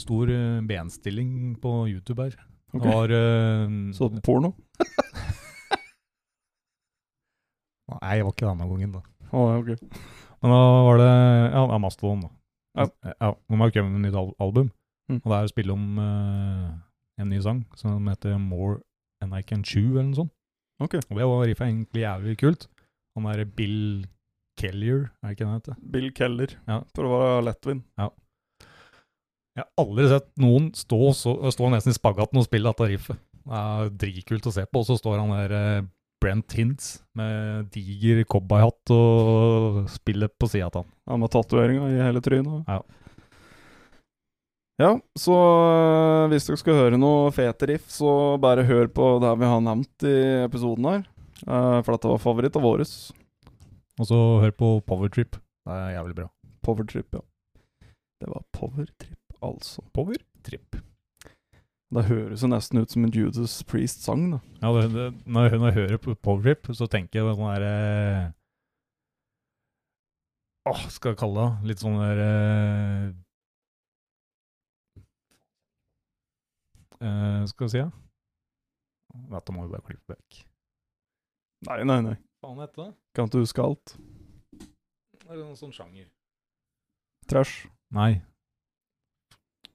stor 0.00 0.32
eh, 0.32 0.60
benstilling 0.70 1.30
på 1.62 1.74
YouTube 1.92 2.22
her. 2.24 2.38
Okay. 2.74 2.88
Det 2.88 2.94
var 2.96 3.12
uh, 3.14 3.74
Så 3.94 4.08
du 4.10 4.16
porno? 4.24 4.50
Nei, 7.94 8.16
jeg 8.16 8.24
var 8.26 8.32
ikke 8.34 8.48
denne 8.48 8.66
gangen, 8.70 8.94
da. 8.96 9.02
Å, 9.30 9.42
ok. 9.60 9.68
Men 10.42 10.52
da 10.54 10.60
var 10.88 10.98
det 11.00 11.10
Ja, 11.54 11.60
det 11.70 11.78
Mastodon, 11.84 12.24
da. 12.24 12.30
Ja. 12.80 12.86
ja 13.12 13.28
de 13.36 13.60
har 13.60 13.74
kommet 13.76 13.92
med 13.94 14.00
et 14.00 14.06
nytt 14.08 14.40
album, 14.42 14.72
Mm. 15.04 15.18
og 15.20 15.26
det 15.28 15.36
er 15.36 15.44
å 15.44 15.48
spille 15.52 15.72
om 15.74 15.98
eh, 16.00 16.68
en 17.20 17.28
ny 17.30 17.38
sang 17.44 17.64
som 17.78 18.06
heter 18.10 18.38
More 18.42 18.80
Than 19.20 19.32
I 19.38 19.42
Can 19.46 19.62
Chew, 19.64 19.92
eller 19.94 20.10
noe 20.10 20.18
sånt. 20.24 20.32
Ok. 20.82 20.96
Og 21.10 21.16
det 21.20 21.28
var 21.30 21.44
riffet 21.46 21.68
egentlig 21.68 22.02
jævlig 22.02 22.36
kult. 22.40 22.66
Han 23.14 23.28
der 23.30 23.44
Bill 23.46 24.06
Kellier, 24.58 25.08
er 25.22 25.28
det 25.28 25.34
ikke 25.36 25.44
det 25.44 25.48
han 25.50 25.60
heter? 25.60 25.76
Bill 25.94 26.08
Keller, 26.14 26.54
Ja. 26.66 26.80
for 26.94 27.06
å 27.06 27.12
være 27.14 27.44
lettvint. 27.46 27.84
Jeg 29.54 29.62
har 29.62 29.68
aldri 29.78 30.08
sett 30.10 30.28
noen 30.42 30.72
stå, 30.74 30.98
så, 31.14 31.36
stå 31.54 31.68
nesten 31.70 31.94
i 31.94 31.98
spagaten 31.98 32.40
og 32.40 32.46
spille 32.48 32.72
dette 32.72 32.88
riffet. 32.90 33.20
Det 33.44 33.60
er 33.60 33.90
dritkult 34.02 34.48
å 34.50 34.52
se 34.56 34.64
på. 34.66 34.80
Og 34.82 34.86
så 34.88 34.96
står 34.98 35.20
han 35.20 35.30
der 35.30 35.54
eh, 35.54 35.86
Brent 36.24 36.56
Hintz 36.58 36.88
med 37.14 37.68
diger 37.74 38.24
cowboyhatt 38.24 38.90
og 38.96 39.84
spiller 39.92 40.30
på 40.32 40.48
sida 40.50 40.66
av 40.72 40.80
han. 40.80 40.90
Ja, 41.06 41.18
med 41.22 41.30
tatoveringa 41.34 41.86
i 41.92 42.00
hele 42.02 42.22
trynet. 42.24 42.64
Ja. 42.66 42.80
Ja, 44.80 44.96
så 45.14 45.34
øh, 45.38 46.28
hvis 46.32 46.48
dere 46.48 46.58
skal 46.58 46.78
høre 46.80 46.98
noe 46.98 47.28
fete 47.34 47.68
riff, 47.70 47.84
så 47.94 48.34
bare 48.42 48.64
hør 48.66 48.88
på 48.90 49.10
det 49.22 49.34
vi 49.38 49.50
har 49.50 49.60
nevnt 49.62 50.06
i 50.08 50.14
episoden 50.48 50.88
her. 50.90 51.04
Eh, 51.46 51.78
for 51.84 51.94
dette 51.94 52.10
var 52.10 52.22
favoritt 52.22 52.58
av 52.58 52.66
våres. 52.66 52.94
Og 54.00 54.08
så 54.10 54.18
hør 54.42 54.54
på 54.58 54.72
Powertrip. 54.88 55.38
Det 55.64 55.76
er 55.78 55.94
jævlig 55.94 56.16
bra. 56.18 56.26
Powertrip, 56.66 57.14
ja. 57.14 57.22
Det 58.18 58.32
var 58.32 58.42
powertrip, 58.56 59.38
altså. 59.44 59.84
Powertrip. 59.94 60.80
Det 61.94 62.06
høres 62.08 62.42
jo 62.42 62.50
nesten 62.50 62.80
ut 62.82 62.90
som 62.90 63.04
en 63.06 63.12
Judas 63.14 63.60
Priest-sang, 63.68 64.24
da. 64.32 64.40
Ja, 64.58 64.72
det, 64.74 64.88
det, 64.90 65.06
når, 65.30 65.46
jeg, 65.46 65.60
når 65.60 65.68
jeg 65.70 65.76
hører 65.78 66.02
på 66.02 66.16
Powertrip, 66.18 66.72
så 66.74 66.90
tenker 66.90 67.20
jeg 67.20 67.36
sånn 67.36 67.52
derre 67.52 68.32
Åh, 70.64 70.86
skal 70.88 71.12
jeg 71.12 71.20
kalle 71.20 71.42
det 71.44 71.68
litt 71.68 71.82
sånn 71.84 71.98
der 72.00 72.20
eh, 72.24 73.08
eh, 77.00 77.44
Skal 77.50 77.66
vi 77.66 77.70
si, 77.74 77.78
ja? 77.82 77.90
Dette 79.30 79.52
må 79.54 79.64
vi 79.66 79.72
bare 79.74 79.86
klippe 79.86 80.14
vekk. 80.16 80.40
Nei, 81.68 81.80
nei, 81.86 82.00
nei. 82.02 82.16
Faen 82.42 82.58
heter 82.60 82.82
det? 82.90 82.94
Kan 83.16 83.28
ikke 83.30 83.44
huske 83.44 83.62
alt. 83.64 83.94
Er 85.24 85.36
Det 85.36 85.44
noen 85.44 85.56
sånn 85.56 85.72
sjanger. 85.72 86.08
Trash. 87.30 87.68
Nei. 87.94 88.22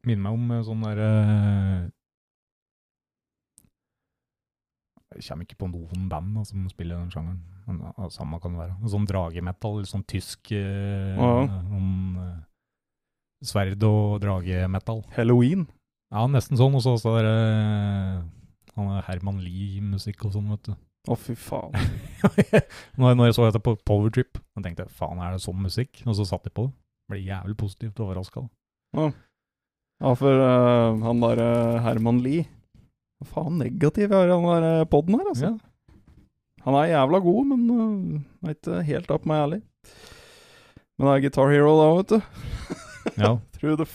Minner 0.05 0.21
meg 0.29 0.35
om 0.37 0.51
eh, 0.55 0.65
sånn 0.67 0.83
derre 0.85 1.07
Jeg 5.17 5.25
kommer 5.25 5.47
ikke 5.47 5.57
på 5.63 5.67
noen 5.71 6.05
band 6.11 6.35
da, 6.37 6.43
som 6.45 6.67
spiller 6.69 6.99
den 7.01 7.09
sjangeren. 7.11 7.39
Men 7.65 7.79
ja, 7.87 8.09
samme 8.13 8.37
kan 8.43 8.53
det 8.53 8.61
være. 8.61 8.75
Sånn 8.93 9.07
dragemetall, 9.09 9.79
eller 9.79 9.89
sånn 9.89 10.05
tysk 10.09 10.51
uh, 10.53 11.17
Ja. 11.17 11.31
sånn, 11.65 11.89
uh, 12.19 12.37
Sverd- 13.41 13.83
og 13.87 14.19
dragemetall. 14.21 15.01
Halloween. 15.15 15.65
Ja, 16.09 16.25
nesten 16.31 16.57
sånn. 16.57 16.75
Og 16.77 16.83
så 16.83 16.95
også 16.97 17.15
det 17.19 17.29
eh, 17.29 18.19
han 18.79 18.93
er 18.95 19.07
Herman 19.09 19.41
Lie-musikk 19.43 20.23
og 20.27 20.35
sånn, 20.35 20.51
vet 20.53 20.69
du. 20.69 20.75
Å, 21.09 21.15
fy 21.17 21.33
faen. 21.39 21.73
når, 22.99 23.15
når 23.15 23.29
jeg 23.29 23.37
så 23.37 23.47
dette 23.47 23.61
på 23.63 23.75
Powertrip, 23.87 24.39
jeg 24.57 24.65
tenkte 24.65 24.85
jeg 24.85 24.95
faen, 24.99 25.21
er 25.23 25.35
det 25.35 25.43
sånn 25.43 25.59
musikk? 25.63 26.03
Og 26.05 26.15
så 26.17 26.27
satt 26.27 26.47
jeg 26.47 26.55
på 26.55 26.67
det. 26.67 26.75
Ble 27.09 27.21
jævlig 27.23 27.57
positivt 27.57 28.01
overraska. 28.03 28.45
Ja, 28.99 30.11
for 30.15 30.41
uh, 30.41 30.99
han 31.03 31.23
derre 31.23 31.47
uh, 31.49 31.79
Herman 31.83 32.21
Lie 32.23 32.45
Hva 33.19 33.27
faen 33.33 33.57
negativ 33.59 34.13
er 34.15 34.31
han 34.31 34.45
der 34.47 34.67
øh, 34.69 34.85
podden 34.89 35.17
her, 35.19 35.27
altså. 35.27 35.49
Ja. 35.51 35.89
Han 36.63 36.77
er 36.79 36.91
jævla 36.93 37.19
god, 37.23 37.49
men 37.49 37.65
uh, 37.73 38.47
er 38.47 38.55
ikke 38.55 38.83
helt 38.87 39.11
opp 39.15 39.27
meg 39.27 39.43
ærlig. 39.43 39.59
Men 40.99 41.09
det 41.09 41.15
er 41.15 41.25
Guitar 41.25 41.51
Hero 41.51 41.75
da, 41.79 41.89
vet 41.99 42.13
du. 42.13 42.39
ja. 43.19 43.33
tror 43.59 43.75
the 43.81 43.89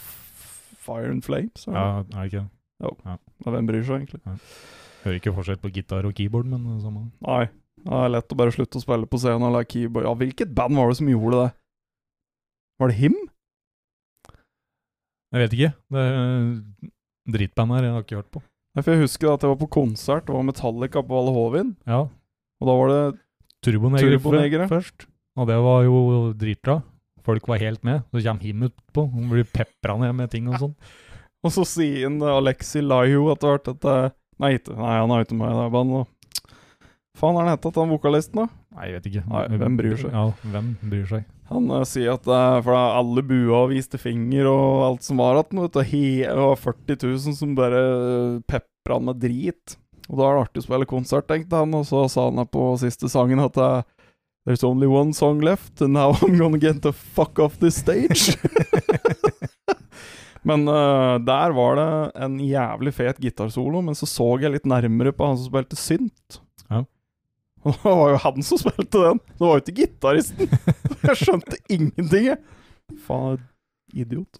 Fire 0.84 1.10
and 1.10 1.24
Flames. 1.24 1.64
ja, 1.66 1.84
er 2.04 2.06
det 2.12 2.28
ikke 2.30 2.44
det? 2.44 2.50
Ja, 2.84 3.18
Hvem 3.48 3.66
bryr 3.70 3.84
seg 3.86 4.02
egentlig? 4.04 4.20
Hører 5.04 5.18
ikke 5.20 5.32
forskjell 5.36 5.60
på 5.62 5.70
gitar 5.72 6.06
og 6.08 6.14
keyboard, 6.16 6.46
men 6.48 6.64
det 6.74 6.82
samme. 6.84 7.06
Nei. 7.24 7.44
Det 7.84 7.92
er 8.00 8.08
lett 8.14 8.32
å 8.32 8.36
bare 8.40 8.52
slutte 8.54 8.78
å 8.80 8.82
spille 8.84 9.08
på 9.10 9.18
scenen 9.20 9.44
og 9.44 9.52
la 9.52 9.60
keyboard. 9.68 10.06
Ja, 10.08 10.14
hvilket 10.16 10.54
band 10.56 10.76
var 10.78 10.88
det 10.88 10.96
som 11.00 11.08
gjorde 11.12 11.42
det? 11.42 11.50
Var 12.80 12.88
det 12.92 12.96
Him? 13.02 13.16
Jeg 15.34 15.42
vet 15.42 15.56
ikke. 15.58 15.70
Det 15.94 16.02
er 16.08 16.44
dritband 17.34 17.74
her, 17.74 17.86
jeg 17.88 17.94
har 17.96 18.04
ikke 18.06 18.18
hørt 18.20 18.30
på. 18.36 18.42
Nei, 18.74 18.82
for 18.82 18.94
Jeg 18.94 19.04
husker 19.04 19.32
at 19.32 19.44
jeg 19.44 19.52
var 19.52 19.60
på 19.60 19.68
konsert, 19.76 20.24
det 20.26 20.34
var 20.34 20.46
Metallica 20.46 21.02
på 21.02 21.14
Valle 21.14 21.34
Hovin. 21.34 21.74
Ja, 21.86 22.00
Og 22.62 22.68
da 22.70 22.74
var 22.80 22.90
det 22.92 23.02
Turbonegere. 23.64 24.68
først. 24.70 25.06
Og 25.36 25.46
det 25.50 25.56
var 25.62 25.82
jo 25.84 26.32
dritbra. 26.38 26.82
Folk 27.24 27.48
var 27.48 27.62
helt 27.62 27.82
med. 27.86 28.04
Så 28.12 28.22
kommer 28.24 28.44
Him 28.44 28.66
utpå. 28.68 29.06
Hun 29.12 29.30
blir 29.32 29.48
pepra 29.48 29.96
ned 30.00 30.14
med 30.18 30.32
ting 30.32 30.48
og 30.50 30.60
sånn. 30.60 30.74
Og 31.44 31.52
så 31.52 31.64
sier 31.68 32.06
han, 32.08 32.20
eh, 32.22 32.38
Alexi 32.40 32.82
Laiho 32.84 33.30
etter 33.32 33.54
hvert 33.54 33.72
at 33.74 33.88
eh, 33.90 34.12
Nei, 34.42 34.56
ikke, 34.58 34.74
nei, 34.74 34.94
han 34.98 35.12
er 35.14 35.20
ikke 35.22 35.36
med 35.38 35.52
i 35.52 35.58
det 35.60 35.66
bandet. 35.70 36.00
da. 36.02 36.50
Faen 37.14 37.36
er 37.38 37.44
han 37.46 37.52
hette, 37.52 37.70
han 37.78 37.92
vokalisten, 37.94 38.40
da? 38.40 38.62
Nei, 38.74 38.88
jeg 38.88 38.96
vet 38.96 39.06
ikke. 39.12 39.22
Nei, 39.30 39.42
hvem 39.60 39.76
bryr 39.78 40.00
seg? 40.00 40.10
Ja, 40.10 40.24
hvem 40.50 40.72
bryr 40.90 41.04
seg? 41.12 41.28
Han 41.52 41.68
uh, 41.70 41.84
sier 41.86 42.16
at 42.16 42.26
eh, 42.26 42.56
for 42.64 42.74
er 42.74 42.96
alle 42.98 43.22
bua 43.28 43.60
viste 43.70 44.00
finger 44.02 44.48
og 44.50 44.82
alt 44.88 45.06
som 45.06 45.22
var 45.22 45.38
igjen, 45.38 45.62
vet 45.62 45.76
du. 45.76 45.80
Og 45.84 46.34
Det 46.34 46.48
var 46.48 46.62
40 46.64 46.98
000 47.04 47.38
som 47.38 47.54
bare 47.54 47.84
uh, 47.84 48.42
pepra 48.50 48.98
han 48.98 49.06
med 49.12 49.22
drit. 49.22 49.76
Og 50.08 50.18
da 50.18 50.26
er 50.26 50.36
det 50.36 50.44
artig 50.44 50.62
å 50.62 50.66
spille 50.66 50.88
konsert, 50.88 51.28
tenkte 51.30 51.62
han, 51.62 51.74
og 51.76 51.86
så 51.88 52.04
sa 52.12 52.26
han 52.28 52.44
på 52.50 52.66
siste 52.80 53.08
sangen 53.12 53.40
at 53.40 53.56
eh, 53.56 53.86
There's 54.44 54.62
only 54.64 54.86
one 54.86 55.12
song 55.14 55.40
left, 55.40 55.80
and 55.80 55.94
now 55.94 56.12
I'm 56.22 56.36
gonna 56.38 56.58
get 56.58 56.82
the 56.82 56.92
fuck 56.92 57.38
off 57.38 57.58
this 57.58 57.76
stage. 57.80 58.36
Men 60.44 60.68
uh, 60.68 61.16
der 61.24 61.50
var 61.56 61.76
det 61.80 62.10
en 62.24 62.34
jævlig 62.44 62.92
fet 62.94 63.16
gitarsolo, 63.18 63.80
men 63.80 63.94
så 63.96 64.04
så 64.04 64.26
jeg 64.42 64.52
litt 64.52 64.66
nærmere 64.68 65.14
på 65.16 65.24
han 65.24 65.38
som 65.40 65.46
spilte 65.48 65.78
synt. 65.80 66.36
Ja. 66.68 66.82
Og 67.64 67.78
det 67.80 67.94
var 67.96 68.10
jo 68.12 68.18
han 68.26 68.44
som 68.44 68.60
spilte 68.60 69.00
den, 69.06 69.22
det 69.24 69.40
var 69.40 69.54
jo 69.56 69.62
ikke 69.64 69.78
gitaristen. 69.78 70.52
Jeg 71.00 71.16
skjønte 71.22 71.56
ingenting, 71.72 72.26
jeg. 72.34 72.42
Faen, 73.06 73.40
idiot. 73.96 74.36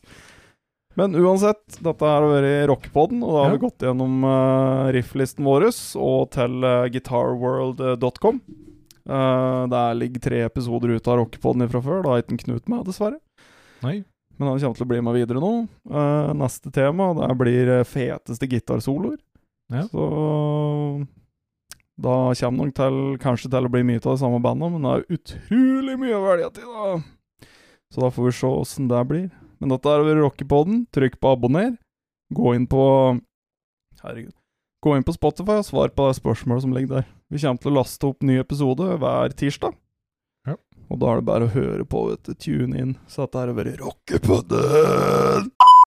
Men 1.00 1.16
uansett, 1.16 1.80
dette 1.82 2.04
har 2.12 2.28
vært 2.28 2.68
rockepoden, 2.68 3.24
og 3.24 3.32
da 3.32 3.40
har 3.46 3.48
Ja. 3.48 3.56
vi 3.56 3.64
gått 3.64 3.88
gjennom 3.88 4.20
uh, 4.28 4.92
rifflisten 4.94 5.48
vår 5.48 5.70
og 5.72 6.28
til 6.36 6.60
uh, 6.68 6.84
guitarworld.com. 6.92 8.42
Eh, 9.04 9.62
der 9.68 9.94
ligger 9.98 10.20
tre 10.20 10.40
episoder 10.46 10.94
ute 10.96 11.10
av 11.12 11.20
rockepodden 11.20 11.68
fra 11.72 11.82
før. 11.84 12.02
Da 12.04 12.14
har 12.14 12.24
ikke 12.24 12.40
Knut 12.44 12.68
med, 12.72 12.84
dessverre. 12.88 13.20
Nei. 13.84 14.02
Men 14.38 14.50
han 14.50 14.62
kommer 14.62 14.78
til 14.78 14.86
å 14.86 14.90
bli 14.90 15.02
med 15.04 15.14
videre 15.14 15.42
nå. 15.42 15.52
Uh, 15.86 16.32
neste 16.34 16.72
tema 16.74 17.12
det 17.14 17.28
blir 17.38 17.68
eh, 17.70 17.86
feteste 17.86 18.48
gitarsoloer. 18.50 19.20
Ja. 19.70 19.84
Så 19.86 20.06
da 22.02 22.16
kommer 22.40 22.66
nok 22.66 22.74
til 22.74 22.96
kanskje 23.22 23.52
til 23.52 23.68
å 23.68 23.70
bli 23.70 23.84
mye 23.86 24.00
av 24.02 24.08
det 24.08 24.22
samme 24.24 24.40
bandet, 24.42 24.72
men 24.74 24.82
det 24.82 24.94
er 24.96 25.18
utrolig 25.20 25.94
mye 26.00 26.16
å 26.18 26.24
velge 26.24 26.50
til, 26.56 26.72
da. 26.74 27.46
Så 27.94 28.02
da 28.02 28.10
får 28.10 28.26
vi 28.26 28.34
se 28.34 28.50
åssen 28.50 28.90
det 28.90 29.04
blir. 29.06 29.28
Men 29.62 29.70
dette 29.70 29.92
er 29.92 30.02
over 30.02 30.18
rockepodden. 30.24 30.82
Trykk 30.92 31.20
på 31.22 31.36
abonner. 31.36 31.76
Gå 32.34 32.56
inn 32.58 32.66
på 32.66 32.82
Herregud. 34.02 34.34
Gå 34.82 34.96
inn 34.98 35.06
på 35.06 35.14
Spotify 35.14 35.60
og 35.62 35.68
svar 35.68 35.92
på 35.94 36.08
det 36.08 36.18
spørsmålet 36.18 36.66
som 36.66 36.74
ligger 36.74 36.98
der. 36.98 37.06
Vi 37.34 37.40
kommer 37.42 37.58
til 37.58 37.72
å 37.72 37.78
laste 37.80 38.06
opp 38.06 38.22
ny 38.22 38.36
episode 38.38 38.92
hver 39.02 39.32
tirsdag. 39.34 39.74
Ja. 40.46 40.54
Og 40.86 41.00
da 41.02 41.10
er 41.10 41.18
det 41.18 41.26
bare 41.26 41.48
å 41.48 41.54
høre 41.56 41.86
på, 41.90 42.04
vet 42.12 42.28
du. 42.28 42.36
Tune 42.38 42.78
inn. 42.78 42.92
Så 43.10 43.24
dette 43.24 43.42
er 43.42 43.50
over 43.50 43.70
rockepodden! 43.80 45.50